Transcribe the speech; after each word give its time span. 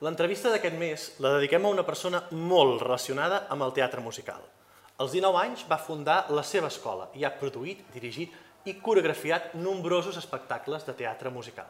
L'entrevista 0.00 0.48
d'aquest 0.48 0.76
mes 0.80 1.02
la 1.20 1.34
dediquem 1.34 1.66
a 1.66 1.70
una 1.74 1.82
persona 1.84 2.22
molt 2.32 2.78
relacionada 2.80 3.42
amb 3.52 3.66
el 3.66 3.74
teatre 3.76 4.00
musical. 4.00 4.40
Als 4.96 5.12
19 5.12 5.36
anys 5.42 5.64
va 5.68 5.76
fundar 5.76 6.22
la 6.32 6.40
seva 6.40 6.70
escola 6.72 7.10
i 7.20 7.26
ha 7.28 7.32
produït, 7.36 7.82
dirigit 7.92 8.32
i 8.64 8.78
coreografiat 8.80 9.52
nombrosos 9.60 10.16
espectacles 10.16 10.88
de 10.88 10.94
teatre 10.96 11.28
musical. 11.34 11.68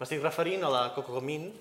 M'estic 0.00 0.24
referint 0.24 0.66
a 0.66 0.72
la 0.74 0.82
Coco 0.96 1.14
Comín, 1.14 1.52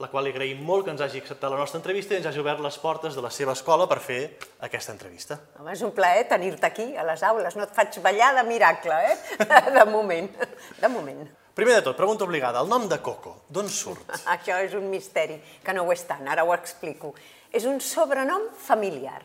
la 0.00 0.08
qual 0.08 0.24
li 0.24 0.32
agraïm 0.32 0.64
molt 0.64 0.88
que 0.88 0.94
ens 0.96 1.04
hagi 1.04 1.20
acceptat 1.20 1.52
la 1.52 1.60
nostra 1.60 1.82
entrevista 1.82 2.16
i 2.16 2.22
ens 2.22 2.32
hagi 2.32 2.40
obert 2.40 2.64
les 2.64 2.80
portes 2.80 3.12
de 3.12 3.28
la 3.28 3.30
seva 3.30 3.52
escola 3.52 3.84
per 3.90 4.00
fer 4.00 4.20
aquesta 4.64 4.96
entrevista. 4.96 5.42
Home, 5.60 5.76
és 5.76 5.84
un 5.84 5.92
plaer 5.92 6.24
tenir-te 6.32 6.72
aquí, 6.72 6.94
a 6.96 7.04
les 7.04 7.22
aules. 7.22 7.60
No 7.60 7.68
et 7.68 7.76
faig 7.76 8.00
ballar 8.00 8.32
de 8.40 8.48
miracle, 8.48 8.96
eh? 9.12 9.16
De 9.76 9.88
moment, 9.92 10.32
de 10.80 10.88
moment. 10.88 11.26
Primer 11.54 11.76
de 11.76 11.82
tot, 11.86 11.94
pregunta 11.94 12.24
obligada, 12.26 12.58
el 12.64 12.66
nom 12.66 12.88
de 12.90 12.96
Coco, 12.98 13.36
d'on 13.46 13.68
surt? 13.70 14.08
Això 14.34 14.56
és 14.64 14.72
un 14.74 14.88
misteri, 14.90 15.36
que 15.62 15.74
no 15.76 15.84
ho 15.84 15.92
és 15.94 16.02
tant, 16.08 16.26
ara 16.26 16.42
ho 16.42 16.50
explico. 16.50 17.12
És 17.54 17.62
un 17.70 17.78
sobrenom 17.78 18.48
familiar. 18.58 19.20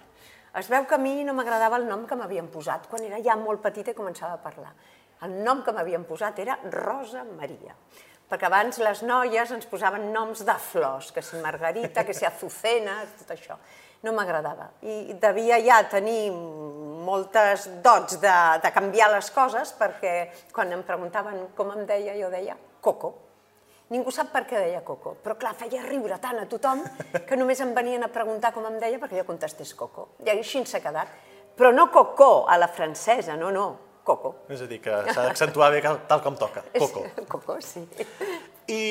Es 0.59 0.70
veu 0.70 0.86
que 0.86 0.94
a 0.94 1.02
mi 1.02 1.23
no 1.26 1.34
m'agradava 1.34 1.80
el 1.81 1.88
nom 1.89 2.05
que 2.05 2.17
m'havien 2.20 2.52
posat 2.53 2.86
quan 2.91 3.08
era 3.08 3.17
ja 3.26 3.34
molt 3.38 3.63
petita 3.66 3.95
i 3.95 3.98
començava 3.98 4.38
a 4.38 4.44
parlar. 4.44 4.76
El 5.26 5.39
nom 5.41 5.66
que 5.66 5.73
m'havien 5.73 6.05
posat 6.05 6.38
era 6.45 6.59
Rosa 6.70 7.26
Maria 7.34 7.73
perquè 8.30 8.45
abans 8.45 8.77
les 8.77 9.00
noies 9.02 9.52
ens 9.55 9.66
posaven 9.66 10.11
noms 10.14 10.44
de 10.45 10.53
flors, 10.61 11.08
que 11.09 11.23
si 11.25 11.39
Margarita, 11.41 12.03
que 12.05 12.14
si 12.14 12.27
Azucena, 12.27 13.00
tot 13.17 13.31
això. 13.34 13.58
No 14.03 14.13
m'agradava. 14.16 14.70
I 14.81 15.13
devia 15.20 15.58
ja 15.59 15.81
tenir 15.91 16.30
moltes 16.31 17.66
dots 17.84 18.20
de, 18.22 18.35
de 18.63 18.72
canviar 18.72 19.09
les 19.12 19.27
coses, 19.35 19.73
perquè 19.75 20.30
quan 20.55 20.72
em 20.75 20.84
preguntaven 20.88 21.49
com 21.58 21.73
em 21.75 21.85
deia, 21.89 22.16
jo 22.20 22.30
deia 22.31 22.55
Coco. 22.80 23.13
Ningú 23.89 24.12
sap 24.13 24.30
per 24.31 24.44
què 24.48 24.59
deia 24.62 24.84
Coco, 24.85 25.16
però 25.23 25.34
clar, 25.39 25.55
feia 25.58 25.81
riure 25.88 26.20
tant 26.22 26.38
a 26.39 26.45
tothom 26.48 26.84
que 27.25 27.35
només 27.39 27.59
em 27.66 27.72
venien 27.73 28.05
a 28.05 28.12
preguntar 28.13 28.52
com 28.53 28.67
em 28.70 28.77
deia 28.80 28.99
perquè 29.02 29.17
jo 29.23 29.25
contestés 29.27 29.73
Coco. 29.75 30.09
I 30.23 30.30
així 30.36 30.61
s'ha 30.70 30.80
quedat. 30.83 31.09
Però 31.58 31.73
no 31.75 31.89
Coco 31.92 32.45
a 32.47 32.55
la 32.61 32.70
francesa, 32.72 33.36
no, 33.36 33.50
no, 33.52 33.66
Coco. 34.05 34.36
És 34.47 34.61
a 34.64 34.67
dir, 34.70 34.80
que 34.80 34.94
s'ha 35.11 35.25
d'accentuar 35.25 35.72
bé 35.73 35.81
tal 36.08 36.22
com 36.23 36.38
toca, 36.39 36.64
Coco. 36.80 37.03
Coco, 37.27 37.58
sí. 37.66 37.81
I 38.70 38.81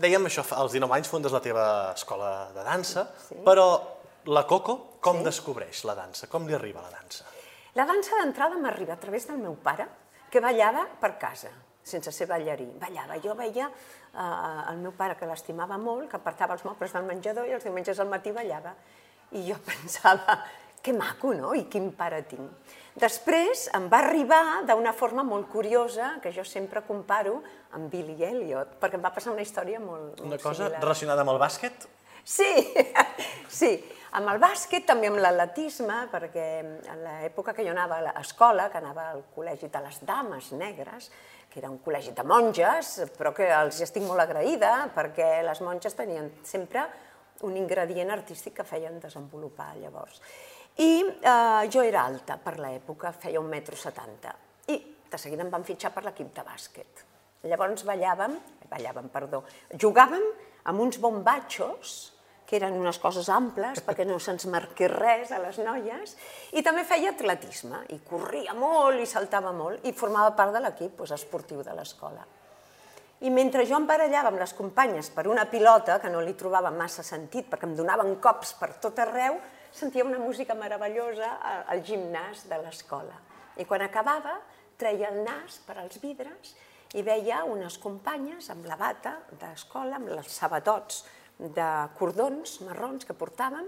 dèiem 0.00 0.24
això, 0.26 0.42
als 0.56 0.72
19 0.74 0.96
anys 0.96 1.10
fundes 1.12 1.30
la 1.36 1.42
teva 1.44 1.92
escola 1.94 2.48
de 2.56 2.64
dansa, 2.66 3.06
Sí. 3.28 3.36
però 3.46 3.68
la 4.26 4.46
Coco 4.46 4.96
com 5.00 5.18
Sí. 5.18 5.24
descobreix 5.24 5.84
la 5.84 5.94
dansa? 5.94 6.26
Com 6.28 6.46
li 6.46 6.54
arriba 6.54 6.82
la 6.82 6.90
dansa? 6.90 7.24
La 7.74 7.84
dansa 7.84 8.16
d'entrada 8.20 8.56
m'arriba 8.56 8.94
a 8.94 9.00
través 9.00 9.26
del 9.26 9.38
meu 9.38 9.54
pare, 9.56 9.86
que 10.30 10.40
ballava 10.40 10.86
per 11.00 11.18
casa, 11.18 11.50
sense 11.82 12.12
ser 12.12 12.26
ballarí. 12.26 12.66
Ballava. 12.80 13.18
Jo 13.20 13.34
veia 13.34 13.66
eh, 13.68 14.70
el 14.72 14.78
meu 14.78 14.92
pare, 14.92 15.16
que 15.16 15.26
l'estimava 15.26 15.76
molt, 15.78 16.08
que 16.10 16.16
apartava 16.16 16.54
els 16.54 16.64
mobles 16.64 16.92
del 16.92 17.04
menjador 17.04 17.46
i 17.46 17.52
els 17.52 17.64
diumenges 17.64 17.98
al 18.00 18.08
matí 18.08 18.30
ballava. 18.32 18.74
I 19.32 19.42
jo 19.50 19.56
pensava, 19.66 20.38
que 20.82 20.92
maco, 20.92 21.32
no? 21.34 21.54
I 21.54 21.64
quin 21.64 21.92
pare 21.92 22.22
tinc. 22.22 22.50
Després 22.94 23.68
em 23.74 23.88
va 23.90 23.98
arribar 24.04 24.62
d'una 24.68 24.92
forma 24.94 25.24
molt 25.26 25.48
curiosa, 25.50 26.20
que 26.22 26.30
jo 26.32 26.44
sempre 26.44 26.82
comparo 26.86 27.42
amb 27.72 27.90
Billy 27.90 28.22
Elliot, 28.22 28.76
perquè 28.78 28.94
em 28.94 29.02
va 29.02 29.10
passar 29.10 29.32
una 29.32 29.42
història 29.42 29.80
molt, 29.80 30.20
molt 30.20 30.28
Una 30.28 30.38
cosa 30.38 30.64
similar. 30.68 30.80
relacionada 30.84 31.20
amb 31.26 31.30
el 31.34 31.38
bàsquet? 31.42 31.88
Sí, 32.22 32.52
sí. 33.48 33.72
Amb 34.14 34.30
el 34.30 34.38
bàsquet, 34.38 34.84
també 34.86 35.08
amb 35.10 35.18
l'atletisme, 35.18 36.04
perquè 36.12 36.44
en 36.62 37.00
l'època 37.02 37.50
que 37.50 37.64
jo 37.66 37.72
anava 37.72 37.96
a 37.98 38.12
l'escola, 38.12 38.68
que 38.70 38.78
anava 38.78 39.08
al 39.10 39.24
col·legi 39.34 39.66
de 39.74 39.80
les 39.82 39.98
dames 40.06 40.52
negres, 40.54 41.08
que 41.50 41.58
era 41.58 41.70
un 41.72 41.80
col·legi 41.82 42.14
de 42.14 42.22
monges, 42.22 42.92
però 43.18 43.32
que 43.34 43.48
els 43.50 43.80
estic 43.82 44.06
molt 44.06 44.22
agraïda, 44.22 44.70
perquè 44.94 45.42
les 45.42 45.64
monges 45.66 45.98
tenien 45.98 46.30
sempre 46.46 46.86
un 47.42 47.58
ingredient 47.58 48.14
artístic 48.14 48.60
que 48.60 48.68
feien 48.68 49.02
desenvolupar 49.02 49.72
llavors. 49.80 50.22
I 50.78 50.92
eh, 51.02 51.66
jo 51.74 51.82
era 51.82 52.06
alta 52.06 52.38
per 52.38 52.60
l'època, 52.62 53.10
feia 53.18 53.42
un 53.42 53.50
metro 53.50 53.74
setanta. 53.74 54.38
I 54.70 54.78
de 55.10 55.18
seguida 55.18 55.42
em 55.42 55.50
van 55.50 55.66
fitxar 55.66 55.90
per 55.90 56.06
l'equip 56.06 56.30
de 56.38 56.46
bàsquet. 56.46 57.06
Llavors 57.50 57.82
ballàvem, 57.82 58.38
ballàvem, 58.70 59.10
perdó, 59.10 59.42
jugàvem 59.74 60.22
amb 60.70 60.86
uns 60.86 61.02
bombatxos, 61.02 62.13
que 62.54 62.60
eren 62.62 62.76
unes 62.78 63.00
coses 63.02 63.26
amples 63.34 63.80
perquè 63.82 64.04
no 64.06 64.20
se'ns 64.22 64.46
marqués 64.46 64.90
res 64.92 65.32
a 65.34 65.40
les 65.42 65.58
noies, 65.58 66.14
i 66.54 66.62
també 66.62 66.84
feia 66.86 67.10
atletisme, 67.10 67.80
i 67.90 67.98
corria 68.06 68.54
molt 68.54 69.02
i 69.02 69.06
saltava 69.10 69.50
molt, 69.52 69.82
i 69.82 69.92
formava 69.92 70.30
part 70.38 70.54
de 70.54 70.60
l'equip 70.62 70.94
doncs, 71.00 71.10
esportiu 71.18 71.64
de 71.66 71.74
l'escola. 71.74 72.22
I 73.24 73.30
mentre 73.32 73.64
jo 73.66 73.74
em 73.78 73.86
barallava 73.88 74.28
amb 74.30 74.38
les 74.38 74.52
companyes 74.54 75.08
per 75.10 75.26
una 75.30 75.46
pilota, 75.50 75.98
que 75.98 76.10
no 76.12 76.20
li 76.22 76.34
trobava 76.38 76.70
massa 76.70 77.02
sentit, 77.02 77.48
perquè 77.50 77.66
em 77.66 77.74
donaven 77.74 78.14
cops 78.22 78.52
per 78.60 78.74
tot 78.82 78.98
arreu, 79.02 79.40
sentia 79.72 80.04
una 80.04 80.18
música 80.22 80.54
meravellosa 80.54 81.32
al- 81.66 81.82
gimnàs 81.82 82.44
de 82.50 82.58
l'escola. 82.62 83.16
I 83.56 83.64
quan 83.64 83.82
acabava, 83.82 84.36
treia 84.78 85.08
el 85.10 85.22
nas 85.24 85.58
per 85.66 85.78
als 85.78 85.98
vidres 86.02 86.54
i 86.94 87.02
veia 87.02 87.42
unes 87.46 87.78
companyes 87.82 88.50
amb 88.50 88.66
la 88.66 88.76
bata 88.76 89.16
d'escola, 89.40 89.96
amb 89.96 90.12
els 90.14 90.30
sabatots 90.30 91.04
de 91.38 91.70
cordons 91.98 92.60
marrons 92.66 93.04
que 93.04 93.16
portàvem, 93.16 93.66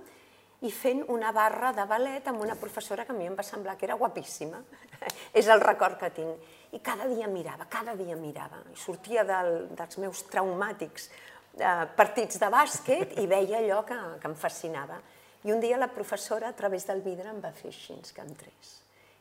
i 0.65 0.71
fent 0.73 1.03
una 1.13 1.33
barra 1.37 1.73
de 1.77 1.85
ballet 1.89 2.29
amb 2.31 2.41
una 2.41 2.57
professora 2.57 3.05
que 3.05 3.13
a 3.13 3.17
mi 3.17 3.27
em 3.29 3.35
va 3.37 3.45
semblar 3.45 3.77
que 3.77 3.85
era 3.85 3.99
guapíssima. 4.01 4.63
És 5.39 5.49
el 5.53 5.61
record 5.61 5.99
que 6.01 6.11
tinc. 6.17 6.47
I 6.73 6.81
cada 6.85 7.07
dia 7.11 7.29
mirava, 7.29 7.67
cada 7.71 7.95
dia 7.99 8.17
mirava. 8.17 8.63
I 8.73 8.79
sortia 8.81 9.25
del, 9.29 9.69
dels 9.77 9.99
meus 10.01 10.25
traumàtics 10.33 11.11
eh, 11.61 11.85
partits 11.97 12.41
de 12.41 12.49
bàsquet 12.53 13.19
i 13.21 13.27
veia 13.29 13.61
allò 13.61 13.83
que, 13.87 13.99
que 14.23 14.31
em 14.31 14.39
fascinava. 14.39 14.99
I 15.45 15.53
un 15.53 15.61
dia 15.61 15.79
la 15.79 15.93
professora, 15.93 16.49
a 16.49 16.57
través 16.57 16.89
del 16.89 17.05
vidre, 17.05 17.29
em 17.31 17.43
va 17.43 17.53
fer 17.55 17.71
així, 17.71 18.01
que 18.15 18.25
entrés. 18.25 18.73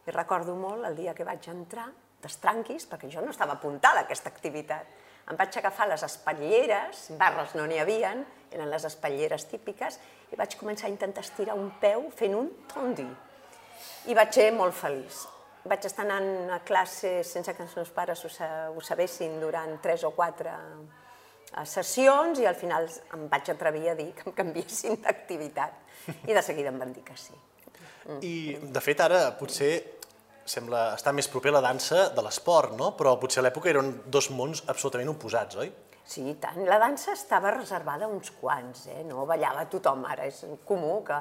I 0.08 0.14
recordo 0.16 0.56
molt 0.58 0.88
el 0.88 0.96
dia 0.98 1.14
que 1.18 1.28
vaig 1.28 1.50
entrar, 1.52 1.90
d'estranquis, 2.24 2.88
perquè 2.90 3.12
jo 3.12 3.22
no 3.22 3.34
estava 3.34 3.60
apuntada 3.60 4.02
a 4.02 4.08
aquesta 4.08 4.32
activitat. 4.32 4.88
Em 5.26 5.38
vaig 5.40 5.56
agafar 5.58 5.88
les 5.90 6.04
espatlleres, 6.06 7.08
barres 7.18 7.56
no 7.58 7.66
n'hi 7.66 7.80
havien, 7.82 8.20
eren 8.54 8.70
les 8.70 8.84
espatlleres 8.86 9.48
típiques, 9.50 9.98
i 10.32 10.38
vaig 10.38 10.54
començar 10.60 10.86
a 10.86 10.94
intentar 10.94 11.24
estirar 11.26 11.56
un 11.58 11.72
peu 11.82 12.10
fent 12.14 12.36
un 12.38 12.52
tondi. 12.70 13.08
I 14.06 14.18
vaig 14.18 14.36
ser 14.38 14.52
molt 14.54 14.78
feliç. 14.78 15.24
Vaig 15.66 15.88
estar 15.90 16.06
anant 16.06 16.52
a 16.54 16.60
classe 16.62 17.24
sense 17.26 17.56
que 17.58 17.66
els 17.66 17.74
meus 17.80 17.90
pares 17.90 18.22
ho, 18.22 18.30
ho 18.76 18.86
sabessin 18.86 19.40
durant 19.42 19.80
tres 19.82 20.06
o 20.06 20.14
quatre 20.14 20.54
eh, 20.54 21.66
sessions 21.66 22.44
i 22.44 22.46
al 22.46 22.60
final 22.60 22.86
em 23.18 23.26
vaig 23.32 23.50
atrevir 23.50 23.90
a 23.90 23.98
dir 23.98 24.12
que 24.14 24.30
em 24.30 24.38
canviessin 24.44 25.02
d'activitat. 25.02 25.82
I 26.30 26.38
de 26.38 26.46
seguida 26.46 26.70
em 26.70 26.78
van 26.78 26.94
dir 26.94 27.02
que 27.08 27.18
sí. 27.18 27.34
I, 28.22 28.36
de 28.62 28.82
fet, 28.86 29.02
ara 29.02 29.32
potser 29.40 29.95
sembla 30.46 30.92
estar 30.96 31.14
més 31.18 31.28
proper 31.32 31.52
a 31.52 31.58
la 31.58 31.64
dansa 31.66 32.10
de 32.14 32.24
l'esport, 32.26 32.76
no? 32.78 32.94
Però 32.98 33.16
potser 33.22 33.42
a 33.42 33.48
l'època 33.48 33.72
eren 33.72 33.92
dos 34.14 34.30
mons 34.30 34.64
absolutament 34.70 35.10
oposats, 35.16 35.58
oi? 35.62 35.72
Sí, 36.06 36.22
i 36.30 36.36
tant. 36.38 36.62
La 36.70 36.78
dansa 36.78 37.16
estava 37.18 37.50
reservada 37.56 38.06
a 38.06 38.14
uns 38.14 38.30
quants, 38.38 38.86
eh? 38.94 39.02
no 39.10 39.26
ballava 39.26 39.66
tothom. 39.66 40.06
Ara 40.06 40.28
és 40.30 40.44
comú 40.68 41.00
que 41.06 41.18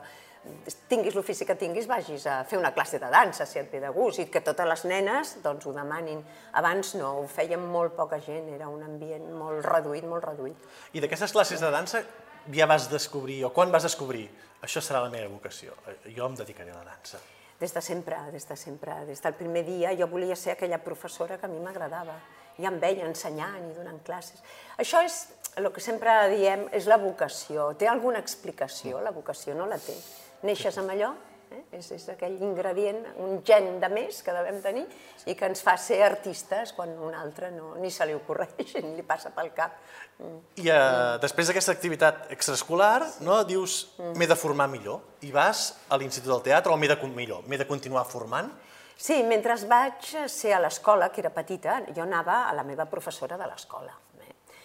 tinguis 0.90 1.14
l'ofici 1.16 1.46
que 1.48 1.56
tinguis, 1.56 1.86
vagis 1.88 2.26
a 2.28 2.42
fer 2.44 2.58
una 2.60 2.74
classe 2.76 3.00
de 3.00 3.08
dansa, 3.08 3.46
si 3.48 3.58
et 3.62 3.70
ve 3.72 3.80
de 3.80 3.92
gust, 3.94 4.20
i 4.20 4.26
que 4.28 4.42
totes 4.44 4.68
les 4.68 4.84
nenes 4.90 5.38
doncs, 5.44 5.64
ho 5.64 5.72
demanin. 5.72 6.20
Abans 6.60 6.92
no, 7.00 7.14
ho 7.22 7.24
feien 7.30 7.64
molt 7.64 7.96
poca 7.96 8.20
gent, 8.20 8.50
era 8.52 8.68
un 8.68 8.84
ambient 8.84 9.24
molt 9.38 9.64
reduït, 9.64 10.04
molt 10.08 10.28
reduït. 10.28 10.68
I 10.92 11.00
d'aquestes 11.00 11.32
classes 11.32 11.64
de 11.64 11.72
dansa 11.72 12.04
ja 12.52 12.68
vas 12.68 12.90
descobrir, 12.92 13.40
o 13.48 13.54
quan 13.56 13.72
vas 13.72 13.88
descobrir, 13.88 14.26
això 14.60 14.84
serà 14.84 15.00
la 15.06 15.12
meva 15.12 15.32
vocació, 15.32 15.72
jo 16.04 16.28
em 16.28 16.36
dedicaré 16.36 16.76
a 16.76 16.82
la 16.82 16.90
dansa. 16.92 17.22
Des 17.60 17.72
de 17.72 17.80
sempre, 17.80 18.16
des 18.32 18.46
de 18.48 18.56
sempre, 18.56 18.94
des 19.06 19.22
del 19.22 19.34
primer 19.38 19.64
dia 19.64 19.94
jo 19.94 20.08
volia 20.10 20.36
ser 20.36 20.52
aquella 20.52 20.82
professora 20.82 21.38
que 21.38 21.46
a 21.46 21.48
mi 21.48 21.60
m'agradava. 21.62 22.16
Ja 22.58 22.70
em 22.70 22.78
veia 22.80 23.06
ensenyant 23.06 23.70
i 23.70 23.74
donant 23.74 24.00
classes. 24.06 24.42
Això 24.78 25.02
és 25.04 25.28
el 25.56 25.70
que 25.72 25.82
sempre 25.82 26.12
diem, 26.34 26.66
és 26.74 26.86
la 26.90 26.98
vocació. 26.98 27.72
Té 27.78 27.88
alguna 27.88 28.18
explicació? 28.22 29.00
La 29.00 29.14
vocació 29.14 29.54
no 29.54 29.66
la 29.70 29.78
té. 29.78 29.94
Neixes 30.42 30.78
amb 30.78 30.90
allò, 30.94 31.14
eh? 31.54 31.78
és, 31.78 31.90
és 31.96 32.06
aquell 32.12 32.34
ingredient, 32.42 33.00
un 33.22 33.38
gen 33.46 33.78
de 33.82 33.90
més 33.92 34.20
que 34.26 34.34
devem 34.34 34.60
tenir 34.64 34.84
i 35.30 35.36
que 35.38 35.48
ens 35.48 35.62
fa 35.64 35.76
ser 35.80 36.02
artistes 36.04 36.74
quan 36.76 36.92
un 36.98 37.14
altre 37.16 37.52
no, 37.54 37.74
ni 37.80 37.92
se 37.94 38.06
li 38.06 38.16
ocorreix 38.16 38.74
ni 38.84 38.94
li 38.98 39.06
passa 39.06 39.32
pel 39.34 39.52
cap. 39.56 39.78
Mm. 40.18 40.36
I 40.66 40.70
eh, 40.74 41.16
després 41.22 41.50
d'aquesta 41.50 41.74
activitat 41.74 42.28
extraescolar, 42.34 42.98
no, 43.26 43.40
dius, 43.48 43.80
m'he 44.18 44.28
de 44.30 44.38
formar 44.38 44.68
millor, 44.72 45.00
i 45.24 45.32
vas 45.34 45.70
a 45.88 45.98
l'Institut 46.00 46.32
del 46.34 46.46
Teatre, 46.50 46.74
o 46.74 46.78
m'he 46.80 46.90
de, 46.90 46.98
millor, 47.14 47.46
m'he 47.48 47.60
de 47.60 47.70
continuar 47.70 48.04
formant, 48.10 48.52
Sí, 48.94 49.16
mentre 49.26 49.56
vaig 49.66 50.06
ser 50.30 50.52
a 50.54 50.60
l'escola, 50.62 51.10
que 51.10 51.18
era 51.20 51.32
petita, 51.34 51.80
jo 51.90 52.04
anava 52.04 52.44
a 52.46 52.54
la 52.54 52.62
meva 52.62 52.86
professora 52.86 53.36
de 53.36 53.48
l'escola. 53.50 54.03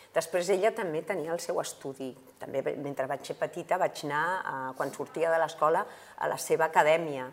Eh. 0.09 0.15
Després 0.15 0.49
ella 0.49 0.71
també 0.73 1.03
tenia 1.05 1.33
el 1.33 1.39
seu 1.39 1.59
estudi. 1.61 2.09
També 2.39 2.63
mentre 2.81 3.05
vaig 3.07 3.25
ser 3.25 3.35
petita 3.37 3.77
vaig 3.77 4.01
anar, 4.07 4.25
a, 4.41 4.73
quan 4.77 4.91
sortia 4.93 5.29
de 5.29 5.37
l'escola, 5.37 5.85
a 6.17 6.27
la 6.27 6.37
seva 6.37 6.65
acadèmia. 6.65 7.29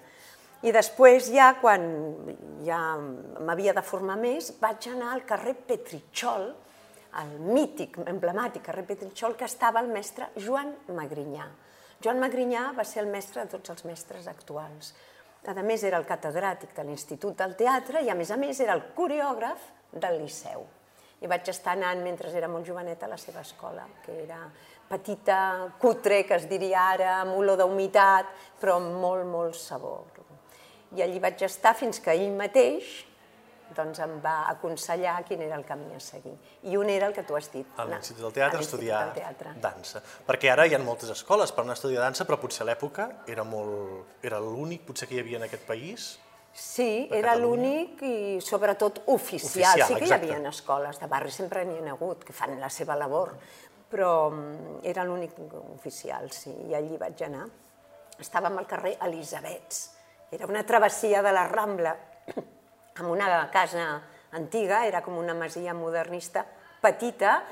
I 0.63 0.73
després 0.73 1.31
ja, 1.33 1.55
quan 1.61 1.83
ja 2.65 2.79
m'havia 3.45 3.75
de 3.77 3.85
formar 3.85 4.17
més, 4.21 4.53
vaig 4.61 4.89
anar 4.93 5.13
al 5.15 5.25
carrer 5.29 5.55
Petritxol, 5.69 6.49
el 7.17 7.35
mític, 7.41 7.97
emblemàtic 8.05 8.65
carrer 8.67 8.85
Petritxol, 8.89 9.37
que 9.37 9.49
estava 9.49 9.81
el 9.81 9.89
mestre 9.89 10.31
Joan 10.37 10.75
Magrinyà. 10.93 11.49
Joan 12.05 12.21
Magrinyà 12.21 12.71
va 12.77 12.85
ser 12.85 13.05
el 13.05 13.13
mestre 13.13 13.45
de 13.45 13.57
tots 13.57 13.73
els 13.73 13.85
mestres 13.89 14.29
actuals. 14.29 14.93
A 15.47 15.55
més, 15.63 15.85
era 15.87 16.01
el 16.01 16.09
catedràtic 16.09 16.75
de 16.77 16.85
l'Institut 16.85 17.37
del 17.39 17.55
Teatre 17.57 18.03
i, 18.03 18.11
a 18.11 18.17
més 18.19 18.33
a 18.35 18.37
més, 18.41 18.61
era 18.61 18.75
el 18.75 18.83
coreògraf 18.97 19.71
del 19.95 20.19
Liceu. 20.25 20.67
I 21.25 21.31
vaig 21.31 21.49
estar 21.49 21.73
anant, 21.73 22.03
mentre 22.05 22.31
era 22.37 22.49
molt 22.49 22.67
joveneta, 22.69 23.07
a 23.07 23.15
la 23.15 23.19
seva 23.21 23.41
escola, 23.41 23.87
que 24.05 24.19
era 24.27 24.43
petita, 24.89 25.73
cutre, 25.81 26.23
que 26.29 26.37
es 26.37 26.45
diria 26.51 26.91
ara, 26.93 27.21
amb 27.23 27.39
olor 27.39 27.59
d'humitat, 27.59 28.29
però 28.61 28.77
amb 28.81 29.01
molt, 29.01 29.27
molt 29.27 29.57
sabor. 29.59 30.05
I 30.97 31.03
allí 31.03 31.19
vaig 31.21 31.43
estar 31.43 31.75
fins 31.75 31.99
que 32.01 32.13
ell 32.15 32.31
mateix 32.37 33.07
doncs 33.75 33.99
em 34.05 34.13
va 34.23 34.35
aconsellar 34.51 35.17
quin 35.27 35.43
era 35.43 35.57
el 35.59 35.65
camí 35.67 35.89
a 35.95 36.01
seguir. 36.01 36.35
I 36.71 36.77
un 36.79 36.91
era 36.91 37.09
el 37.11 37.15
que 37.15 37.25
tu 37.27 37.37
has 37.37 37.49
dit. 37.53 37.67
A 37.77 37.87
l'Institut 37.89 38.23
del 38.23 38.35
Teatre, 38.37 38.61
estudiar 38.63 39.01
del 39.09 39.17
teatre. 39.19 39.55
dansa. 39.63 40.03
Perquè 40.27 40.53
ara 40.53 40.67
hi 40.67 40.75
ha 40.75 40.79
moltes 40.83 41.11
escoles 41.11 41.53
per 41.53 41.65
anar 41.65 41.75
a 41.75 41.81
estudiar 41.81 42.05
dansa, 42.05 42.27
però 42.29 42.39
potser 42.41 42.63
a 42.65 42.71
l'època 42.71 43.09
era, 43.27 43.45
molt... 43.45 44.23
era 44.23 44.41
l'únic 44.41 44.87
potser 44.87 45.09
que 45.09 45.19
hi 45.19 45.25
havia 45.25 45.41
en 45.43 45.49
aquest 45.49 45.67
país. 45.67 46.19
Sí, 46.57 47.07
era 47.13 47.35
l'únic 47.37 48.01
i 48.01 48.39
sobretot 48.41 49.03
oficial. 49.13 49.77
Oficial, 49.77 49.83
sí 49.91 49.99
que 50.01 50.07
hi 50.09 50.15
havia 50.15 50.39
escoles 50.49 50.97
de 51.03 51.09
barri, 51.11 51.31
sempre 51.31 51.67
n'hi 51.69 51.83
ha 51.85 51.93
hagut, 51.93 52.25
que 52.25 52.33
fan 52.33 52.57
la 52.57 52.71
seva 52.73 52.97
labor, 52.97 53.35
però 53.93 54.31
mm, 54.31 54.79
era 54.89 55.05
l'únic 55.05 55.37
oficial, 55.75 56.31
sí, 56.33 56.55
i 56.71 56.75
allí 56.75 56.97
vaig 56.97 57.21
anar. 57.29 57.45
Estàvem 58.25 58.57
al 58.57 58.67
carrer 58.71 58.95
Elisabets, 59.05 59.83
era 60.33 60.49
una 60.49 60.65
travessia 60.65 61.21
de 61.23 61.35
la 61.37 61.45
Rambla, 61.51 61.93
amb 63.03 63.11
una 63.11 63.29
casa 63.53 63.85
antiga, 64.33 64.87
era 64.89 65.05
com 65.05 65.21
una 65.21 65.37
masia 65.37 65.77
modernista 65.77 66.47
petita, 66.81 67.43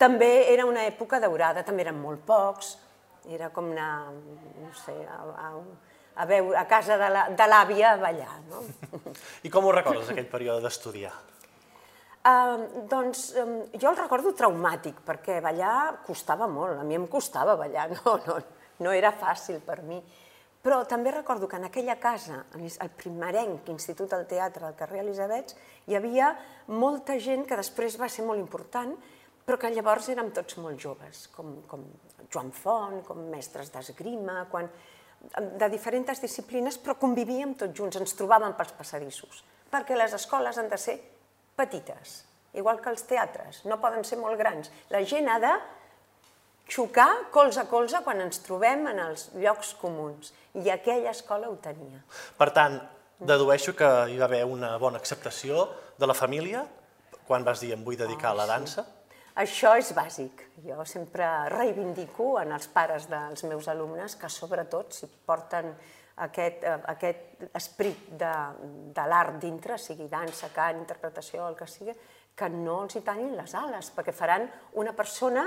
també 0.00 0.48
era 0.54 0.64
una 0.64 0.86
època 0.88 1.20
daurada, 1.20 1.66
també 1.66 1.84
eren 1.84 2.00
molt 2.00 2.24
pocs, 2.24 2.78
era 3.28 3.52
com 3.52 3.68
anar, 3.74 4.08
no 4.62 4.72
sé, 4.86 4.96
a, 5.04 5.20
a, 5.36 5.52
a, 6.18 6.26
veure, 6.26 6.56
a 6.58 6.66
casa 6.66 6.98
de 6.98 7.46
l'àvia 7.46 7.94
a 7.94 7.98
ballar, 8.02 8.36
no? 8.50 8.64
I 9.46 9.50
com 9.54 9.68
ho 9.68 9.74
recordes, 9.74 10.10
aquell 10.10 10.28
període 10.30 10.64
d'estudiar? 10.64 11.14
Uh, 12.28 12.84
doncs 12.90 13.28
um, 13.38 13.60
jo 13.78 13.92
el 13.92 13.96
recordo 13.96 14.34
traumàtic, 14.36 14.98
perquè 15.06 15.38
ballar 15.40 16.02
costava 16.04 16.48
molt, 16.50 16.80
a 16.80 16.86
mi 16.86 16.98
em 16.98 17.06
costava 17.08 17.54
ballar, 17.56 17.86
no, 18.00 18.16
no, 18.26 18.40
no 18.84 18.94
era 18.94 19.14
fàcil 19.14 19.62
per 19.64 19.80
mi. 19.86 20.00
Però 20.58 20.80
també 20.90 21.12
recordo 21.14 21.46
que 21.46 21.56
en 21.56 21.68
aquella 21.68 21.94
casa, 22.02 22.42
al 22.58 22.90
primerenc 22.98 23.70
Institut 23.70 24.10
del 24.10 24.26
Teatre 24.26 24.66
del 24.66 24.74
carrer 24.76 25.04
Elisabets, 25.04 25.54
hi 25.86 25.94
havia 25.94 26.32
molta 26.74 27.14
gent 27.22 27.46
que 27.46 27.56
després 27.56 27.96
va 28.00 28.10
ser 28.10 28.26
molt 28.26 28.42
important, 28.42 28.96
però 29.46 29.56
que 29.56 29.70
llavors 29.72 30.10
érem 30.12 30.32
tots 30.34 30.58
molt 30.60 30.82
joves, 30.82 31.28
com, 31.32 31.60
com 31.70 31.86
Joan 32.28 32.50
Font, 32.52 32.98
com 33.06 33.22
mestres 33.30 33.70
d'esgrima, 33.72 34.42
quan, 34.50 34.66
de 35.58 35.68
diferents 35.70 36.22
disciplines, 36.22 36.78
però 36.78 36.96
convivíem 36.98 37.54
tots 37.58 37.76
junts, 37.76 37.98
ens 38.00 38.14
trobàvem 38.18 38.54
pels 38.56 38.74
passadissos, 38.78 39.42
perquè 39.72 39.96
les 39.98 40.14
escoles 40.16 40.58
han 40.58 40.70
de 40.70 40.78
ser 40.80 40.98
petites, 41.58 42.22
igual 42.54 42.80
que 42.80 42.90
els 42.92 43.04
teatres, 43.08 43.64
no 43.66 43.80
poden 43.82 44.06
ser 44.06 44.18
molt 44.20 44.38
grans. 44.38 44.70
La 44.90 45.02
gent 45.04 45.28
ha 45.28 45.38
de 45.42 45.52
xocar 46.68 47.30
colze 47.34 47.62
a 47.62 47.68
colze 47.68 48.00
quan 48.04 48.20
ens 48.22 48.42
trobem 48.44 48.86
en 48.92 49.00
els 49.08 49.28
llocs 49.34 49.74
comuns, 49.80 50.32
i 50.54 50.70
aquella 50.70 51.12
escola 51.14 51.50
ho 51.50 51.58
tenia. 51.62 52.02
Per 52.38 52.50
tant, 52.54 52.78
dedueixo 53.18 53.74
que 53.76 53.88
hi 54.12 54.18
va 54.20 54.28
haver 54.28 54.44
una 54.46 54.76
bona 54.78 55.00
acceptació 55.00 55.66
de 55.98 56.06
la 56.06 56.14
família 56.14 56.64
quan 57.28 57.44
vas 57.44 57.60
dir 57.60 57.74
em 57.74 57.82
vull 57.84 57.98
dedicar 57.98 58.32
oh, 58.32 58.36
a 58.36 58.40
la 58.42 58.46
dansa? 58.48 58.84
Sí. 58.84 58.97
Això 59.38 59.76
és 59.78 59.92
bàsic. 59.94 60.40
Jo 60.64 60.82
sempre 60.88 61.26
reivindico 61.52 62.32
en 62.40 62.50
els 62.56 62.66
pares 62.74 63.06
dels 63.06 63.44
meus 63.46 63.68
alumnes 63.70 64.16
que 64.18 64.30
sobretot 64.32 64.96
si 64.96 65.06
porten 65.06 65.70
aquest, 66.26 66.64
eh, 66.66 66.78
aquest 66.90 67.44
esperit 67.54 68.08
de, 68.18 68.32
de 68.96 69.04
l'art 69.06 69.38
dintre, 69.38 69.78
sigui 69.78 70.08
dansa, 70.10 70.50
cant, 70.54 70.80
interpretació, 70.82 71.46
el 71.46 71.54
que 71.54 71.68
sigui, 71.70 71.94
que 72.34 72.48
no 72.50 72.82
els 72.84 72.98
hi 72.98 73.04
tallin 73.06 73.36
les 73.38 73.54
ales, 73.54 73.92
perquè 73.94 74.14
faran 74.14 74.48
una 74.82 74.94
persona 74.98 75.46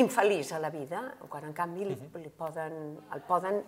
infeliç 0.00 0.54
a 0.56 0.62
la 0.62 0.70
vida, 0.72 1.02
quan 1.28 1.44
en 1.48 1.52
canvi 1.56 1.90
li, 1.90 1.98
li 2.24 2.32
poden, 2.36 2.96
el 3.12 3.22
poden 3.28 3.60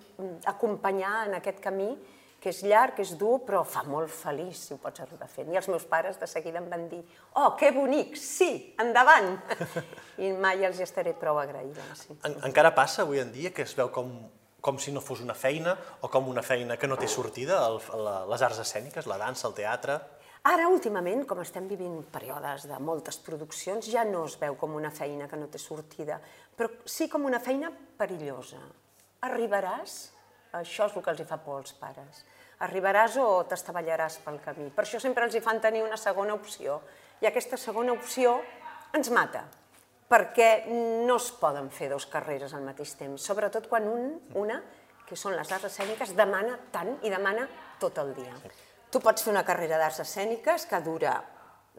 acompanyar 0.49 1.27
en 1.27 1.37
aquest 1.41 1.61
camí 1.61 1.91
que 2.43 2.51
és 2.51 2.61
llarg, 2.67 2.97
que 2.97 3.05
és 3.07 3.13
dur, 3.19 3.37
però 3.47 3.61
fa 3.63 3.85
molt 3.87 4.11
feliç 4.11 4.59
si 4.59 4.75
ho 4.75 4.79
pots 4.83 5.05
arribar 5.05 5.29
fent. 5.31 5.53
I 5.53 5.61
els 5.61 5.69
meus 5.71 5.85
pares 5.87 6.19
de 6.19 6.27
seguida 6.27 6.59
em 6.59 6.67
van 6.71 6.89
dir 6.91 6.99
«Oh, 7.39 7.53
que 7.59 7.71
bonic, 7.71 8.17
sí, 8.19 8.75
endavant!» 8.83 9.37
I 10.19 10.33
mai 10.35 10.67
els 10.67 10.81
estaré 10.83 11.15
prou 11.19 11.39
agraïda. 11.39 11.85
Sí. 11.99 12.17
En, 12.27 12.35
encara 12.49 12.75
passa 12.75 13.05
avui 13.07 13.23
en 13.23 13.31
dia 13.35 13.53
que 13.55 13.63
es 13.63 13.77
veu 13.79 13.93
com, 13.95 14.11
com 14.59 14.81
si 14.83 14.91
no 14.95 15.03
fos 15.05 15.23
una 15.23 15.37
feina 15.39 15.77
o 16.03 16.11
com 16.11 16.27
una 16.33 16.43
feina 16.43 16.77
que 16.77 16.91
no 16.91 16.99
té 16.99 17.07
sortida, 17.07 17.61
el, 17.69 17.79
la, 18.03 18.17
les 18.31 18.43
arts 18.43 18.59
escèniques, 18.67 19.07
la 19.11 19.21
dansa, 19.23 19.47
el 19.51 19.57
teatre... 19.59 20.01
Ara, 20.43 20.67
últimament, 20.67 21.21
com 21.31 21.39
estem 21.39 21.69
vivint 21.71 22.01
períodes 22.11 22.65
de 22.67 22.79
moltes 22.83 23.21
produccions, 23.23 23.87
ja 23.87 24.03
no 24.03 24.25
es 24.27 24.35
veu 24.41 24.57
com 24.59 24.75
una 24.75 24.91
feina 24.91 25.29
que 25.31 25.39
no 25.39 25.47
té 25.47 25.61
sortida, 25.63 26.17
però 26.59 26.67
sí 26.83 27.07
com 27.07 27.29
una 27.29 27.39
feina 27.39 27.71
perillosa. 27.71 28.59
Arribaràs, 29.23 30.01
això 30.59 30.87
és 30.89 30.97
el 30.97 31.05
que 31.05 31.13
els 31.13 31.23
hi 31.23 31.29
fa 31.29 31.39
por 31.41 31.61
als 31.61 31.73
pares, 31.79 32.23
arribaràs 32.63 33.17
o 33.23 33.27
t'estavellaràs 33.49 34.21
pel 34.25 34.39
camí. 34.45 34.69
Per 34.75 34.85
això 34.85 35.01
sempre 35.03 35.25
els 35.27 35.35
hi 35.35 35.43
fan 35.45 35.61
tenir 35.61 35.83
una 35.83 35.99
segona 36.01 36.37
opció, 36.37 36.81
i 37.23 37.29
aquesta 37.29 37.59
segona 37.61 37.95
opció 37.97 38.37
ens 38.97 39.11
mata, 39.15 39.47
perquè 40.13 40.67
no 41.07 41.17
es 41.17 41.31
poden 41.41 41.71
fer 41.73 41.89
dos 41.93 42.07
carreres 42.11 42.53
al 42.53 42.67
mateix 42.67 42.95
temps, 43.01 43.25
sobretot 43.25 43.69
quan 43.71 43.89
un, 43.89 44.13
una, 44.39 44.61
que 45.09 45.17
són 45.17 45.37
les 45.37 45.51
arts 45.53 45.71
escèniques, 45.71 46.15
demana 46.17 46.59
tant 46.73 46.95
i 47.03 47.11
demana 47.13 47.47
tot 47.81 47.99
el 48.03 48.13
dia. 48.17 48.35
Tu 48.93 49.01
pots 49.01 49.25
fer 49.25 49.33
una 49.33 49.45
carrera 49.49 49.81
d'arts 49.81 50.03
escèniques 50.05 50.69
que 50.69 50.83
dura 50.85 51.17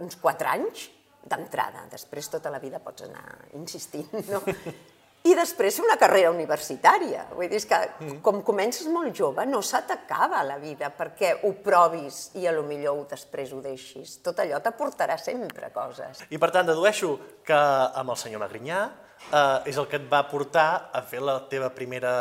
uns 0.01 0.17
4 0.21 0.49
anys 0.49 0.87
d'entrada, 1.23 1.85
després 1.91 2.27
tota 2.33 2.51
la 2.51 2.59
vida 2.59 2.81
pots 2.83 3.05
anar 3.05 3.23
insistint, 3.59 4.09
no? 4.27 4.41
I 5.23 5.37
després 5.39 5.77
una 5.79 5.95
carrera 5.95 6.33
universitària. 6.33 7.21
Vull 7.31 7.47
dir, 7.47 7.61
que 7.67 7.77
com 8.25 8.41
comences 8.43 8.89
molt 8.91 9.15
jove 9.15 9.45
no 9.47 9.61
se 9.63 9.79
t'acaba 9.87 10.41
la 10.43 10.57
vida 10.59 10.89
perquè 10.91 11.37
ho 11.47 11.53
provis 11.63 12.33
i 12.41 12.43
a 12.47 12.51
lo 12.51 12.65
millor 12.67 13.05
després 13.13 13.53
ho 13.55 13.61
deixis. 13.63 14.17
Tot 14.25 14.41
allò 14.43 14.59
t'aportarà 14.59 15.15
sempre 15.21 15.71
coses. 15.71 16.25
I 16.27 16.41
per 16.41 16.51
tant, 16.51 16.67
dedueixo 16.67 17.15
que 17.47 17.55
amb 17.55 18.11
el 18.11 18.19
senyor 18.19 18.43
Magrinyà 18.43 18.83
eh, 19.31 19.71
és 19.71 19.79
el 19.79 19.87
que 19.87 20.01
et 20.01 20.11
va 20.11 20.25
portar 20.27 20.89
a 20.91 21.05
fer 21.07 21.23
la 21.23 21.39
teva 21.47 21.71
primera 21.71 22.13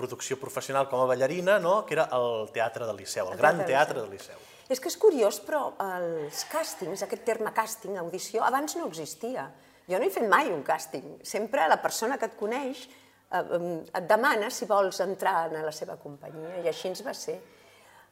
producció 0.00 0.40
professional 0.40 0.88
com 0.88 1.04
a 1.04 1.08
ballarina, 1.10 1.58
no? 1.60 1.82
que 1.84 1.98
era 1.98 2.08
el 2.16 2.48
Teatre 2.54 2.88
del 2.88 2.96
Liceu, 2.96 3.26
el, 3.28 3.36
el 3.36 3.44
Gran 3.44 3.64
Teatre 3.66 4.00
del 4.00 4.10
Liceu. 4.16 4.40
És 4.68 4.80
que 4.80 4.88
és 4.88 4.96
curiós, 5.00 5.38
però 5.44 5.70
els 5.80 6.44
càstings, 6.48 7.04
aquest 7.04 7.24
terme 7.24 7.52
càsting, 7.56 7.96
audició, 8.00 8.40
abans 8.44 8.76
no 8.76 8.88
existia. 8.88 9.50
Jo 9.88 9.98
no 9.98 10.06
he 10.06 10.12
fet 10.12 10.28
mai 10.28 10.50
un 10.52 10.64
càsting. 10.64 11.18
Sempre 11.24 11.68
la 11.68 11.80
persona 11.80 12.18
que 12.20 12.28
et 12.28 12.36
coneix 12.38 12.84
eh, 12.86 13.44
et 13.88 14.08
demana 14.08 14.50
si 14.52 14.68
vols 14.68 15.00
entrar 15.04 15.46
a 15.46 15.62
la 15.64 15.72
seva 15.72 15.96
companyia, 16.00 16.60
i 16.62 16.68
així 16.68 16.90
ens 16.92 17.04
va 17.06 17.14
ser. 17.16 17.38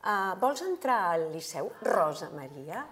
Uh, 0.06 0.36
vols 0.38 0.60
entrar 0.62 1.00
al 1.16 1.24
Liceu, 1.32 1.66
Rosa 1.82 2.28
Maria? 2.30 2.84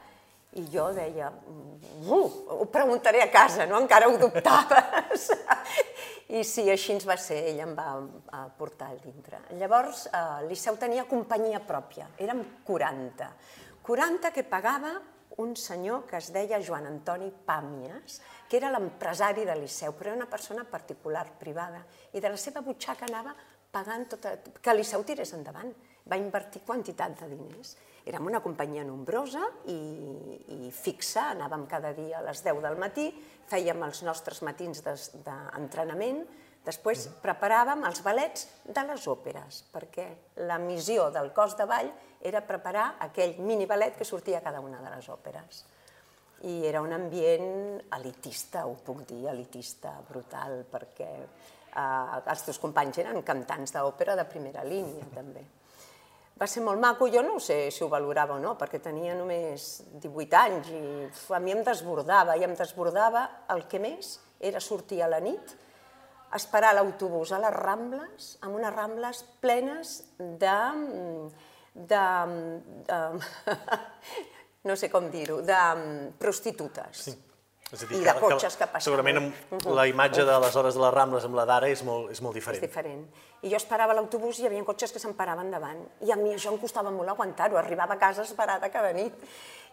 I 0.58 0.64
jo 0.70 0.88
deia, 0.94 1.28
uh, 1.30 2.16
ho 2.56 2.66
preguntaré 2.70 3.20
a 3.22 3.28
casa, 3.30 3.68
no? 3.70 3.78
encara 3.78 4.08
ho 4.10 4.16
dubtaves. 4.18 5.28
I 6.34 6.42
sí, 6.42 6.64
així 6.72 6.94
ens 6.94 7.06
va 7.06 7.14
ser, 7.20 7.38
ell 7.52 7.60
em 7.62 7.74
va 7.76 7.86
portar 8.58 8.88
al 8.90 8.98
dintre. 9.02 9.38
Llavors, 9.60 10.06
eh, 10.08 10.22
el 10.40 10.48
Liceu 10.50 10.78
tenia 10.80 11.04
companyia 11.06 11.60
pròpia, 11.62 12.08
érem 12.18 12.40
40. 12.66 13.28
40 13.84 14.32
que 14.34 14.46
pagava 14.48 14.94
un 15.42 15.56
senyor 15.56 16.04
que 16.06 16.18
es 16.20 16.30
deia 16.34 16.60
Joan 16.62 16.86
Antoni 16.86 17.30
Pàmies, 17.46 18.20
que 18.48 18.58
era 18.60 18.70
l'empresari 18.70 19.46
del 19.46 19.64
Liceu, 19.64 19.94
però 19.96 20.12
era 20.12 20.20
una 20.20 20.30
persona 20.30 20.64
particular, 20.68 21.26
privada, 21.40 21.82
i 22.12 22.22
de 22.22 22.30
la 22.30 22.38
seva 22.38 22.62
butxaca 22.62 23.08
anava 23.08 23.34
pagant 23.74 24.06
tota, 24.12 24.36
que 24.62 24.76
Liceu 24.76 25.02
tirés 25.02 25.34
endavant. 25.34 25.72
Va 26.04 26.20
invertir 26.20 26.60
quantitat 26.66 27.16
de 27.22 27.30
diners. 27.30 27.74
Érem 28.04 28.26
una 28.28 28.42
companyia 28.44 28.84
nombrosa 28.84 29.46
i, 29.72 29.78
i 30.52 30.70
fixa, 30.70 31.30
anàvem 31.32 31.64
cada 31.66 31.94
dia 31.96 32.18
a 32.18 32.26
les 32.26 32.42
10 32.44 32.60
del 32.60 32.76
matí, 32.78 33.08
fèiem 33.48 33.80
els 33.86 34.02
nostres 34.04 34.42
matins 34.44 34.84
d'entrenament, 34.84 36.20
després 36.64 37.06
preparàvem 37.22 37.84
els 37.84 38.00
ballets 38.04 38.48
de 38.64 38.86
les 38.88 39.06
òperes, 39.10 39.62
perquè 39.72 40.08
la 40.48 40.58
missió 40.58 41.10
del 41.12 41.32
cos 41.36 41.56
de 41.58 41.68
ball 41.68 41.92
era 42.24 42.44
preparar 42.46 42.94
aquell 43.04 43.36
mini 43.38 43.68
ballet 43.68 43.96
que 43.98 44.08
sortia 44.08 44.40
a 44.40 44.44
cada 44.46 44.64
una 44.64 44.80
de 44.80 44.96
les 44.96 45.08
òperes 45.12 45.64
i 46.44 46.66
era 46.66 46.82
un 46.82 46.92
ambient 46.92 47.80
elitista, 47.96 48.66
ho 48.68 48.76
puc 48.84 49.04
dir, 49.08 49.24
elitista, 49.30 49.94
brutal, 50.08 50.60
perquè 50.68 51.10
eh, 51.16 52.16
els 52.20 52.44
teus 52.44 52.60
companys 52.60 53.00
eren 53.00 53.22
cantants 53.24 53.72
d'òpera 53.74 54.16
de 54.18 54.26
primera 54.28 54.64
línia, 54.66 55.06
també. 55.14 55.44
va 56.34 56.48
ser 56.50 56.64
molt 56.66 56.80
maco, 56.82 57.06
jo 57.08 57.22
no 57.22 57.38
sé 57.40 57.70
si 57.70 57.84
ho 57.84 57.88
valorava 57.88 58.34
o 58.34 58.40
no, 58.42 58.56
perquè 58.58 58.80
tenia 58.82 59.14
només 59.14 59.84
18 60.02 60.38
anys 60.40 60.70
i 60.74 60.80
a 61.32 61.38
mi 61.40 61.54
em 61.54 61.62
desbordava, 61.64 62.36
i 62.36 62.44
em 62.44 62.56
desbordava 62.58 63.28
el 63.54 63.64
que 63.70 63.78
més 63.78 64.18
era 64.40 64.60
sortir 64.60 65.00
a 65.02 65.08
la 65.08 65.20
nit, 65.22 65.54
esperar 66.34 66.74
l'autobús 66.76 67.32
a 67.32 67.40
les 67.42 67.54
Rambles, 67.54 68.32
amb 68.42 68.58
unes 68.60 68.74
Rambles 68.74 69.24
plenes 69.42 70.00
de... 70.18 70.56
de, 71.74 72.06
de 72.88 72.98
no 74.68 74.76
sé 74.80 74.88
com 74.90 75.10
dir-ho, 75.12 75.40
de 75.44 75.60
prostitutes. 76.18 77.06
Sí. 77.10 77.14
És 77.74 77.82
a 77.82 77.88
dir, 77.88 77.98
I 77.98 78.04
de 78.06 78.12
cotxes 78.20 78.54
que, 78.54 78.60
que 78.62 78.70
passaven. 78.70 78.84
Segurament 78.86 79.18
amb 79.20 79.66
la 79.74 79.86
imatge 79.90 80.22
de 80.26 80.34
les 80.44 80.56
hores 80.60 80.76
de 80.76 80.82
les 80.84 80.92
Rambles 80.94 81.24
amb 81.26 81.38
la 81.38 81.46
d'ara 81.48 81.70
és, 81.72 81.82
molt, 81.86 82.12
és 82.14 82.20
molt 82.22 82.36
diferent. 82.38 82.62
És 82.62 82.68
diferent. 82.68 83.02
I 83.42 83.50
jo 83.50 83.58
esperava 83.58 83.96
l'autobús 83.96 84.38
i 84.38 84.44
hi 84.44 84.48
havia 84.48 84.64
cotxes 84.68 84.94
que 84.94 85.02
se'n 85.02 85.16
paraven 85.18 85.50
davant. 85.52 85.80
I 86.06 86.12
a 86.14 86.18
mi 86.20 86.32
això 86.36 86.52
em 86.52 86.60
costava 86.62 86.92
molt 86.94 87.10
aguantar-ho. 87.12 87.58
Arribava 87.60 87.96
a 87.96 88.00
casa 88.00 88.22
esperada 88.22 88.70
cada 88.72 88.92
nit. 88.94 89.16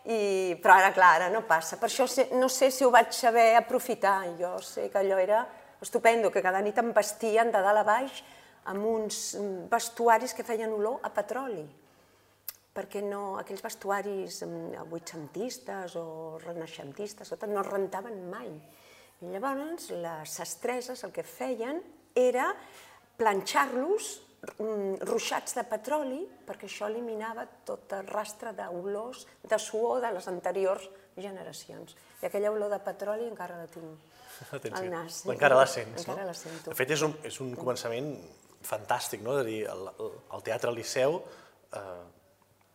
I... 0.09 0.57
Però 0.63 0.79
ara, 0.79 0.89
clar, 0.95 1.11
ara 1.19 1.29
no 1.33 1.43
passa. 1.47 1.77
Per 1.77 1.91
això 1.91 2.07
no 2.39 2.49
sé 2.49 2.71
si 2.73 2.87
ho 2.87 2.91
vaig 2.91 3.13
saber 3.13 3.51
aprofitar. 3.59 4.17
Jo 4.39 4.55
sé 4.65 4.89
que 4.89 5.03
allò 5.03 5.19
era 5.21 5.43
estupendo, 5.81 6.31
que 6.31 6.43
cada 6.43 6.61
nit 6.61 6.77
em 6.77 6.91
vestien 6.93 7.51
de 7.51 7.61
dalt 7.61 7.81
a 7.81 7.87
baix 7.87 8.23
amb 8.71 8.85
uns 8.85 9.35
vestuaris 9.71 10.35
que 10.37 10.45
feien 10.45 10.73
olor 10.73 10.99
a 11.01 11.09
petroli 11.09 11.65
perquè 12.71 13.01
no, 13.03 13.35
aquells 13.39 13.63
vestuaris 13.63 14.41
mm, 14.45 14.85
vuitcentistes 14.91 15.95
o 15.99 16.39
renaixentistes 16.39 17.33
o 17.33 17.37
tot, 17.37 17.51
no 17.51 17.63
rentaven 17.67 18.23
mai. 18.31 18.51
I 19.21 19.31
llavors 19.33 19.91
les 19.91 20.35
sastreses 20.39 21.03
el 21.05 21.11
que 21.13 21.25
feien 21.27 21.81
era 22.15 22.47
planxar-los 23.19 24.07
mm, 24.55 25.03
ruixats 25.09 25.57
de 25.59 25.65
petroli 25.67 26.21
perquè 26.47 26.69
això 26.69 26.87
eliminava 26.87 27.45
tot 27.67 27.91
el 27.99 28.07
rastre 28.07 28.55
d'olors, 28.55 29.27
de 29.43 29.59
suor 29.59 29.99
de 30.05 30.15
les 30.15 30.31
anteriors 30.31 30.87
generacions. 31.19 31.97
I 32.21 32.29
aquella 32.29 32.53
olor 32.55 32.71
de 32.71 32.79
petroli 32.85 33.27
encara 33.27 33.59
la 33.59 33.67
tinc 33.67 34.10
Al 34.79 34.89
nas. 34.91 35.21
Encara 35.29 35.59
la 35.59 35.67
sents, 35.69 36.05
encara 36.05 36.25
no? 36.25 36.31
la 36.31 36.37
sento. 36.37 36.71
De 36.71 36.77
fet, 36.77 36.95
és 36.97 37.05
un, 37.05 37.13
és 37.27 37.37
un 37.43 37.53
començament 37.59 38.15
fantàstic, 38.65 39.21
no? 39.25 39.35
De 39.39 39.45
dir, 39.47 39.61
el, 39.69 39.87
el 40.35 40.43
Teatre 40.45 40.73
Liceu 40.73 41.19
eh, 41.77 42.01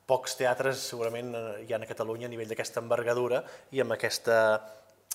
pocs 0.07 0.39
teatres 0.39 0.81
segurament 0.93 1.35
eh, 1.35 1.45
hi 1.67 1.75
ha 1.75 1.83
a 1.83 1.91
Catalunya 1.91 2.31
a 2.31 2.33
nivell 2.33 2.51
d'aquesta 2.53 2.83
envergadura 2.85 3.43
i 3.75 3.83
amb 3.83 3.97
aquesta 3.97 4.39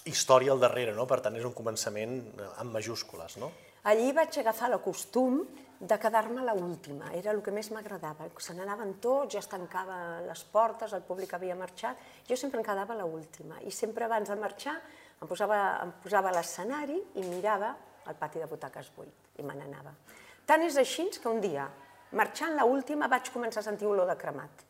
història 0.05 0.53
al 0.53 0.61
darrere, 0.61 0.95
no? 0.97 1.05
per 1.07 1.21
tant 1.21 1.35
és 1.37 1.45
un 1.47 1.55
començament 1.57 2.15
eh, 2.21 2.47
amb 2.63 2.75
majúscules. 2.77 3.37
No? 3.41 3.51
Allí 3.89 4.11
vaig 4.13 4.39
agafar 4.41 4.71
el 4.71 4.81
costum 4.83 5.41
de 5.81 5.97
quedar-me 5.97 6.43
a 6.45 6.53
última, 6.53 7.09
era 7.17 7.31
el 7.31 7.41
que 7.41 7.51
més 7.51 7.71
m'agradava. 7.73 8.27
Se 8.37 8.53
n'anaven 8.53 8.99
tots, 9.01 9.33
ja 9.33 9.39
es 9.41 9.49
tancava 9.49 10.21
les 10.27 10.43
portes, 10.53 10.93
el 10.93 11.01
públic 11.07 11.33
havia 11.33 11.55
marxat, 11.57 11.97
jo 12.27 12.37
sempre 12.37 12.61
em 12.61 12.65
quedava 12.65 12.93
a 12.93 13.07
última 13.07 13.57
i 13.65 13.71
sempre 13.73 14.05
abans 14.05 14.29
de 14.29 14.37
marxar 14.37 14.77
em 15.21 15.29
posava, 15.29 15.59
em 15.85 15.93
posava 16.01 16.31
a 16.31 16.35
l'escenari 16.35 16.97
i 17.21 17.23
mirava 17.27 17.75
el 18.09 18.17
pati 18.17 18.41
de 18.41 18.49
butaques 18.49 18.89
buit 18.95 19.39
i 19.39 19.45
me 19.45 19.55
n'anava. 19.55 19.93
Tant 20.45 20.65
és 20.65 20.77
així 20.81 21.07
que 21.21 21.29
un 21.29 21.39
dia, 21.43 21.67
marxant 22.17 22.57
la 22.57 22.65
última, 22.65 23.07
vaig 23.07 23.29
començar 23.33 23.61
a 23.61 23.69
sentir 23.69 23.87
olor 23.87 24.09
de 24.09 24.17
cremat 24.17 24.65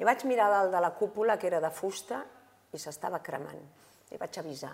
i 0.00 0.06
vaig 0.08 0.24
mirar 0.28 0.48
dalt 0.50 0.72
de 0.72 0.80
la 0.80 0.92
cúpula, 0.96 1.36
que 1.36 1.48
era 1.48 1.60
de 1.60 1.70
fusta, 1.70 2.22
i 2.72 2.78
s'estava 2.80 3.20
cremant. 3.24 3.60
I 4.12 4.18
vaig 4.20 4.38
avisar. 4.40 4.72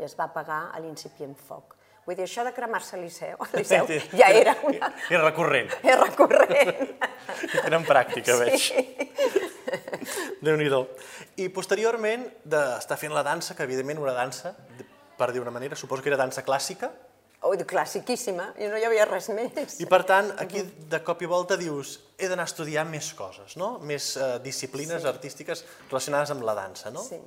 I 0.00 0.06
es 0.06 0.16
va 0.16 0.24
apagar 0.30 0.70
a 0.72 0.80
l'incipient 0.80 1.34
foc. 1.36 1.76
Vull 2.06 2.16
dir, 2.18 2.24
això 2.24 2.42
de 2.42 2.50
cremar-se 2.56 2.96
a 2.96 2.98
Liceu, 2.98 3.36
a 3.38 3.46
Liceu 3.54 3.86
ja 4.18 4.30
era 4.34 4.56
una... 4.66 4.88
És 5.06 5.20
recurrent. 5.22 5.70
És 5.92 6.00
recurrent. 6.00 6.96
Tenen 7.52 7.84
pràctica, 7.86 8.34
veig. 8.40 8.64
Sí. 10.42 10.48
Déu-n'hi-do. 10.48 10.82
I 11.38 11.48
posteriorment 11.54 12.26
d'estar 12.42 12.98
fent 12.98 13.14
la 13.14 13.22
dansa, 13.22 13.54
que 13.54 13.62
evidentment 13.62 14.02
una 14.02 14.14
dansa, 14.16 14.50
per 15.18 15.30
dir 15.30 15.40
una 15.40 15.54
manera, 15.54 15.78
suposo 15.78 16.02
que 16.02 16.10
era 16.10 16.18
dansa 16.18 16.42
clàssica, 16.42 16.90
oh, 17.46 17.54
classiquíssima, 17.66 18.48
i 18.58 18.66
no 18.70 18.78
hi 18.78 18.86
havia 18.86 19.06
res 19.06 19.28
més. 19.34 19.78
I 19.82 19.86
per 19.90 20.02
tant, 20.08 20.32
aquí 20.42 20.64
de 20.90 21.00
cop 21.06 21.22
i 21.22 21.30
volta 21.30 21.58
dius, 21.58 21.94
he 22.18 22.26
d'anar 22.30 22.48
a 22.48 22.50
estudiar 22.50 22.84
més 22.90 23.12
coses, 23.18 23.54
no? 23.58 23.76
més 23.86 24.16
eh, 24.16 24.34
disciplines 24.42 25.02
sí. 25.02 25.10
artístiques 25.10 25.64
relacionades 25.88 26.34
amb 26.34 26.42
la 26.46 26.56
dansa, 26.58 26.90
no? 26.90 27.06
Sí. 27.06 27.22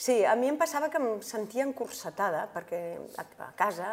Sí, 0.00 0.22
a 0.24 0.32
mi 0.34 0.48
em 0.48 0.56
passava 0.56 0.88
que 0.88 0.96
em 0.96 1.18
sentia 1.22 1.62
encursetada, 1.66 2.46
perquè 2.54 2.78
a, 3.20 3.24
a 3.44 3.50
casa, 3.54 3.88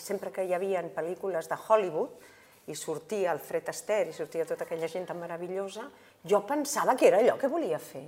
sempre 0.00 0.32
que 0.32 0.46
hi 0.48 0.54
havia 0.56 0.80
pel·lícules 0.96 1.50
de 1.50 1.58
Hollywood, 1.68 2.30
i 2.70 2.76
sortia 2.78 3.32
el 3.32 3.40
Fred 3.42 3.68
Astaire 3.72 4.10
i 4.10 4.16
sortia 4.16 4.46
tota 4.46 4.66
aquella 4.66 4.88
gent 4.88 5.08
tan 5.08 5.18
meravellosa, 5.18 5.88
jo 6.22 6.42
pensava 6.46 6.94
que 6.94 7.08
era 7.08 7.18
allò 7.18 7.34
que 7.38 7.50
volia 7.50 7.80
fer, 7.82 8.04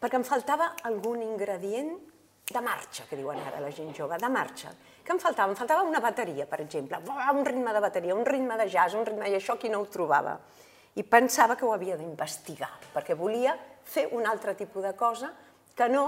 perquè 0.00 0.16
em 0.16 0.24
faltava 0.24 0.72
algun 0.88 1.20
ingredient 1.22 1.92
de 2.52 2.60
marxa, 2.60 3.04
que 3.08 3.16
diuen 3.16 3.38
ara 3.40 3.60
la 3.60 3.70
gent 3.70 3.92
jove, 3.96 4.18
de 4.18 4.28
marxa. 4.32 4.72
Què 5.02 5.14
em 5.14 5.20
faltava? 5.22 5.52
Em 5.52 5.58
faltava 5.58 5.84
una 5.86 6.00
bateria, 6.02 6.46
per 6.46 6.60
exemple. 6.62 6.98
Un 7.32 7.44
ritme 7.46 7.72
de 7.74 7.80
bateria, 7.80 8.14
un 8.14 8.26
ritme 8.26 8.56
de 8.58 8.68
jazz, 8.70 8.94
un 8.98 9.06
ritme... 9.06 9.30
I 9.30 9.38
això 9.38 9.56
aquí 9.56 9.70
no 9.72 9.80
ho 9.82 9.86
trobava. 9.90 10.36
I 10.98 11.04
pensava 11.08 11.56
que 11.56 11.64
ho 11.64 11.72
havia 11.72 11.96
d'investigar, 11.96 12.70
perquè 12.92 13.16
volia 13.16 13.54
fer 13.84 14.08
un 14.12 14.26
altre 14.28 14.54
tipus 14.58 14.84
de 14.84 14.92
cosa 14.98 15.32
que 15.74 15.88
no 15.88 16.04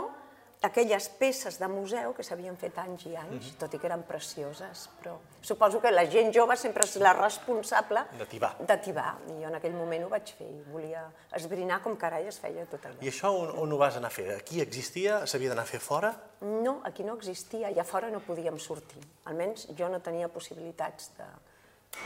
aquelles 0.63 1.09
peces 1.19 1.59
de 1.61 1.69
museu 1.69 2.15
que 2.17 2.25
s'havien 2.25 2.57
fet 2.57 2.79
anys 2.79 3.07
i 3.07 3.17
anys, 3.17 3.33
mm 3.33 3.51
-hmm. 3.51 3.59
tot 3.59 3.75
i 3.75 3.79
que 3.79 3.87
eren 3.87 4.03
precioses, 4.03 4.89
però 5.01 5.17
suposo 5.41 5.81
que 5.81 5.91
la 5.91 6.07
gent 6.11 6.33
jove 6.35 6.57
sempre 6.57 6.85
és 6.85 6.97
la 6.97 7.13
responsable 7.13 8.05
de 8.19 8.27
tibar. 8.27 8.57
De 8.59 8.77
tibar. 8.79 9.19
I 9.29 9.43
jo 9.43 9.49
en 9.49 9.55
aquell 9.55 9.75
moment 9.75 10.05
ho 10.05 10.09
vaig 10.09 10.35
fer 10.39 10.47
i 10.47 10.63
volia 10.73 11.05
esbrinar 11.33 11.83
com 11.83 11.97
carai 11.97 12.27
es 12.27 12.39
feia 12.39 12.67
tot 12.67 12.85
allò. 12.85 12.97
I 13.01 13.09
això 13.09 13.29
on, 13.29 13.59
on 13.59 13.73
ho 13.73 13.79
vas 13.79 13.97
anar 13.97 14.09
a 14.09 14.11
fer? 14.11 14.37
Aquí 14.37 14.61
existia? 14.61 15.27
S'havia 15.27 15.49
d'anar 15.49 15.65
a 15.65 15.67
fer 15.67 15.81
fora? 15.81 16.15
No, 16.41 16.81
aquí 16.85 17.05
no 17.05 17.15
existia 17.15 17.71
i 17.71 17.79
a 17.79 17.85
fora 17.85 18.11
no 18.11 18.21
podíem 18.21 18.59
sortir. 18.59 19.03
Almenys 19.25 19.69
jo 19.77 19.89
no 19.89 20.01
tenia 20.01 20.29
possibilitats 20.29 21.11
de... 21.19 21.25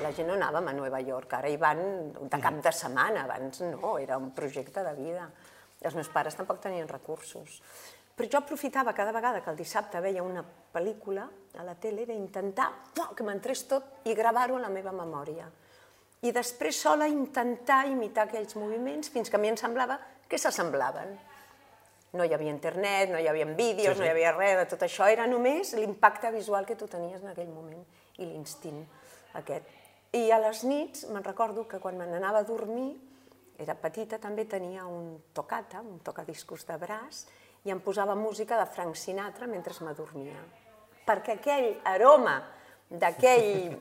La 0.03 0.13
gent 0.13 0.29
no 0.29 0.35
anàvem 0.35 0.69
a 0.69 0.73
Nova 0.73 1.01
York, 1.01 1.33
ara 1.33 1.49
hi 1.49 1.57
van 1.57 1.79
de 2.13 2.41
cap 2.43 2.59
de 2.63 2.73
setmana, 2.73 3.23
abans 3.25 3.61
no, 3.61 3.99
era 3.99 4.19
un 4.19 4.35
projecte 4.37 4.85
de 4.85 4.93
vida. 4.95 5.31
Els 5.81 5.95
meus 5.95 6.09
pares 6.13 6.35
tampoc 6.35 6.61
tenien 6.61 6.89
recursos. 6.89 7.63
Però 8.19 8.27
jo 8.27 8.39
aprofitava 8.41 8.91
cada 8.93 9.13
vegada 9.15 9.41
que 9.45 9.51
el 9.53 9.59
dissabte 9.61 10.01
veia 10.03 10.25
una 10.27 10.43
pel·lícula 10.75 11.29
a 11.55 11.63
la 11.63 11.77
tele 11.79 12.03
d'intentar 12.09 12.67
que 13.15 13.23
m'entrés 13.23 13.63
tot 13.71 14.09
i 14.11 14.17
gravar-ho 14.19 14.57
a 14.59 14.65
la 14.65 14.73
meva 14.75 14.91
memòria. 14.91 15.47
I 16.27 16.33
després 16.35 16.81
sola 16.83 17.07
intentar 17.07 17.85
imitar 17.87 18.27
aquells 18.27 18.57
moviments 18.59 19.13
fins 19.15 19.31
que 19.31 19.39
a 19.39 19.43
mi 19.43 19.53
em 19.53 19.59
semblava 19.61 20.01
que 20.27 20.39
s'assemblaven. 20.39 21.15
No 22.19 22.27
hi 22.27 22.35
havia 22.35 22.51
internet, 22.51 23.13
no 23.13 23.23
hi 23.23 23.29
havia 23.31 23.47
vídeos, 23.53 23.95
sí, 23.95 24.01
sí. 24.01 24.03
no 24.03 24.09
hi 24.09 24.15
havia 24.17 24.35
res 24.35 24.57
de 24.65 24.67
tot 24.75 24.83
això, 24.83 25.07
era 25.07 25.29
només 25.31 25.77
l'impacte 25.79 26.33
visual 26.35 26.67
que 26.67 26.75
tu 26.75 26.89
tenies 26.91 27.23
en 27.23 27.31
aquell 27.31 27.53
moment 27.53 27.85
i 28.19 28.27
l'instint 28.27 28.83
aquest. 29.39 29.69
I 30.19 30.31
a 30.35 30.41
les 30.43 30.65
nits 30.67 31.07
me'n 31.13 31.23
recordo 31.23 31.69
que 31.71 31.79
quan 31.79 32.01
me 32.01 32.09
n'anava 32.09 32.43
a 32.43 32.49
dormir, 32.49 32.97
era 33.59 33.77
petita, 33.79 34.19
també 34.19 34.47
tenia 34.49 34.87
un 34.87 35.19
tocata, 35.35 35.83
un 35.83 36.01
tocadiscos 36.03 36.65
de 36.67 36.79
braç, 36.81 37.27
i 37.69 37.73
em 37.75 37.81
posava 37.85 38.17
música 38.17 38.57
de 38.57 38.67
Frank 38.73 38.97
Sinatra 38.97 39.47
mentre 39.47 39.77
m'adormia. 39.85 40.41
Perquè 41.09 41.37
aquell 41.37 41.69
aroma 41.89 42.39
d'aquell 42.89 43.77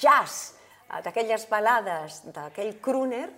jazz, 0.00 0.56
d'aquelles 1.04 1.44
balades, 1.50 2.22
d'aquell 2.32 2.78
crooner, 2.80 3.28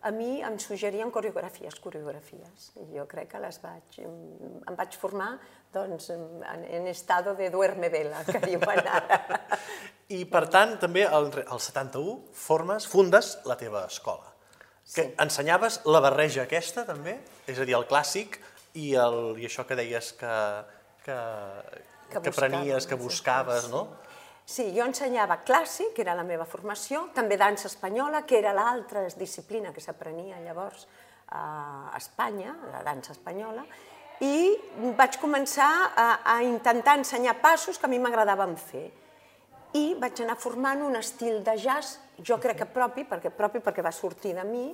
a 0.00 0.12
mi 0.14 0.38
em 0.46 0.56
suggerien 0.62 1.10
coreografies, 1.10 1.76
coreografies. 1.82 2.70
I 2.78 2.96
jo 2.96 3.04
crec 3.10 3.32
que 3.34 3.42
les 3.42 3.58
vaig, 3.60 4.00
em 4.06 4.78
vaig 4.78 4.96
formar 4.96 5.32
doncs, 5.74 6.08
en, 6.14 6.64
en 6.64 6.86
estado 6.86 7.34
de 7.36 7.50
duerme 7.50 7.90
vela, 7.92 8.22
que 8.24 8.40
diuen 8.46 8.86
ara. 8.86 9.20
I 10.18 10.24
per 10.30 10.46
tant, 10.48 10.78
també 10.80 11.04
al, 11.04 11.28
al 11.44 11.60
71 11.60 12.32
formes, 12.32 12.86
fundes 12.88 13.36
la 13.44 13.58
teva 13.60 13.84
escola. 13.90 14.37
Que 14.88 15.04
sí. 15.04 15.14
ensenyaves 15.20 15.82
la 15.86 16.00
barreja 16.00 16.46
aquesta, 16.46 16.84
també? 16.88 17.18
És 17.46 17.58
a 17.60 17.66
dir, 17.68 17.76
el 17.76 17.86
clàssic 17.90 18.38
i, 18.74 18.94
el, 18.96 19.18
i 19.40 19.48
això 19.48 19.66
que 19.68 19.76
deies 19.78 20.12
que, 20.16 20.34
que, 21.04 21.18
que, 22.12 22.22
que 22.24 22.32
prenies, 22.32 22.86
que 22.88 22.96
buscaves, 23.00 23.68
no? 23.72 23.86
Sí, 24.48 24.70
jo 24.72 24.86
ensenyava 24.88 25.42
clàssic, 25.44 25.92
que 25.92 26.00
era 26.06 26.14
la 26.16 26.24
meva 26.24 26.46
formació, 26.48 27.10
també 27.12 27.36
dansa 27.36 27.68
espanyola, 27.68 28.22
que 28.24 28.38
era 28.38 28.54
l'altra 28.56 29.04
disciplina 29.20 29.74
que 29.76 29.84
s'aprenia 29.84 30.40
llavors 30.40 30.86
a 31.36 31.92
Espanya, 31.98 32.54
la 32.72 32.80
dansa 32.86 33.12
espanyola, 33.12 33.66
i 34.24 34.56
vaig 34.96 35.18
començar 35.20 35.68
a, 35.92 36.06
a 36.24 36.38
intentar 36.42 36.96
ensenyar 36.98 37.36
passos 37.42 37.76
que 37.78 37.86
a 37.86 37.92
mi 37.92 38.00
m'agradaven 38.00 38.56
fer. 38.56 38.88
I 39.76 39.98
vaig 40.00 40.22
anar 40.24 40.38
formant 40.40 40.80
un 40.86 40.96
estil 40.96 41.42
de 41.44 41.56
jazz 41.60 41.98
jo 42.24 42.38
crec 42.40 42.62
que 42.62 42.70
propi, 42.72 43.04
perquè 43.04 43.30
propi 43.34 43.60
perquè 43.60 43.84
va 43.84 43.92
sortir 43.92 44.32
de 44.38 44.44
mi, 44.48 44.68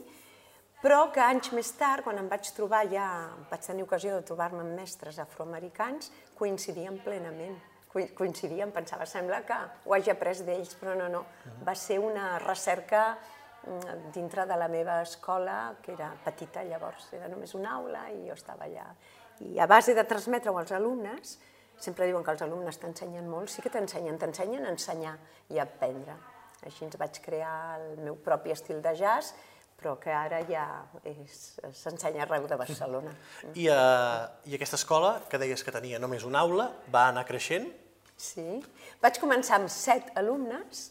però 0.84 1.06
que 1.12 1.22
anys 1.24 1.48
més 1.56 1.70
tard, 1.78 2.04
quan 2.04 2.18
em 2.20 2.26
vaig 2.28 2.50
trobar 2.52 2.82
ja, 2.90 3.06
vaig 3.50 3.62
tenir 3.64 3.86
ocasió 3.86 4.18
de 4.18 4.26
trobar-me 4.28 4.60
amb 4.60 4.74
mestres 4.76 5.18
afroamericans, 5.22 6.10
coincidien 6.36 6.98
plenament. 7.04 7.56
Coincidien, 7.94 8.72
pensava, 8.74 9.06
sembla 9.06 9.38
que 9.46 9.56
ho 9.86 9.94
hagi 9.94 10.10
après 10.10 10.42
d'ells, 10.44 10.74
però 10.80 10.96
no, 10.98 11.06
no. 11.08 11.22
Va 11.64 11.76
ser 11.78 12.00
una 12.02 12.40
recerca 12.42 13.04
mm, 13.14 14.10
dintre 14.12 14.44
de 14.50 14.58
la 14.58 14.68
meva 14.68 14.98
escola, 15.06 15.76
que 15.80 15.94
era 15.94 16.10
petita 16.24 16.66
llavors, 16.66 17.06
era 17.16 17.30
només 17.32 17.54
una 17.54 17.76
aula 17.78 18.08
i 18.10 18.26
jo 18.26 18.34
estava 18.34 18.66
allà. 18.66 18.88
I 19.46 19.56
a 19.62 19.70
base 19.70 19.94
de 19.94 20.04
transmetre-ho 20.10 20.58
als 20.58 20.74
alumnes, 20.74 21.38
sempre 21.78 22.06
diuen 22.06 22.24
que 22.24 22.32
els 22.34 22.44
alumnes 22.44 22.78
t'ensenyen 22.80 23.26
molt, 23.28 23.50
sí 23.50 23.62
que 23.64 23.72
t'ensenyen, 23.72 24.18
t'ensenyen 24.18 24.66
a 24.66 24.72
ensenyar 24.74 25.16
i 25.50 25.58
a 25.58 25.66
aprendre. 25.66 26.16
Així 26.64 26.86
ens 26.86 26.96
vaig 27.00 27.20
crear 27.24 27.78
el 27.80 28.00
meu 28.04 28.16
propi 28.16 28.54
estil 28.54 28.80
de 28.84 28.94
jazz, 28.96 29.34
però 29.76 29.96
que 30.00 30.12
ara 30.14 30.40
ja 30.48 30.64
s'ensenya 31.74 32.24
arreu 32.24 32.46
de 32.48 32.56
Barcelona. 32.56 33.12
I, 33.52 33.68
uh, 33.68 34.48
I 34.48 34.56
aquesta 34.56 34.78
escola, 34.80 35.18
que 35.28 35.40
deies 35.42 35.64
que 35.64 35.74
tenia 35.74 36.00
només 36.00 36.24
una 36.24 36.44
aula, 36.46 36.70
va 36.94 37.08
anar 37.10 37.26
creixent? 37.28 37.68
Sí. 38.16 38.62
Vaig 39.02 39.18
començar 39.20 39.58
amb 39.58 39.72
set 39.72 40.12
alumnes, 40.16 40.86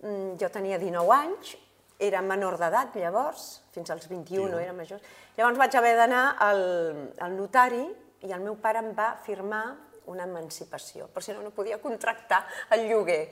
mm, 0.00 0.34
jo 0.40 0.50
tenia 0.50 0.80
19 0.80 1.14
anys, 1.14 1.54
era 2.02 2.22
menor 2.26 2.56
d'edat 2.58 2.96
llavors, 2.98 3.62
fins 3.72 3.90
als 3.90 4.08
21 4.10 4.50
no 4.50 4.58
era 4.58 4.72
major. 4.74 5.00
Llavors 5.36 5.60
vaig 5.60 5.76
haver 5.78 5.94
d'anar 5.96 6.24
al, 6.42 6.62
al 7.22 7.36
notari 7.36 7.84
i 8.26 8.32
el 8.32 8.42
meu 8.42 8.56
pare 8.60 8.82
em 8.82 8.90
va 8.96 9.14
firmar 9.22 9.64
una 10.12 10.24
emancipació, 10.28 11.08
però 11.12 11.24
si 11.24 11.32
no, 11.32 11.42
no 11.42 11.52
podia 11.54 11.80
contractar 11.82 12.44
el 12.76 12.86
lloguer, 12.88 13.22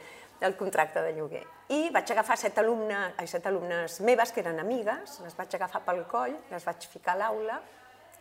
el 0.43 0.57
contracte 0.57 1.03
de 1.03 1.13
lloguer. 1.15 1.43
I 1.71 1.91
vaig 1.95 2.11
agafar 2.13 2.37
set, 2.41 2.59
alumnes, 2.59 3.15
ai, 3.19 3.29
set 3.31 3.47
alumnes 3.47 4.01
meves, 4.03 4.33
que 4.33 4.43
eren 4.43 4.59
amigues, 4.61 5.21
les 5.23 5.37
vaig 5.39 5.55
agafar 5.57 5.85
pel 5.87 6.03
coll, 6.11 6.35
les 6.51 6.67
vaig 6.67 6.89
ficar 6.91 7.15
a 7.15 7.21
l'aula 7.23 7.61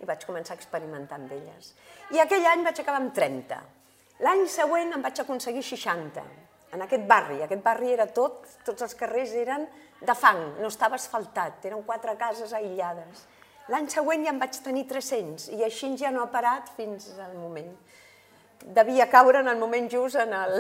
i 0.02 0.08
vaig 0.08 0.24
començar 0.26 0.56
a 0.56 0.60
experimentar 0.60 1.18
amb 1.20 1.34
elles. 1.34 1.74
I 2.14 2.22
aquell 2.22 2.46
any 2.52 2.64
vaig 2.68 2.82
acabar 2.82 3.02
amb 3.02 3.14
30. 3.16 3.60
L'any 4.22 4.46
següent 4.54 4.94
em 4.94 5.04
vaig 5.04 5.22
aconseguir 5.24 5.64
60, 5.66 6.24
en 6.76 6.86
aquest 6.86 7.06
barri. 7.10 7.42
Aquest 7.44 7.64
barri 7.66 7.92
era 7.94 8.08
tot, 8.08 8.46
tots 8.66 8.86
els 8.86 8.96
carrers 8.98 9.34
eren 9.38 9.66
de 10.02 10.16
fang, 10.18 10.42
no 10.62 10.70
estava 10.70 10.98
asfaltat, 10.98 11.66
eren 11.70 11.84
quatre 11.86 12.16
cases 12.18 12.54
aïllades. 12.58 13.26
L'any 13.72 13.88
següent 13.94 14.26
ja 14.26 14.34
en 14.34 14.40
vaig 14.42 14.58
tenir 14.66 14.88
300 14.90 15.52
i 15.56 15.62
així 15.66 15.92
ja 15.98 16.10
no 16.12 16.24
ha 16.24 16.32
parat 16.34 16.72
fins 16.78 17.12
al 17.22 17.36
moment 17.38 17.70
devia 18.66 19.10
caure 19.10 19.40
en 19.40 19.48
el 19.48 19.58
moment 19.60 19.90
just 19.92 20.20
en 20.22 20.34
el, 20.34 20.58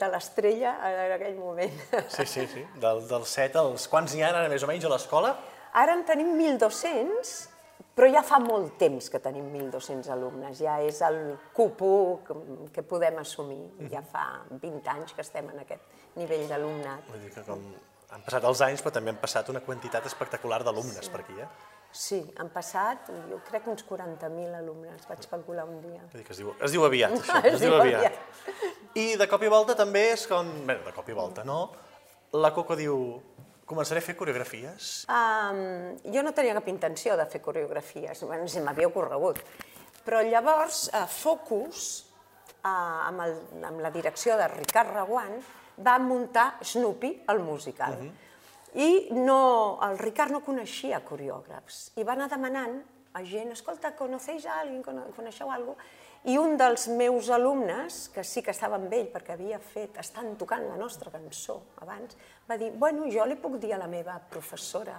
de 0.00 0.10
l'estrella 0.12 0.76
en 0.90 1.16
aquell 1.16 1.36
moment. 1.38 1.72
Sí, 2.08 2.26
sí, 2.26 2.46
sí. 2.50 2.64
Del, 2.80 3.06
del 3.08 3.24
7 3.24 3.60
als... 3.62 3.88
Quants 3.88 4.14
n'hi 4.14 4.24
ha 4.24 4.30
ara 4.32 4.48
més 4.52 4.64
o 4.64 4.70
menys 4.70 4.86
a 4.88 4.92
l'escola? 4.92 5.34
Ara 5.74 5.96
en 5.98 6.04
tenim 6.06 6.34
1.200, 6.36 7.32
però 7.96 8.10
ja 8.12 8.22
fa 8.26 8.38
molt 8.42 8.76
temps 8.78 9.08
que 9.10 9.20
tenim 9.22 9.48
1.200 9.50 10.10
alumnes. 10.14 10.58
Ja 10.60 10.76
és 10.82 11.00
el 11.06 11.18
cupo 11.56 12.20
que 12.74 12.84
podem 12.86 13.18
assumir. 13.22 13.62
Ja 13.90 14.04
fa 14.04 14.28
20 14.50 14.92
anys 14.94 15.16
que 15.16 15.24
estem 15.24 15.50
en 15.50 15.64
aquest 15.64 16.16
nivell 16.20 16.46
d'alumnat. 16.50 17.10
Vull 17.10 17.26
dir 17.26 17.34
que 17.34 17.46
com 17.46 17.64
han 18.14 18.22
passat 18.22 18.44
els 18.46 18.60
anys, 18.62 18.82
però 18.84 18.94
també 18.94 19.10
han 19.10 19.22
passat 19.22 19.48
una 19.50 19.62
quantitat 19.64 20.04
espectacular 20.06 20.62
d'alumnes 20.66 21.02
sí. 21.02 21.10
per 21.10 21.24
aquí, 21.24 21.34
eh? 21.42 21.48
Sí, 21.94 22.18
han 22.42 22.48
passat, 22.50 23.06
jo 23.30 23.36
crec, 23.46 23.68
uns 23.70 23.84
40.000 23.86 24.56
alumnes, 24.58 25.04
vaig 25.06 25.28
calcular 25.30 25.62
un 25.68 25.76
dia. 25.78 26.00
Que 26.10 26.32
es 26.34 26.40
diu, 26.40 26.50
es 26.58 26.72
diu 26.74 26.82
aviat, 26.82 27.12
això, 27.20 27.36
es, 27.38 27.52
es 27.52 27.62
diu 27.62 27.76
aviat. 27.78 28.00
aviat. 28.10 28.96
I 28.98 29.04
de 29.20 29.28
cop 29.30 29.44
i 29.46 29.50
volta 29.52 29.76
també 29.78 30.08
és 30.16 30.24
com... 30.26 30.50
Bé, 30.66 30.80
de 30.82 30.94
cop 30.96 31.12
i 31.12 31.14
volta, 31.14 31.44
no? 31.46 31.60
La 32.34 32.50
Coco 32.56 32.74
diu, 32.74 32.98
començaré 33.70 34.02
a 34.02 34.06
fer 34.08 34.16
coreografies? 34.18 34.90
Um, 35.06 35.94
jo 36.10 36.26
no 36.26 36.34
tenia 36.34 36.56
cap 36.58 36.66
intenció 36.72 37.14
de 37.20 37.28
fer 37.30 37.38
coreografies, 37.44 38.26
bueno, 38.26 38.50
si 38.50 38.64
m'havia 38.64 38.90
ocorregut. 38.90 39.38
Però 40.02 40.18
llavors, 40.26 40.88
uh, 40.90 41.06
Focus, 41.06 41.86
uh, 42.58 42.74
amb, 43.06 43.22
el, 43.28 43.38
amb 43.70 43.86
la 43.86 43.94
direcció 43.94 44.34
de 44.42 44.50
Ricard 44.50 44.90
Reguant, 44.98 45.38
va 45.78 45.98
muntar 46.02 46.56
Snoopy, 46.58 47.20
el 47.30 47.44
musical. 47.46 48.00
Uh 48.00 48.02
mhm. 48.02 48.10
-huh 48.10 48.23
i 48.74 49.08
no, 49.14 49.78
el 49.86 49.98
Ricard 50.00 50.34
no 50.34 50.42
coneixia 50.42 50.98
coreògrafs 51.06 51.92
i 52.00 52.06
va 52.06 52.16
anar 52.16 52.26
demanant 52.32 52.80
a 53.14 53.22
gent, 53.22 53.52
escolta, 53.54 53.92
conoceu 53.94 54.40
a 54.50 54.58
algú, 54.64 54.82
coneixeu 55.14 55.50
algú? 55.54 55.76
I 56.26 56.38
un 56.40 56.56
dels 56.58 56.88
meus 56.88 57.28
alumnes, 57.30 58.08
que 58.10 58.24
sí 58.24 58.42
que 58.42 58.50
estava 58.50 58.78
amb 58.80 58.92
ell 58.96 59.10
perquè 59.12 59.36
havia 59.36 59.60
fet, 59.62 60.00
estan 60.00 60.32
tocant 60.40 60.64
la 60.66 60.78
nostra 60.80 61.12
cançó 61.12 61.60
abans, 61.84 62.16
va 62.48 62.56
dir, 62.58 62.72
bueno, 62.72 63.06
jo 63.12 63.26
li 63.28 63.36
puc 63.36 63.58
dir 63.62 63.74
a 63.76 63.78
la 63.78 63.90
meva 63.90 64.16
professora. 64.18 64.96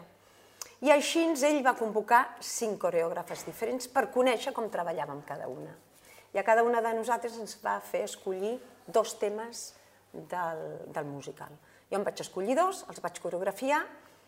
I 0.85 0.91
així 0.93 1.25
ell 1.25 1.63
va 1.65 1.75
convocar 1.75 2.37
cinc 2.39 2.79
coreògrafes 2.85 3.43
diferents 3.47 3.89
per 3.89 4.11
conèixer 4.13 4.53
com 4.53 4.69
treballàvem 4.69 5.23
cada 5.27 5.49
una. 5.49 5.73
I 6.31 6.39
a 6.39 6.43
cada 6.43 6.63
una 6.63 6.81
de 6.83 6.93
nosaltres 6.93 7.39
ens 7.41 7.57
va 7.63 7.79
fer 7.79 8.05
escollir 8.05 8.59
dos 8.87 9.17
temes 9.19 9.73
del, 10.13 10.61
del 10.93 11.05
musical. 11.09 11.51
Jo 11.95 12.01
em 12.01 12.03
vaig 12.03 12.19
escollir 12.19 12.57
dos, 12.59 12.81
els 12.91 12.99
vaig 12.99 13.21
coreografiar, 13.23 13.85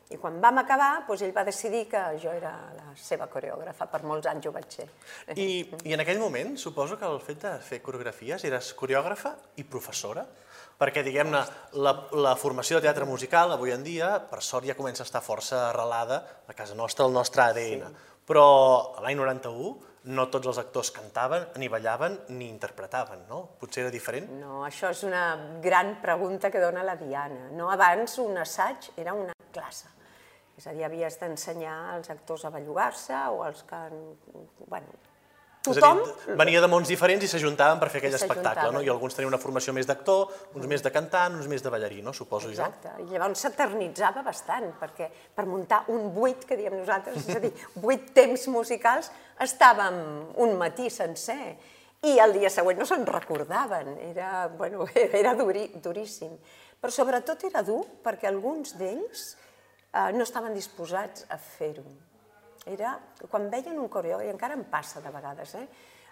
i 0.08 0.15
quan 0.15 0.38
vam 0.39 0.62
acabar, 0.62 1.01
doncs 1.03 1.25
ell 1.25 1.34
va 1.36 1.43
decidir 1.43 1.82
que 1.91 1.99
jo 2.21 2.32
era 2.32 2.53
la 2.77 2.93
seva 2.95 3.27
coreògrafa, 3.27 3.89
per 3.91 3.99
molts 4.08 4.30
anys 4.32 4.47
ho 4.47 4.53
vaig 4.56 4.69
ser. 4.71 4.86
I, 5.36 5.65
I 5.84 5.95
en 5.97 6.03
aquell 6.03 6.21
moment, 6.21 6.53
suposo 6.56 6.95
que 6.95 7.10
el 7.10 7.19
fet 7.19 7.43
de 7.43 7.51
fer 7.60 7.82
coreografies 7.84 8.45
eres 8.47 8.71
coreògrafa 8.80 9.34
i 9.60 9.67
professora? 9.67 10.23
Perquè, 10.80 11.03
diguem-ne, 11.03 11.41
la, 11.84 11.93
la 12.15 12.36
formació 12.39 12.80
de 12.80 12.86
teatre 12.88 13.08
musical 13.10 13.51
avui 13.51 13.75
en 13.75 13.84
dia, 13.84 14.13
per 14.32 14.39
sort, 14.45 14.69
ja 14.69 14.77
comença 14.80 15.03
a 15.03 15.10
estar 15.10 15.23
força 15.25 15.65
arrelada 15.73 16.21
a 16.47 16.56
casa 16.56 16.77
nostra, 16.77 17.03
al 17.03 17.17
nostre 17.17 17.43
ADN. 17.49 17.84
Sí. 17.91 18.16
Però 18.28 18.48
l'any 19.04 19.16
91 19.16 19.76
no 20.08 20.26
tots 20.32 20.48
els 20.48 20.60
actors 20.62 20.92
cantaven, 20.96 21.50
ni 21.60 21.68
ballaven, 21.72 22.16
ni 22.36 22.48
interpretaven, 22.48 23.26
no? 23.28 23.42
Potser 23.60 23.86
era 23.86 23.92
diferent? 23.92 24.30
No, 24.40 24.62
això 24.68 24.92
és 24.94 25.04
una 25.08 25.24
gran 25.63 25.98
pregunta 26.04 26.52
que 26.52 26.62
dona 26.63 26.86
la 26.88 26.96
Diana. 27.00 27.50
No, 27.56 27.70
abans 27.72 28.18
un 28.24 28.40
assaig 28.44 28.92
era 28.96 29.16
una 29.16 29.36
classe. 29.56 29.92
És 30.58 30.66
a 30.68 30.74
dir, 30.74 30.86
havies 30.88 31.20
d'ensenyar 31.22 31.76
als 31.94 32.10
actors 32.10 32.48
a 32.48 32.52
bellugar-se 32.54 33.18
o 33.36 33.44
als 33.46 33.62
que... 33.68 33.82
Bueno, 34.66 34.96
Tothom... 35.67 36.01
És 36.03 36.10
a 36.12 36.27
dir, 36.27 36.38
venia 36.39 36.62
de 36.63 36.69
mons 36.71 36.89
diferents 36.91 37.23
i 37.25 37.30
s'ajuntaven 37.32 37.80
per 37.82 37.89
fer 37.93 38.01
aquell 38.01 38.17
espectacle, 38.17 38.71
no? 38.75 38.82
I 38.86 38.91
alguns 38.93 39.17
tenien 39.17 39.32
una 39.32 39.39
formació 39.41 39.75
més 39.75 39.88
d'actor, 39.89 40.34
uns 40.56 40.67
més 40.71 40.84
de 40.86 40.91
cantant, 40.93 41.36
uns 41.38 41.49
més 41.51 41.63
de 41.65 41.71
ballarí, 41.73 42.01
no? 42.06 42.13
Suposo 42.15 42.51
Exacte. 42.51 42.88
jo. 42.88 42.93
Exacte. 42.95 43.08
I 43.08 43.17
llavors 43.17 43.43
s'eternitzava 43.45 44.23
bastant, 44.25 44.69
perquè 44.82 45.10
per 45.36 45.47
muntar 45.49 45.84
un 45.93 46.12
buit, 46.15 46.45
que 46.47 46.60
diem 46.60 46.77
nosaltres, 46.80 47.27
és 47.27 47.39
a 47.39 47.43
dir, 47.43 47.53
vuit 47.86 48.12
temps 48.15 48.47
musicals, 48.53 49.12
estàvem 49.43 49.99
un 50.43 50.56
matí 50.60 50.91
sencer 50.93 51.58
i 52.08 52.17
el 52.21 52.36
dia 52.38 52.49
següent 52.53 52.80
no 52.80 52.86
se'n 52.88 53.06
recordaven. 53.10 53.95
Era, 54.12 54.47
bueno, 54.47 54.88
era 55.21 55.36
duri, 55.38 55.67
duríssim. 55.84 56.34
Però 56.77 56.93
sobretot 56.93 57.47
era 57.49 57.63
dur 57.65 57.84
perquè 58.06 58.30
alguns 58.30 58.75
d'ells 58.77 59.32
eh, 59.34 60.12
no 60.13 60.25
estaven 60.25 60.53
disposats 60.53 61.25
a 61.34 61.39
fer-ho 61.41 61.86
era 62.73 62.97
quan 63.30 63.49
veien 63.51 63.77
un 63.80 63.89
coreògraf, 63.91 64.27
i 64.27 64.34
encara 64.34 64.58
em 64.58 64.65
passa 64.69 65.01
de 65.03 65.13
vegades, 65.13 65.56
eh? 65.60 65.67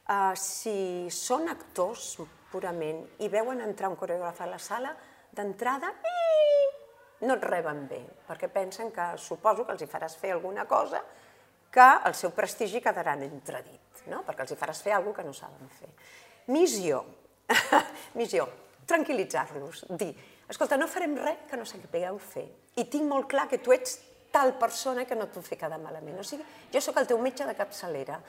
Uh, 0.05 0.35
si 0.37 1.09
són 1.09 1.49
actors 1.49 2.11
purament 2.51 2.99
i 3.25 3.29
veuen 3.33 3.63
entrar 3.65 3.89
un 3.89 3.97
coreògraf 3.97 4.43
a 4.45 4.49
la 4.51 4.59
sala, 4.61 4.91
d'entrada 5.33 5.89
no 7.25 7.37
et 7.37 7.45
reben 7.47 7.85
bé, 7.89 8.01
perquè 8.27 8.49
pensen 8.51 8.91
que 8.93 9.05
suposo 9.17 9.65
que 9.65 9.73
els 9.73 9.81
hi 9.81 9.89
faràs 9.89 10.17
fer 10.19 10.33
alguna 10.35 10.65
cosa 10.69 11.01
que 11.71 11.87
el 12.07 12.13
seu 12.15 12.31
prestigi 12.35 12.81
quedarà 12.83 13.15
en 13.17 13.25
entredit, 13.27 14.05
no? 14.11 14.21
perquè 14.27 14.45
els 14.45 14.53
hi 14.53 14.59
faràs 14.59 14.81
fer 14.83 14.93
alguna 14.95 15.17
que 15.17 15.25
no 15.27 15.33
saben 15.35 15.71
fer. 15.79 15.89
Missió, 16.53 17.01
missió, 18.19 18.45
tranquil·litzar-los, 18.87 19.85
dir, 19.99 20.11
escolta, 20.47 20.77
no 20.77 20.87
farem 20.91 21.17
res 21.19 21.47
que 21.49 21.59
no 21.59 21.65
sapigueu 21.67 22.19
fer, 22.21 22.45
i 22.77 22.85
tinc 22.91 23.09
molt 23.09 23.27
clar 23.31 23.47
que 23.51 23.59
tu 23.63 23.73
ets 23.75 23.97
tal 24.36 24.52
persona 24.60 25.06
que 25.08 25.15
no 25.15 25.30
puc 25.32 25.45
fer 25.48 25.58
quedar 25.62 25.80
malament. 25.80 26.17
O 26.19 26.26
sigui, 26.28 26.43
jo 26.74 26.82
sóc 26.84 27.00
el 27.00 27.08
teu 27.08 27.21
metge 27.24 27.48
de 27.48 27.56
capçalera. 27.56 28.19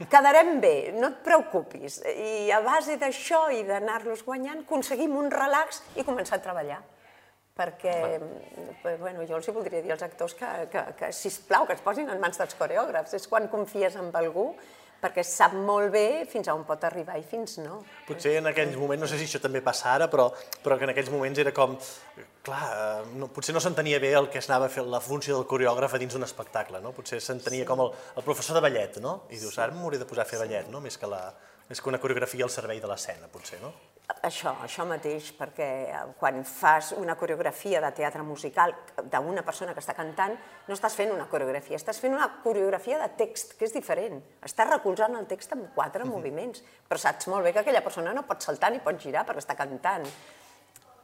Quedarem 0.00 0.56
bé, 0.62 0.74
no 0.96 1.12
et 1.12 1.20
preocupis. 1.26 2.00
I 2.08 2.48
a 2.56 2.62
base 2.64 2.96
d'això 3.00 3.48
i 3.52 3.60
d'anar-los 3.68 4.24
guanyant, 4.24 4.64
aconseguim 4.64 5.18
un 5.20 5.28
relax 5.32 5.82
i 6.00 6.06
començar 6.06 6.40
a 6.40 6.46
treballar 6.48 6.80
perquè 7.60 7.92
bueno, 9.02 9.24
jo 9.28 9.36
els 9.36 9.48
voldria 9.52 9.82
dir 9.84 9.92
als 9.92 10.04
actors 10.06 10.32
que, 10.38 10.48
que, 10.72 10.84
que 10.96 11.10
sisplau, 11.12 11.66
que 11.68 11.74
es 11.76 11.82
posin 11.84 12.08
en 12.08 12.20
mans 12.22 12.40
dels 12.40 12.56
coreògrafs. 12.56 13.12
És 13.18 13.26
quan 13.28 13.50
confies 13.52 13.98
en 14.00 14.08
algú 14.16 14.54
perquè 15.00 15.24
sap 15.26 15.54
molt 15.56 15.90
bé 15.94 16.24
fins 16.30 16.48
a 16.48 16.54
on 16.56 16.64
pot 16.68 16.84
arribar 16.88 17.16
i 17.18 17.24
fins 17.26 17.58
no. 17.64 17.80
Potser 18.08 18.36
en 18.40 18.50
aquells 18.50 18.76
moments, 18.80 19.04
no 19.04 19.10
sé 19.10 19.18
si 19.20 19.28
això 19.28 19.40
també 19.42 19.62
passa 19.64 19.94
ara, 19.94 20.10
però, 20.12 20.28
però 20.64 20.78
que 20.78 20.86
en 20.88 20.94
aquells 20.94 21.10
moments 21.12 21.40
era 21.42 21.52
com, 21.56 21.76
clar, 22.46 22.62
eh, 22.70 23.12
no, 23.20 23.30
potser 23.34 23.56
no 23.56 23.62
s'entenia 23.64 24.00
bé 24.02 24.12
el 24.18 24.28
que 24.32 24.42
es 24.42 24.50
anava 24.50 24.68
a 24.68 24.72
fer 24.72 24.84
la 24.84 25.00
funció 25.04 25.38
del 25.38 25.48
coreògraf 25.50 25.96
a 25.96 26.02
dins 26.02 26.16
d'un 26.16 26.26
espectacle, 26.26 26.82
no? 26.84 26.92
Potser 26.96 27.20
s'entenia 27.24 27.64
sí. 27.64 27.68
com 27.68 27.86
el, 27.86 27.94
el 28.16 28.26
professor 28.26 28.58
de 28.58 28.64
ballet, 28.68 29.00
no? 29.04 29.22
I 29.30 29.40
dius, 29.40 29.56
ara 29.58 29.74
m'hauré 29.76 30.00
de 30.00 30.08
posar 30.08 30.26
a 30.26 30.30
fer 30.30 30.42
ballet, 30.42 30.68
no? 30.72 30.82
Més 30.84 31.00
que, 31.00 31.08
la, 31.10 31.24
més 31.70 31.78
que 31.78 31.88
una 31.88 32.00
coreografia 32.02 32.42
al 32.44 32.50
servei 32.50 32.80
de 32.82 32.88
l'escena, 32.90 33.28
potser, 33.30 33.60
no? 33.62 33.70
Això, 34.26 34.50
això 34.64 34.82
mateix, 34.90 35.28
perquè 35.38 35.68
quan 36.18 36.40
fas 36.42 36.90
una 36.98 37.14
coreografia 37.14 37.78
de 37.84 37.92
teatre 37.94 38.24
musical 38.26 38.74
d'una 39.12 39.44
persona 39.46 39.70
que 39.76 39.78
està 39.78 39.94
cantant, 39.94 40.34
no 40.66 40.74
estàs 40.74 40.96
fent 40.98 41.12
una 41.14 41.28
coreografia, 41.30 41.78
estàs 41.78 42.00
fent 42.02 42.16
una 42.16 42.26
coreografia 42.42 42.98
de 42.98 43.06
text, 43.20 43.54
que 43.58 43.68
és 43.68 43.74
diferent. 43.76 44.18
Estàs 44.42 44.68
recolzant 44.72 45.14
el 45.14 45.28
text 45.30 45.54
amb 45.54 45.70
quatre 45.76 46.08
moviments, 46.08 46.64
però 46.88 46.98
saps 46.98 47.30
molt 47.30 47.46
bé 47.46 47.54
que 47.54 47.62
aquella 47.62 47.84
persona 47.86 48.16
no 48.16 48.26
pot 48.26 48.42
saltar 48.42 48.72
ni 48.74 48.82
pot 48.82 48.98
girar 48.98 49.22
perquè 49.28 49.44
està 49.44 49.58
cantant. 49.58 50.10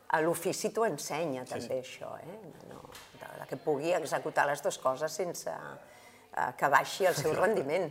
a 0.07 0.21
l'ofici 0.23 0.69
t'ho 0.71 0.85
ensenya 0.87 1.43
també 1.45 1.67
sí. 1.67 1.79
això, 1.83 2.13
eh? 2.23 2.37
no, 2.71 2.79
de, 3.19 3.31
de 3.41 3.47
que 3.51 3.57
pugui 3.59 3.91
executar 3.93 4.45
les 4.47 4.63
dues 4.63 4.79
coses 4.79 5.13
sense 5.13 5.51
eh, 5.51 6.53
que 6.57 6.69
baixi 6.71 7.07
el 7.07 7.15
seu 7.15 7.35
rendiment. 7.43 7.91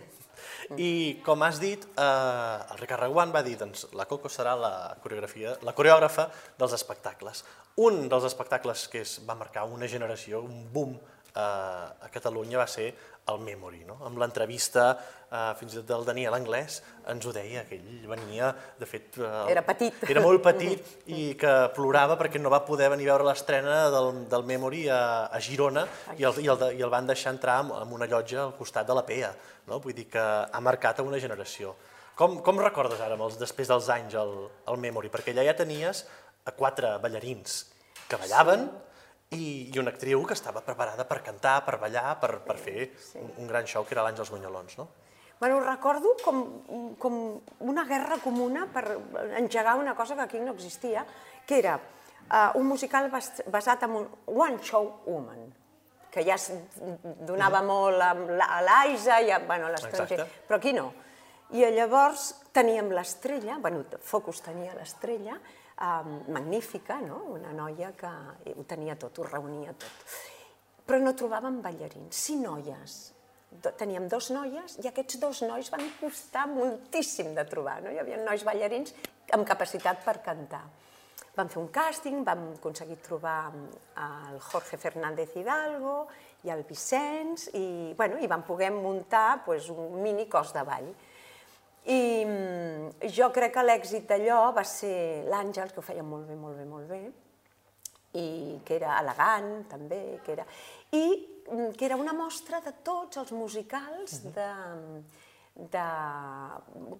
I 0.77 1.21
com 1.25 1.43
has 1.45 1.59
dit, 1.61 1.85
eh, 1.97 2.73
el 2.73 2.81
Ricard 2.81 3.05
Reguant 3.05 3.33
va 3.35 3.43
dir 3.45 3.57
doncs, 3.59 3.87
la 3.97 4.07
Coco 4.09 4.31
serà 4.31 4.55
la, 4.59 4.73
coreografia, 5.03 5.55
la 5.65 5.75
coreògrafa 5.77 6.29
dels 6.59 6.75
espectacles. 6.77 7.43
Un 7.83 8.07
dels 8.11 8.27
espectacles 8.27 8.87
que 8.91 9.03
es 9.03 9.19
va 9.27 9.35
marcar 9.35 9.65
una 9.67 9.89
generació, 9.91 10.41
un 10.45 10.65
boom 10.71 10.95
a 11.35 12.09
Catalunya 12.13 12.61
va 12.61 12.67
ser 12.69 12.93
el 13.31 13.39
Memory. 13.41 13.83
No? 13.85 13.97
Amb 14.05 14.19
l'entrevista, 14.21 14.85
eh, 15.31 15.53
fins 15.59 15.73
i 15.73 15.79
tot 15.79 15.87
del 15.89 16.05
Daniel 16.07 16.35
Anglès, 16.37 16.77
ens 17.11 17.25
ho 17.25 17.33
deia, 17.33 17.65
que 17.67 17.79
ell 17.79 18.05
venia, 18.09 18.51
de 18.79 18.87
fet... 18.89 19.17
Eh, 19.17 19.31
era 19.53 19.63
petit. 19.65 20.05
Era 20.09 20.23
molt 20.23 20.43
petit 20.45 20.93
i 21.17 21.33
que 21.39 21.53
plorava 21.75 22.19
perquè 22.19 22.41
no 22.41 22.53
va 22.53 22.61
poder 22.67 22.91
venir 22.93 23.09
a 23.09 23.15
veure 23.15 23.29
l'estrena 23.29 23.89
del, 23.93 24.23
del 24.31 24.47
Memory 24.51 24.85
a, 24.93 25.01
a 25.27 25.41
Girona 25.41 25.87
i 26.17 26.27
el, 26.27 26.39
i, 26.43 26.49
el, 26.51 26.65
i 26.77 26.85
el 26.85 26.93
van 26.93 27.09
deixar 27.09 27.33
entrar 27.35 27.59
amb 27.65 27.97
una 27.97 28.09
llotja 28.09 28.43
al 28.45 28.55
costat 28.57 28.87
de 28.87 28.97
la 28.97 29.05
PEA. 29.07 29.33
No? 29.71 29.81
Vull 29.81 29.97
dir 29.97 30.07
que 30.11 30.23
ha 30.23 30.63
marcat 30.63 31.01
a 31.01 31.07
una 31.07 31.21
generació. 31.21 31.75
Com, 32.15 32.39
com 32.45 32.61
recordes 32.61 33.01
ara, 33.03 33.17
els, 33.19 33.39
després 33.41 33.67
dels 33.67 33.89
anys, 33.91 34.15
el, 34.21 34.35
el 34.71 34.79
Memory? 34.79 35.11
Perquè 35.11 35.33
allà 35.33 35.49
ja 35.49 35.57
tenies 35.57 36.05
a 36.45 36.53
quatre 36.55 36.95
ballarins 37.03 37.63
que 38.05 38.19
ballaven, 38.21 38.69
sí 38.69 38.83
i, 39.33 39.71
i 39.73 39.79
una 39.79 39.91
actriu 39.91 40.21
que 40.27 40.35
estava 40.37 40.61
preparada 40.65 41.07
per 41.09 41.21
cantar, 41.25 41.57
per 41.65 41.79
ballar, 41.81 42.19
per, 42.21 42.37
per 42.45 42.57
fer 42.61 42.91
sí. 42.99 43.17
un, 43.21 43.31
un 43.41 43.49
gran 43.49 43.65
show 43.65 43.85
que 43.85 43.95
era 43.97 44.05
l'Àngels 44.05 44.31
Bunyolons, 44.33 44.77
no? 44.77 44.87
Bueno, 45.39 45.59
recordo 45.59 46.13
com, 46.23 46.95
com 46.97 47.15
una 47.59 47.83
guerra 47.83 48.17
comuna 48.23 48.69
per 48.71 48.85
engegar 49.35 49.75
una 49.75 49.95
cosa 49.95 50.15
que 50.15 50.21
aquí 50.21 50.39
no 50.39 50.53
existia, 50.53 51.03
que 51.45 51.59
era 51.59 51.75
uh, 51.75 52.57
un 52.59 52.69
musical 52.69 53.09
basat 53.11 53.83
en 53.83 53.97
un 53.99 54.07
One 54.31 54.61
Show 54.63 55.01
Woman, 55.05 55.49
que 56.11 56.23
ja 56.23 56.37
es 56.39 56.53
donava 57.27 57.61
mm. 57.61 57.67
molt 57.67 58.45
a 58.47 58.61
l'Aisa 58.63 59.19
i 59.19 59.33
a, 59.35 59.41
bueno, 59.43 59.67
a 59.67 59.75
l'estranger, 59.75 60.23
però 60.47 60.61
aquí 60.61 60.71
no. 60.73 60.93
I 61.51 61.67
llavors 61.75 62.31
teníem 62.55 62.87
l'estrella, 62.95 63.59
bueno, 63.61 63.83
Focus 64.01 64.39
tenia 64.47 64.73
l'estrella, 64.73 65.35
magnífica, 65.77 67.01
no? 67.01 67.17
una 67.35 67.51
noia 67.53 67.91
que 67.97 68.11
ho 68.53 68.63
tenia 68.63 68.95
tot, 68.95 69.19
ho 69.19 69.27
reunia 69.27 69.73
tot. 69.73 70.15
Però 70.85 71.01
no 71.01 71.15
trobàvem 71.17 71.59
ballarins, 71.61 72.15
sí 72.15 72.37
noies. 72.39 73.11
Teníem 73.79 74.07
dos 74.11 74.29
noies 74.35 74.79
i 74.83 74.87
aquests 74.89 75.19
dos 75.19 75.41
nois 75.47 75.69
van 75.71 75.83
costar 75.99 76.45
moltíssim 76.51 77.33
de 77.35 77.45
trobar. 77.47 77.81
No? 77.83 77.91
Hi 77.91 77.99
havia 77.99 78.19
nois 78.23 78.43
ballarins 78.47 78.93
amb 79.33 79.47
capacitat 79.47 80.03
per 80.05 80.19
cantar. 80.23 80.63
Vam 81.35 81.49
fer 81.51 81.59
un 81.59 81.67
càsting, 81.73 82.21
vam 82.23 82.45
aconseguir 82.53 82.95
trobar 83.03 83.51
el 83.51 84.39
Jorge 84.39 84.77
Fernández 84.79 85.33
Hidalgo 85.35 86.05
i 86.47 86.51
el 86.53 86.63
Vicenç 86.67 87.49
i, 87.57 87.65
bueno, 87.97 88.19
i 88.21 88.29
vam 88.31 88.45
poder 88.47 88.71
muntar 88.71 89.43
pues, 89.43 89.67
un 89.69 89.99
mini 90.03 90.29
cos 90.31 90.53
de 90.55 90.63
ball. 90.63 90.87
I 91.85 92.25
mm, 92.25 93.11
jo 93.13 93.29
crec 93.33 93.53
que 93.53 93.63
l'èxit 93.65 94.07
d'allò 94.09 94.49
va 94.55 94.63
ser 94.65 95.25
l'Àngels, 95.29 95.73
que 95.73 95.81
ho 95.81 95.85
feia 95.85 96.03
molt 96.05 96.25
bé, 96.25 96.37
molt 96.39 96.57
bé, 96.57 96.65
molt 96.65 96.89
bé, 96.89 97.01
i 98.17 98.25
que 98.65 98.79
era 98.79 98.97
elegant 99.01 99.67
també, 99.69 100.19
que 100.25 100.33
era... 100.33 100.45
i 100.97 101.05
mm, 101.51 101.75
que 101.77 101.85
era 101.85 101.99
una 102.01 102.15
mostra 102.17 102.61
de 102.65 102.73
tots 102.85 103.21
els 103.21 103.35
musicals 103.37 104.23
de, 104.33 104.47
de 105.75 105.83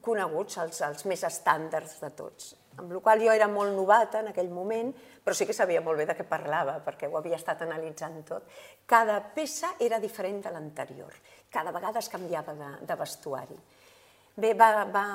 coneguts, 0.05 0.59
els, 0.63 0.83
els 0.85 1.05
més 1.09 1.25
estàndards 1.27 1.97
de 2.03 2.11
tots. 2.15 2.53
Amb 2.75 2.91
la 2.91 2.99
qual 2.99 3.23
jo 3.23 3.31
era 3.31 3.47
molt 3.47 3.71
novata 3.73 4.19
en 4.21 4.29
aquell 4.29 4.51
moment, 4.51 4.91
però 5.23 5.33
sí 5.33 5.47
que 5.47 5.55
sabia 5.55 5.81
molt 5.81 5.97
bé 5.97 6.05
de 6.05 6.15
què 6.17 6.27
parlava, 6.27 6.77
perquè 6.85 7.07
ho 7.09 7.17
havia 7.17 7.39
estat 7.39 7.63
analitzant 7.65 8.19
tot. 8.27 8.51
Cada 8.85 9.17
peça 9.33 9.73
era 9.79 9.97
diferent 10.03 10.43
de 10.43 10.53
l'anterior, 10.53 11.15
cada 11.49 11.73
vegada 11.73 12.03
es 12.03 12.11
canviava 12.11 12.53
de, 12.53 12.71
de 12.85 12.99
vestuari. 12.99 13.57
Bé, 14.35 14.49
va, 14.59 14.83
va, 14.91 15.05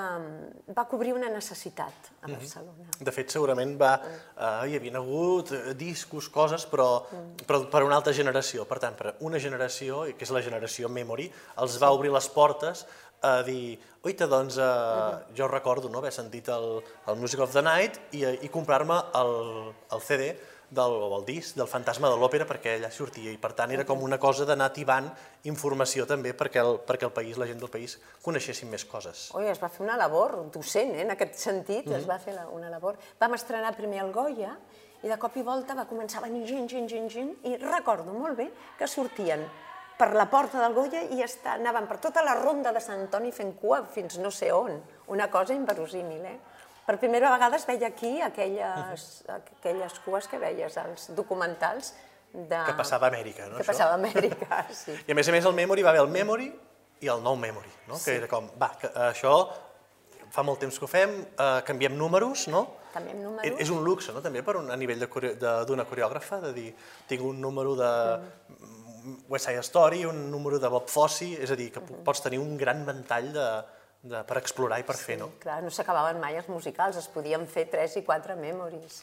va 0.72 0.85
cobrir 0.88 1.12
una 1.12 1.28
necessitat 1.28 2.09
a 2.22 2.28
mhm. 2.28 2.38
Barcelona. 2.38 2.87
De 3.04 3.12
fet, 3.12 3.28
segurament 3.35 3.74
va, 3.80 3.90
eh, 4.00 4.70
hi 4.70 4.78
havia 4.78 4.96
hagut 4.96 5.52
eh, 5.52 5.74
discos, 5.76 6.30
coses, 6.33 6.64
però, 6.70 6.88
mm. 7.04 7.44
però 7.44 7.61
per 7.68 7.83
una 7.85 7.98
altra 8.00 8.14
generació. 8.16 8.64
Per 8.64 8.78
tant, 8.80 8.96
per 8.96 9.14
una 9.28 9.38
generació, 9.38 10.06
que 10.16 10.24
és 10.24 10.33
la 10.33 10.40
generació 10.40 10.88
Memory, 10.88 11.28
els 11.61 11.76
va 11.83 11.92
obrir 11.92 12.14
les 12.14 12.28
portes 12.33 12.87
a 13.20 13.42
dir, 13.44 13.76
oita, 14.09 14.24
doncs, 14.24 14.56
eh, 14.56 14.64
mm. 14.64 15.37
jo 15.37 15.50
recordo 15.52 15.92
no, 15.92 16.00
haver 16.00 16.14
sentit 16.16 16.48
el, 16.48 16.80
el 17.06 17.20
Music 17.20 17.44
of 17.44 17.52
the 17.52 17.64
Night 17.66 18.00
i, 18.16 18.24
i 18.24 18.48
comprar-me 18.48 19.02
el, 19.20 19.37
el 19.92 20.00
CD 20.06 20.33
del, 20.70 20.96
o 21.02 21.18
el 21.18 21.24
disc 21.26 21.56
del 21.59 21.68
fantasma 21.68 22.09
de 22.11 22.18
l'òpera 22.18 22.46
perquè 22.48 22.76
allà 22.78 22.90
sortia 22.94 23.33
i 23.33 23.38
per 23.42 23.52
tant 23.59 23.72
era 23.74 23.85
com 23.87 24.02
una 24.06 24.18
cosa 24.22 24.46
d'anar 24.48 24.70
tibant 24.74 25.09
informació 25.50 26.06
també 26.06 26.33
perquè 26.38 26.62
el, 26.62 26.78
perquè 26.87 27.09
el 27.09 27.14
país, 27.14 27.38
la 27.38 27.48
gent 27.50 27.59
del 27.62 27.72
país 27.72 27.98
coneixessin 28.22 28.70
més 28.70 28.87
coses. 28.87 29.28
Oi, 29.35 29.48
es 29.50 29.61
va 29.62 29.68
fer 29.68 29.83
una 29.85 29.98
labor 29.98 30.37
docent, 30.54 30.94
eh? 30.94 31.02
en 31.02 31.11
aquest 31.16 31.35
sentit, 31.35 31.87
mm 31.87 31.92
-hmm. 31.92 31.96
es 31.98 32.06
mhm. 32.06 32.11
va 32.11 32.18
fer 32.18 32.35
la, 32.35 32.46
una 32.48 32.70
labor. 32.70 32.96
Vam 33.18 33.35
estrenar 33.35 33.76
primer 33.76 34.00
el 34.04 34.12
Goya 34.12 34.56
i 35.02 35.09
de 35.09 35.18
cop 35.18 35.37
i 35.37 35.42
volta 35.42 35.74
va 35.74 35.88
començar 35.88 36.18
a 36.18 36.28
venir 36.28 36.46
gent, 36.46 36.68
gent, 36.68 36.88
gent, 36.88 37.11
gent 37.11 37.37
i 37.44 37.56
recordo 37.56 38.12
molt 38.12 38.37
bé 38.37 38.50
que 38.78 38.87
sortien 38.87 39.48
per 40.00 40.14
la 40.14 40.30
porta 40.30 40.61
del 40.62 40.72
Goya 40.72 41.02
i 41.12 41.20
està, 41.20 41.59
anaven 41.59 41.87
per 41.87 41.98
tota 42.00 42.22
la 42.24 42.35
ronda 42.35 42.72
de 42.72 42.80
Sant 42.80 43.02
Antoni 43.02 43.33
fent 43.33 43.52
cua 43.61 43.83
fins 43.85 44.16
no 44.18 44.30
sé 44.30 44.50
on. 44.52 44.80
Una 45.09 45.28
cosa 45.28 45.52
inverosímil, 45.52 46.24
eh? 46.24 46.38
Per 46.90 46.98
primera 46.98 47.29
vegada 47.31 47.55
es 47.55 47.62
veia 47.68 47.87
aquí 47.87 48.16
aquelles, 48.18 49.03
aquelles 49.31 49.98
cues 50.03 50.26
que 50.26 50.40
veies 50.42 50.74
als 50.81 51.05
documentals 51.14 51.92
de... 52.33 52.59
Que 52.66 52.74
passava 52.74 53.07
a 53.07 53.12
Amèrica, 53.12 53.46
no? 53.46 53.61
Que 53.61 53.62
això? 53.62 53.70
passava 53.70 53.94
a 53.94 53.98
Amèrica, 54.00 54.59
sí. 54.74 54.96
I 55.07 55.14
a 55.14 55.14
més 55.14 55.31
a 55.31 55.35
més 55.37 55.46
el 55.46 55.55
Memory 55.55 55.87
va 55.87 55.92
haver 55.92 56.03
el 56.03 56.11
Memory 56.11 56.48
i 57.07 57.12
el 57.14 57.22
nou 57.22 57.38
Memory, 57.38 57.70
no? 57.87 57.94
Sí. 57.94 58.09
Que 58.09 58.16
era 58.24 58.31
com, 58.33 58.50
va, 58.59 58.72
que 58.81 58.90
això 59.07 59.37
fa 60.35 60.42
molt 60.42 60.59
temps 60.66 60.83
que 60.83 60.88
ho 60.88 60.90
fem, 60.90 61.14
eh, 61.31 61.62
canviem 61.70 61.94
números, 61.94 62.48
no? 62.50 62.66
Canviem 62.90 63.22
números. 63.22 63.62
És 63.62 63.70
un 63.70 63.87
luxe, 63.87 64.11
no?, 64.11 64.26
també, 64.26 64.42
per 64.42 64.59
un, 64.59 64.74
a 64.74 64.79
nivell 64.83 65.07
d'una 65.07 65.87
coreògrafa, 65.87 66.42
de 66.48 66.55
dir, 66.59 66.68
tinc 67.07 67.22
un 67.22 67.38
número 67.38 67.79
de 67.79 67.92
mm. 68.18 69.18
West 69.31 69.46
Side 69.46 69.62
Story, 69.70 70.03
un 70.11 70.26
número 70.33 70.59
de 70.59 70.74
Bob 70.74 70.90
Fosse, 70.90 71.37
és 71.38 71.55
a 71.55 71.55
dir, 71.55 71.70
que 71.70 71.79
mm 71.79 71.87
-hmm. 71.87 72.03
pots 72.03 72.26
tenir 72.26 72.42
un 72.42 72.57
gran 72.59 72.83
ventall 72.83 73.31
de, 73.33 73.46
de, 74.03 74.23
per 74.25 74.39
explorar 74.41 74.81
i 74.81 74.87
per 74.87 74.97
sí, 74.97 75.11
fer, 75.11 75.19
no? 75.21 75.33
clar, 75.43 75.61
no 75.65 75.73
s'acabaven 75.75 76.21
mai 76.23 76.39
els 76.41 76.49
musicals, 76.49 76.97
es 77.01 77.09
podien 77.13 77.47
fer 77.51 77.67
tres 77.73 77.99
i 78.01 78.05
quatre 78.07 78.37
memories. 78.39 79.03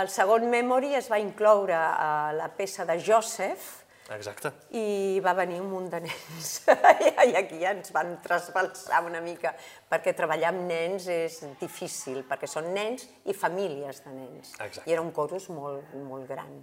El 0.00 0.08
segon 0.08 0.46
memory 0.50 0.94
es 0.94 1.10
va 1.10 1.18
incloure 1.18 1.76
a 1.76 2.32
la 2.36 2.48
peça 2.54 2.86
de 2.88 2.96
Joseph, 3.02 3.80
Exacte. 4.10 4.50
I 4.74 5.20
va 5.22 5.36
venir 5.38 5.60
un 5.62 5.68
munt 5.70 5.86
de 5.92 6.00
nens. 6.02 6.48
I 7.30 7.34
aquí 7.38 7.60
ja 7.60 7.70
ens 7.76 7.92
van 7.94 8.16
trasbalsar 8.24 9.04
una 9.06 9.20
mica, 9.22 9.52
perquè 9.86 10.16
treballar 10.18 10.50
amb 10.50 10.64
nens 10.66 11.06
és 11.14 11.36
difícil, 11.60 12.24
perquè 12.26 12.48
són 12.50 12.72
nens 12.74 13.06
i 13.30 13.36
famílies 13.38 14.02
de 14.02 14.14
nens. 14.16 14.56
Exacte. 14.56 14.88
I 14.90 14.96
era 14.96 15.04
un 15.04 15.12
corus 15.14 15.46
molt, 15.54 15.94
molt 16.08 16.26
gran. 16.26 16.58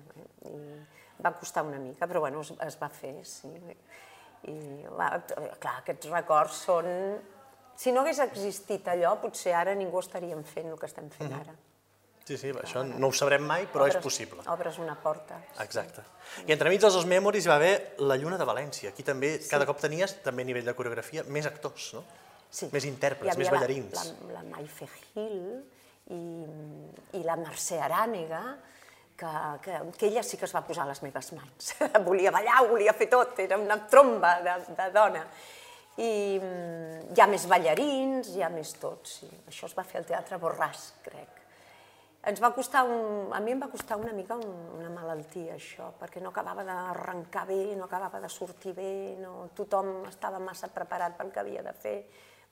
I 0.52 0.60
va 1.24 1.32
costar 1.40 1.64
una 1.64 1.80
mica, 1.80 2.04
però 2.04 2.26
bueno, 2.26 2.44
es, 2.44 2.52
es 2.68 2.78
va 2.82 2.92
fer, 2.92 3.16
sí. 3.24 3.54
I 4.52 4.58
va, 4.92 5.14
clar, 5.56 5.78
aquests 5.86 6.12
records 6.12 6.60
són 6.68 6.92
si 7.78 7.94
no 7.94 8.02
hagués 8.02 8.20
existit 8.26 8.88
allò, 8.90 9.14
potser 9.22 9.54
ara 9.54 9.76
ningú 9.78 10.02
estaríem 10.02 10.42
fent 10.46 10.72
el 10.72 10.78
que 10.82 10.88
estem 10.90 11.10
fent 11.14 11.30
mhm. 11.30 11.42
ara. 11.44 11.58
Sí, 12.28 12.36
sí, 12.36 12.50
això 12.52 12.82
no 12.84 13.08
ho 13.08 13.16
sabrem 13.16 13.46
mai, 13.48 13.70
però 13.72 13.86
obres, 13.86 13.96
és 13.96 14.04
possible. 14.04 14.42
Obres 14.52 14.76
una 14.84 14.98
porta. 15.00 15.38
Exacte. 15.64 16.04
I 16.44 16.52
entremig 16.58 16.82
dels 16.84 16.98
dos 16.98 17.06
memoris 17.08 17.46
hi 17.46 17.52
va 17.54 17.56
haver 17.56 17.76
la 18.04 18.18
Lluna 18.20 18.40
de 18.42 18.48
València. 18.50 18.92
Aquí 18.92 19.06
també, 19.08 19.38
sí. 19.38 19.48
cada 19.48 19.68
cop 19.70 19.80
tenies, 19.80 20.18
també 20.26 20.44
a 20.44 20.50
nivell 20.50 20.68
de 20.68 20.74
coreografia, 20.76 21.24
més 21.32 21.48
actors, 21.48 21.94
no? 21.96 22.02
Sí. 22.52 22.68
Més 22.74 22.88
intèrprets, 22.90 23.38
més 23.40 23.52
ballarins. 23.54 23.96
La, 23.96 24.34
la, 24.34 24.42
la 24.42 24.44
Maife 24.50 24.90
Gil 25.14 25.38
i, 26.18 26.20
i 27.16 27.24
la 27.24 27.38
Mercè 27.40 27.80
Arànega, 27.86 28.42
que, 29.18 29.32
que, 29.64 29.80
que 29.96 30.10
ella 30.10 30.26
sí 30.26 30.36
que 30.42 30.50
es 30.50 30.56
va 30.58 30.66
posar 30.68 30.84
a 30.84 30.92
les 30.92 31.00
meves 31.06 31.32
mans. 31.38 31.72
volia 32.10 32.36
ballar, 32.36 32.66
volia 32.68 32.98
fer 32.98 33.08
tot, 33.14 33.40
era 33.46 33.62
una 33.62 33.80
tromba 33.88 34.36
de, 34.44 34.58
de 34.76 34.90
dona 34.98 35.24
i 35.98 36.38
mm, 36.38 37.14
hi 37.16 37.22
ha 37.22 37.28
més 37.30 37.48
ballarins, 37.50 38.30
hi 38.36 38.44
ha 38.46 38.52
més 38.54 38.76
tot, 38.82 39.10
sí. 39.10 39.30
Això 39.50 39.70
es 39.70 39.76
va 39.78 39.86
fer 39.88 40.02
al 40.02 40.08
Teatre 40.10 40.40
Borràs, 40.42 40.92
crec. 41.06 41.44
Ens 42.28 42.42
va 42.44 42.52
costar 42.52 42.84
un, 42.84 43.32
a 43.32 43.40
mi 43.40 43.54
em 43.54 43.62
va 43.62 43.70
costar 43.72 43.96
una 43.98 44.12
mica 44.14 44.36
un, 44.36 44.52
una 44.78 44.90
malaltia, 44.92 45.56
això, 45.56 45.94
perquè 46.00 46.22
no 46.22 46.34
acabava 46.34 46.66
d'arrencar 46.68 47.46
bé, 47.48 47.62
no 47.80 47.88
acabava 47.88 48.20
de 48.22 48.30
sortir 48.30 48.74
bé, 48.76 48.92
no, 49.22 49.48
tothom 49.56 50.04
estava 50.10 50.42
massa 50.44 50.68
preparat 50.74 51.16
pel 51.18 51.32
que 51.32 51.42
havia 51.42 51.64
de 51.64 51.74
fer, 51.74 51.98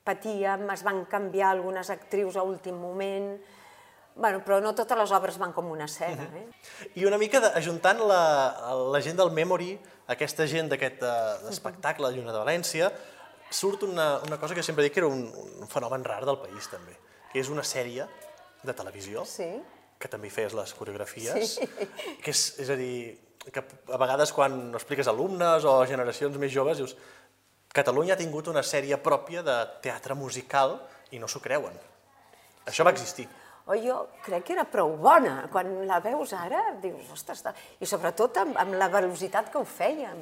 patíem, 0.05 0.63
es 0.71 0.86
van 0.86 1.03
canviar 1.12 1.51
algunes 1.51 1.91
actrius 1.91 2.39
a 2.39 2.47
últim 2.47 2.79
moment, 2.79 3.36
Bueno, 4.15 4.39
però 4.47 4.62
no 4.63 4.71
totes 4.71 4.95
les 4.95 5.12
obres 5.12 5.36
van 5.36 5.51
com 5.51 5.67
una 5.67 5.89
escena. 5.89 6.23
Eh? 6.39 6.45
I 7.01 7.03
una 7.03 7.17
mica 7.19 7.41
de, 7.43 7.49
ajuntant 7.60 7.99
la, 8.08 8.21
la 8.88 9.01
gent 9.03 9.19
del 9.19 9.31
Memory, 9.36 9.73
aquesta 10.08 10.45
gent 10.47 10.71
d'aquest 10.71 11.03
uh, 11.03 11.49
espectacle 11.51 12.13
Lluna 12.15 12.31
de 12.31 12.39
València, 12.39 12.88
surt 13.49 13.84
una, 13.88 14.19
una 14.25 14.39
cosa 14.41 14.55
que 14.55 14.63
sempre 14.63 14.84
dic 14.86 14.95
que 14.95 15.03
era 15.03 15.10
un, 15.12 15.27
un 15.31 15.69
fenomen 15.71 16.03
rar 16.03 16.23
del 16.25 16.39
país, 16.41 16.69
també, 16.71 16.95
que 17.31 17.41
és 17.41 17.51
una 17.51 17.63
sèrie 17.63 18.08
de 18.65 18.73
televisió 18.73 19.25
sí. 19.29 19.49
que 19.99 20.10
també 20.12 20.31
feies 20.34 20.55
les 20.58 20.73
coreografies, 20.77 21.58
sí. 21.60 21.67
que 22.23 22.34
és, 22.34 22.47
és 22.63 22.71
a 22.73 22.79
dir, 22.79 22.95
que 23.45 23.62
a 23.62 23.99
vegades 24.01 24.34
quan 24.34 24.73
expliques 24.73 25.08
alumnes 25.12 25.67
o 25.69 25.77
generacions 25.86 26.39
més 26.41 26.53
joves 26.53 26.81
dius 26.81 26.95
Catalunya 27.75 28.13
ha 28.15 28.19
tingut 28.19 28.47
una 28.47 28.62
sèrie 28.63 28.95
pròpia 29.03 29.41
de 29.43 29.55
teatre 29.84 30.15
musical 30.15 30.77
i 31.12 31.19
no 31.19 31.27
s'ho 31.27 31.41
creuen. 31.43 31.75
Això 32.71 32.86
va 32.88 32.93
existir. 32.95 33.25
O 33.67 33.75
jo 33.81 33.97
crec 34.23 34.45
que 34.47 34.53
era 34.55 34.63
prou 34.69 34.93
bona. 35.01 35.49
Quan 35.51 35.73
la 35.89 35.97
veus 35.99 36.31
ara, 36.38 36.62
dius, 36.81 37.10
ostres, 37.12 37.43
i 37.81 37.89
sobretot 37.89 38.39
amb, 38.39 38.55
amb 38.62 38.77
la 38.79 38.88
velocitat 38.93 39.51
que 39.51 39.60
ho 39.60 39.65
fèiem. 39.67 40.21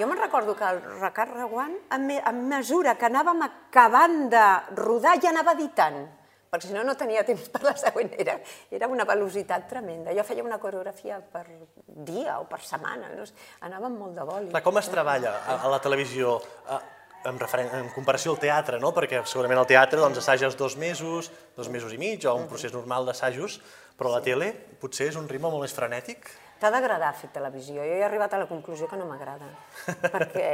Jo 0.00 0.06
me'n 0.08 0.16
recordo 0.16 0.54
que 0.56 0.64
el 0.64 0.80
Ricard 1.02 1.34
Reguant, 1.36 1.74
a, 1.92 1.98
me, 2.00 2.16
a 2.24 2.32
mesura 2.32 2.96
que 2.96 3.04
anàvem 3.10 3.44
acabant 3.44 4.30
de 4.32 4.46
rodar, 4.78 5.18
ja 5.20 5.28
anava 5.34 5.52
editant 5.58 6.06
perquè 6.50 6.66
si 6.66 6.74
no, 6.74 6.82
no 6.82 6.96
tenia 6.98 7.22
temps 7.22 7.44
per 7.52 7.60
la 7.62 7.76
següent. 7.78 8.10
Era, 8.18 8.34
era 8.74 8.88
una 8.90 9.04
velocitat 9.06 9.68
tremenda. 9.70 10.10
Jo 10.16 10.24
feia 10.26 10.42
una 10.42 10.58
coreografia 10.58 11.20
per 11.22 11.44
dia 11.86 12.40
o 12.40 12.48
per 12.50 12.58
setmana, 12.66 13.12
no? 13.14 13.26
anàvem 13.68 13.98
molt 14.00 14.16
de 14.18 14.24
boli. 14.26 14.48
Clar, 14.50 14.64
com 14.66 14.80
es 14.80 14.88
treballa 14.90 15.36
a, 15.44 15.60
a 15.68 15.70
la 15.70 15.78
televisió? 15.84 16.40
A, 16.66 16.80
en, 17.28 17.38
referen 17.38 17.70
en 17.76 17.92
comparació 17.94 18.34
al 18.34 18.40
teatre, 18.42 18.80
no? 18.82 18.90
perquè 18.96 19.22
segurament 19.28 19.60
al 19.62 19.68
teatre 19.68 20.00
doncs, 20.00 20.18
assages 20.22 20.56
dos 20.58 20.76
mesos, 20.80 21.30
dos 21.56 21.68
mesos 21.70 21.94
i 21.94 22.00
mig, 22.00 22.24
o 22.26 22.34
un 22.34 22.48
procés 22.50 22.74
normal 22.74 23.06
d'assajos, 23.06 23.60
però 23.98 24.10
a 24.10 24.18
la 24.18 24.24
tele 24.24 24.50
potser 24.80 25.10
és 25.12 25.18
un 25.20 25.28
ritme 25.28 25.52
molt 25.52 25.68
més 25.68 25.76
frenètic. 25.76 26.32
T'ha 26.60 26.68
d'agradar 26.68 27.14
fer 27.16 27.30
televisió. 27.32 27.80
Jo 27.80 27.96
he 27.96 28.02
arribat 28.04 28.34
a 28.36 28.40
la 28.42 28.48
conclusió 28.48 28.84
que 28.88 28.98
no 29.00 29.06
m'agrada, 29.08 29.46
perquè 30.12 30.48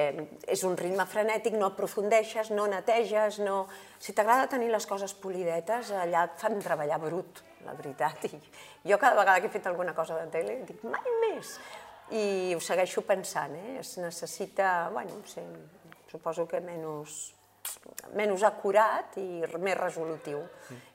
és 0.55 0.63
un 0.69 0.77
ritme 0.79 1.07
frenètic, 1.11 1.57
no 1.59 1.73
aprofundeixes, 1.73 2.53
no 2.55 2.69
neteges, 2.71 3.41
no... 3.43 3.65
Si 3.99 4.15
t'agrada 4.15 4.47
tenir 4.53 4.71
les 4.71 4.87
coses 4.87 5.17
polidetes, 5.19 5.91
allà 5.91 6.29
et 6.29 6.39
fan 6.39 6.63
treballar 6.63 7.01
brut, 7.03 7.43
la 7.67 7.75
veritat. 7.75 8.29
I 8.31 8.93
jo 8.93 9.01
cada 9.03 9.19
vegada 9.19 9.43
que 9.43 9.51
he 9.51 9.57
fet 9.59 9.67
alguna 9.67 9.97
cosa 9.99 10.21
de 10.21 10.31
tele 10.31 10.61
dic, 10.69 10.85
mai 10.87 11.19
més! 11.27 11.57
I 12.15 12.55
ho 12.55 12.63
segueixo 12.63 13.03
pensant, 13.03 13.57
eh? 13.59 13.81
Es 13.81 13.97
necessita, 13.99 14.89
bueno, 14.95 15.19
sí, 15.27 15.43
suposo 16.07 16.47
que 16.47 16.63
menys 16.63 17.36
menys 18.17 18.45
acurat 18.47 19.17
i 19.21 19.43
més 19.63 19.77
resolutiu. 19.79 20.41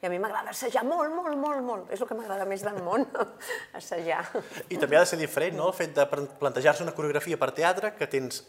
I 0.02 0.08
a 0.08 0.12
mi 0.12 0.20
m'agrada 0.22 0.54
assajar 0.54 0.84
molt, 0.88 1.14
molt, 1.14 1.38
molt, 1.38 1.62
molt. 1.66 1.92
És 1.94 2.02
el 2.02 2.10
que 2.10 2.18
m'agrada 2.18 2.48
més 2.50 2.64
del 2.66 2.80
món, 2.84 3.06
assajar. 3.80 4.24
I 4.70 4.80
també 4.82 5.00
ha 5.00 5.06
de 5.06 5.12
ser 5.14 5.20
diferent, 5.22 5.58
no?, 5.60 5.70
el 5.72 5.78
fet 5.78 5.96
de 5.98 6.08
plantejar-se 6.08 6.86
una 6.86 6.96
coreografia 6.98 7.40
per 7.42 7.52
teatre, 7.58 7.94
que 7.98 8.10
tens 8.12 8.44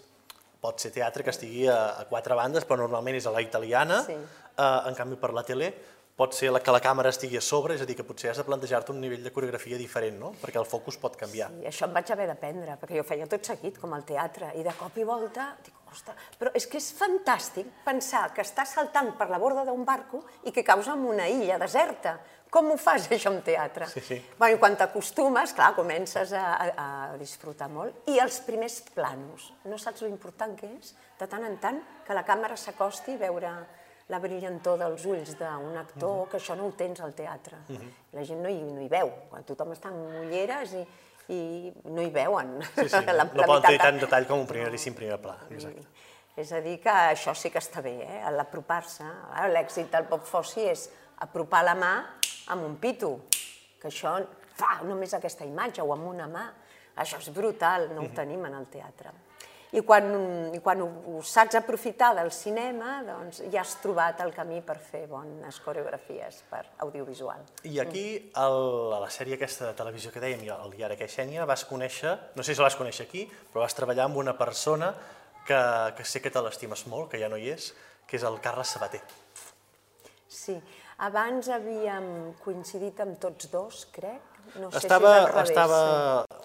pot 0.63 0.79
ser 0.79 0.93
teatre 0.95 1.25
que 1.27 1.33
estigui 1.35 1.67
a, 1.67 1.81
a 1.99 2.07
quatre 2.11 2.37
bandes, 2.39 2.67
però 2.69 2.85
normalment 2.85 3.19
és 3.19 3.27
a 3.27 3.35
la 3.35 3.43
italiana, 3.43 3.99
sí. 4.07 4.15
eh, 4.15 4.79
en 4.89 4.99
canvi 4.99 5.19
per 5.19 5.33
la 5.35 5.43
tele 5.47 5.73
pot 6.17 6.35
ser 6.37 6.51
que 6.63 6.75
la 6.75 6.81
càmera 6.85 7.13
estigui 7.13 7.39
a 7.41 7.45
sobre, 7.45 7.77
és 7.77 7.83
a 7.83 7.87
dir, 7.89 7.97
que 7.99 8.07
potser 8.07 8.31
has 8.31 8.41
de 8.41 8.45
plantejar-te 8.47 8.93
un 8.93 9.01
nivell 9.01 9.23
de 9.25 9.33
coreografia 9.33 9.79
diferent, 9.81 10.19
no? 10.21 10.33
perquè 10.43 10.61
el 10.61 10.69
focus 10.69 10.99
pot 11.01 11.17
canviar. 11.19 11.51
Sí, 11.55 11.67
això 11.71 11.89
em 11.89 11.97
vaig 11.97 12.13
haver 12.13 12.29
d'aprendre, 12.31 12.77
perquè 12.81 13.01
jo 13.01 13.07
feia 13.09 13.29
tot 13.31 13.49
seguit, 13.49 13.79
com 13.81 13.95
al 13.97 14.05
teatre, 14.09 14.53
i 14.59 14.67
de 14.67 14.75
cop 14.79 14.99
i 15.01 15.07
volta 15.09 15.53
dic, 15.65 15.75
ostres, 15.93 16.29
però 16.41 16.53
és 16.57 16.67
que 16.69 16.81
és 16.81 16.93
fantàstic 16.97 17.69
pensar 17.85 18.29
que 18.37 18.45
estàs 18.45 18.77
saltant 18.77 19.13
per 19.19 19.29
la 19.33 19.41
borda 19.41 19.65
d'un 19.69 19.85
barco 19.89 20.23
i 20.45 20.53
que 20.53 20.65
caus 20.65 20.89
en 20.93 21.05
una 21.09 21.29
illa 21.29 21.59
deserta. 21.61 22.19
Com 22.53 22.69
ho 22.69 22.77
fas, 22.77 23.07
això, 23.09 23.31
en 23.33 23.41
teatre? 23.41 23.87
Sí, 23.89 24.03
sí. 24.05 24.19
Bueno, 24.39 24.59
quan 24.61 24.77
t'acostumes, 24.77 25.55
clar, 25.57 25.71
comences 25.73 26.35
a, 26.37 26.43
a, 26.53 26.67
a 26.85 26.89
disfrutar 27.17 27.71
molt. 27.73 28.03
I 28.13 28.19
els 28.21 28.43
primers 28.45 28.83
planos. 28.93 29.49
No 29.65 29.79
saps 29.81 30.05
l'important 30.05 30.53
que 30.59 30.69
és, 30.75 30.93
de 31.17 31.29
tant 31.33 31.47
en 31.49 31.57
tant, 31.63 31.81
que 32.05 32.17
la 32.17 32.27
càmera 32.29 32.59
s'acosti 32.61 33.17
i 33.17 33.23
veure 33.23 33.55
la 34.09 34.19
brillantor 34.19 34.79
dels 34.79 35.05
ulls 35.07 35.37
d'un 35.39 35.77
actor, 35.77 36.11
uh 36.11 36.25
-huh. 36.25 36.29
que 36.31 36.37
això 36.39 36.57
no 36.57 36.67
ho 36.67 36.73
tens 36.73 37.01
al 37.01 37.15
teatre. 37.15 37.57
Uh 37.69 37.77
-huh. 37.77 37.91
La 38.13 38.25
gent 38.25 38.41
no 38.41 38.49
hi, 38.49 38.63
no 38.63 38.81
hi 38.81 38.89
veu, 38.89 39.11
quan 39.31 39.45
tothom 39.45 39.73
està 39.73 39.89
amb 39.89 40.27
ulleres 40.27 40.73
i, 40.73 40.87
i 41.29 41.73
no 41.85 42.03
hi 42.03 42.11
veuen. 42.11 42.63
Sí, 42.75 42.89
sí, 42.89 43.05
la, 43.07 43.25
no 43.25 43.41
la 43.41 43.47
poden 43.47 43.63
tenir 43.63 43.79
tant 43.79 44.01
detall 44.01 44.27
com 44.27 44.41
un 44.41 44.47
primeríssim 44.47 44.95
primer 44.95 45.21
pla. 45.21 45.37
Exacte. 45.51 45.87
És 46.37 46.53
a 46.53 46.61
dir, 46.61 46.79
que 46.81 46.89
això 46.91 47.35
sí 47.35 47.51
que 47.51 47.59
està 47.59 47.83
bé, 47.83 47.93
eh? 48.01 48.31
l'apropar-se. 48.33 49.05
L'èxit 49.53 49.91
del 49.93 50.07
pop 50.09 50.25
fossi 50.25 50.61
és 50.61 50.91
apropar 51.19 51.63
la 51.65 51.75
mà 51.75 51.93
amb 52.47 52.65
un 52.65 52.77
pito, 52.81 53.29
que 53.81 53.89
això 53.89 54.17
fa 54.57 54.79
només 54.85 55.13
aquesta 55.15 55.45
imatge, 55.45 55.83
o 55.83 55.93
amb 55.93 56.07
una 56.07 56.29
mà. 56.31 56.47
Això 56.97 57.19
és 57.19 57.29
brutal, 57.33 57.91
no 57.95 58.03
ho 58.03 58.09
tenim 58.17 58.45
en 58.47 58.55
el 58.55 58.67
teatre. 58.73 59.13
I 59.73 59.81
quan, 59.89 60.05
i 60.53 60.59
quan 60.61 60.83
ho, 60.85 60.87
ho 61.09 61.23
saps 61.25 61.57
aprofitar 61.57 62.11
del 62.19 62.29
cinema, 62.35 62.99
doncs 63.07 63.39
ja 63.49 63.63
has 63.63 63.79
trobat 63.81 64.21
el 64.21 64.35
camí 64.37 64.61
per 64.61 64.77
fer 64.77 65.07
bones 65.09 65.61
coreografies 65.65 66.43
per 66.51 66.61
audiovisual. 66.85 67.41
I 67.65 67.81
aquí, 67.81 68.05
el, 68.37 68.59
a 68.93 69.01
la 69.01 69.09
sèrie 69.09 69.39
aquesta 69.39 69.71
de 69.71 69.79
televisió 69.79 70.13
que 70.13 70.21
dèiem, 70.21 70.45
el 70.45 70.77
Diari 70.77 70.99
que 71.01 71.09
Xènia, 71.09 71.49
vas 71.49 71.65
conèixer, 71.65 72.13
no 72.37 72.45
sé 72.45 72.53
si 72.53 72.61
la 72.61 72.69
vas 72.69 72.77
conèixer 72.77 73.09
aquí, 73.09 73.25
però 73.49 73.65
vas 73.65 73.79
treballar 73.79 74.11
amb 74.11 74.21
una 74.21 74.37
persona 74.37 74.93
que, 75.47 75.63
que 75.97 76.05
sé 76.05 76.21
que 76.21 76.31
te 76.31 76.45
l'estimes 76.45 76.85
molt, 76.93 77.09
que 77.15 77.21
ja 77.23 77.33
no 77.33 77.41
hi 77.41 77.49
és, 77.57 77.73
que 78.05 78.21
és 78.21 78.29
el 78.29 78.37
Carles 78.45 78.77
Sabater. 78.77 79.01
Sí, 80.29 80.59
abans 81.01 81.49
havíem 81.49 82.35
coincidit 82.45 83.01
amb 83.05 83.17
tots 83.23 83.49
dos, 83.53 83.87
crec. 83.95 84.29
No 84.59 84.69
sé 84.69 84.83
estava, 84.83 85.13
si 85.13 85.17
és 85.17 85.23
al 85.23 85.33
revés. 85.33 85.51
Estava... 85.55 85.81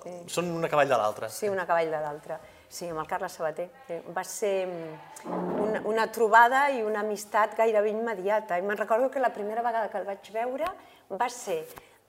Sí. 0.04 0.16
Són 0.32 0.54
una 0.56 0.70
cavall 0.72 0.92
de 0.92 1.00
l'altra. 1.02 1.30
Sí, 1.34 1.50
una 1.52 1.66
cavall 1.68 1.92
de 1.92 2.00
l'altra. 2.04 2.40
Sí, 2.70 2.90
amb 2.92 3.00
el 3.00 3.08
Carles 3.08 3.36
Sabater. 3.38 3.70
Va 4.14 4.24
ser 4.28 4.68
mm, 4.68 5.60
una, 5.64 5.82
una 5.88 6.06
trobada 6.12 6.68
i 6.76 6.82
una 6.84 7.00
amistat 7.00 7.56
gairebé 7.58 7.94
immediata. 7.94 8.58
I 8.60 8.66
me'n 8.66 8.80
recordo 8.80 9.10
que 9.10 9.24
la 9.24 9.32
primera 9.34 9.64
vegada 9.64 9.90
que 9.90 10.02
el 10.02 10.08
vaig 10.08 10.32
veure 10.36 10.68
va 11.16 11.30
ser 11.32 11.62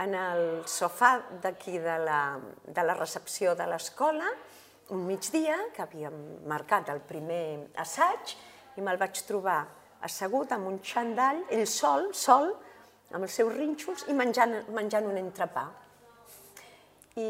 en 0.02 0.14
el 0.18 0.44
sofà 0.66 1.16
d'aquí 1.42 1.78
de, 1.78 1.96
la, 2.02 2.20
de 2.66 2.84
la 2.86 2.94
recepció 2.98 3.54
de 3.58 3.66
l'escola, 3.70 4.28
un 4.94 5.04
migdia, 5.06 5.58
que 5.74 5.82
havíem 5.84 6.20
marcat 6.48 6.90
el 6.90 7.02
primer 7.06 7.70
assaig, 7.78 8.34
i 8.78 8.82
me'l 8.82 8.98
vaig 8.98 9.18
trobar 9.26 9.60
assegut 10.06 10.54
amb 10.54 10.70
un 10.70 10.78
xandall, 10.82 11.42
ell 11.54 11.66
sol, 11.66 12.08
sol, 12.14 12.52
amb 13.12 13.26
els 13.26 13.34
seus 13.34 13.54
rínxols 13.54 14.06
i 14.08 14.14
menjant, 14.16 14.54
menjant 14.74 15.06
un 15.10 15.18
entrepà 15.20 15.66
i 17.18 17.28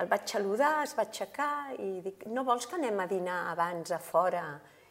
el 0.00 0.08
vaig 0.10 0.26
saludar, 0.26 0.80
es 0.82 0.94
va 0.98 1.04
aixecar 1.06 1.76
i 1.78 1.90
dic, 2.04 2.26
no 2.34 2.44
vols 2.46 2.66
que 2.66 2.78
anem 2.78 2.98
a 2.98 3.08
dinar 3.10 3.40
abans 3.52 3.92
a 3.94 4.00
fora 4.02 4.44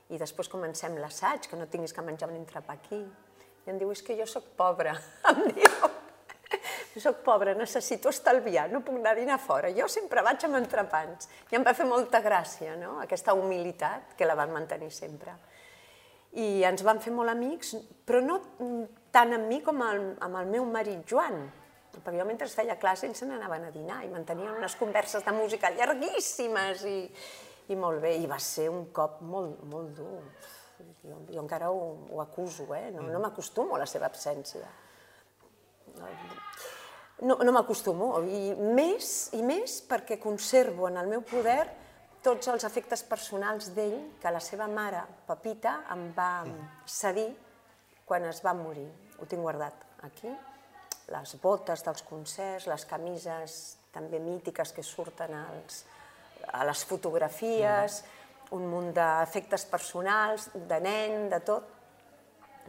i 0.09 0.17
després 0.17 0.49
comencem 0.49 0.95
l'assaig, 0.97 1.49
que 1.49 1.59
no 1.59 1.67
tinguis 1.69 1.93
que 1.93 2.05
menjar 2.05 2.29
un 2.31 2.39
entrepà 2.39 2.77
aquí? 2.77 3.01
I 3.65 3.73
em 3.73 3.79
diu, 3.81 3.91
és 3.93 4.01
que 4.05 4.15
jo 4.17 4.25
sóc 4.29 4.47
pobra, 4.57 4.95
em 5.31 5.43
diu. 5.53 5.89
Sóc 6.99 7.21
pobra, 7.23 7.53
necessito 7.55 8.09
estalviar, 8.11 8.65
no 8.73 8.81
puc 8.83 8.97
anar 8.97 9.13
a 9.13 9.19
dinar 9.19 9.37
fora. 9.39 9.69
Jo 9.71 9.85
sempre 9.87 10.23
vaig 10.25 10.41
amb 10.43 10.57
entrepans. 10.57 11.29
I 11.47 11.55
em 11.55 11.63
va 11.63 11.71
fer 11.77 11.85
molta 11.87 12.19
gràcia, 12.19 12.73
no?, 12.75 12.97
aquesta 12.99 13.35
humilitat 13.37 14.17
que 14.19 14.27
la 14.27 14.35
van 14.35 14.51
mantenir 14.51 14.89
sempre. 14.91 15.35
I 16.41 16.65
ens 16.67 16.83
van 16.83 16.99
fer 16.99 17.13
molt 17.15 17.31
amics, 17.31 17.71
però 18.05 18.19
no 18.25 18.41
tant 19.13 19.37
amb 19.37 19.47
mi 19.47 19.61
com 19.63 19.79
amb 19.85 20.41
el 20.41 20.51
meu 20.51 20.67
marit 20.67 21.05
Joan, 21.07 21.39
perquè 21.97 22.19
jo 22.19 22.25
mentre 22.27 22.47
feia 22.51 22.77
classe 22.79 23.07
ells 23.07 23.21
se 23.21 23.27
n'anaven 23.27 23.67
a 23.67 23.71
dinar 23.73 24.03
i 24.05 24.11
mantenien 24.11 24.57
unes 24.57 24.75
converses 24.79 25.25
de 25.25 25.33
música 25.35 25.71
llarguíssimes 25.73 26.85
i, 26.89 26.99
i 27.73 27.77
molt 27.77 28.01
bé. 28.03 28.15
I 28.21 28.29
va 28.29 28.39
ser 28.43 28.69
un 28.71 28.89
cop 28.95 29.19
molt, 29.25 29.63
molt 29.69 29.95
dur. 29.97 30.21
Jo, 31.03 31.17
jo 31.27 31.41
encara 31.41 31.71
ho, 31.73 31.81
ho 32.13 32.21
acuso, 32.21 32.69
eh? 32.75 32.89
no, 32.95 33.03
no 33.09 33.19
m'acostumo 33.23 33.75
a 33.75 33.81
la 33.81 33.89
seva 33.89 34.07
absència. 34.07 34.67
No, 37.19 37.35
no 37.43 37.51
m'acostumo, 37.51 38.13
i 38.23 38.53
més, 38.55 39.09
i 39.35 39.41
més 39.43 39.81
perquè 39.89 40.15
conservo 40.23 40.87
en 40.87 41.01
el 41.01 41.09
meu 41.11 41.25
poder 41.27 41.65
tots 42.23 42.47
els 42.51 42.63
efectes 42.67 43.03
personals 43.07 43.73
d'ell 43.75 43.97
que 44.21 44.31
la 44.31 44.39
seva 44.43 44.69
mare, 44.71 45.01
Pepita, 45.27 45.81
em 45.91 46.09
va 46.15 46.45
cedir 46.87 47.27
quan 48.07 48.27
es 48.29 48.39
va 48.45 48.55
morir. 48.55 48.87
Ho 49.19 49.27
tinc 49.27 49.43
guardat 49.43 49.83
aquí 50.07 50.31
les 51.09 51.35
botes 51.41 51.83
dels 51.85 52.03
concerts, 52.07 52.67
les 52.69 52.85
camises 52.89 53.57
també 53.93 54.19
mítiques 54.21 54.73
que 54.75 54.85
surten 54.85 55.33
als, 55.35 55.83
a 56.53 56.63
les 56.67 56.83
fotografies, 56.85 58.01
mm. 58.03 58.55
un 58.57 58.67
munt 58.69 58.91
d'efectes 58.95 59.65
personals, 59.69 60.49
de 60.53 60.79
nen, 60.81 61.29
de 61.31 61.39
tot. 61.45 61.75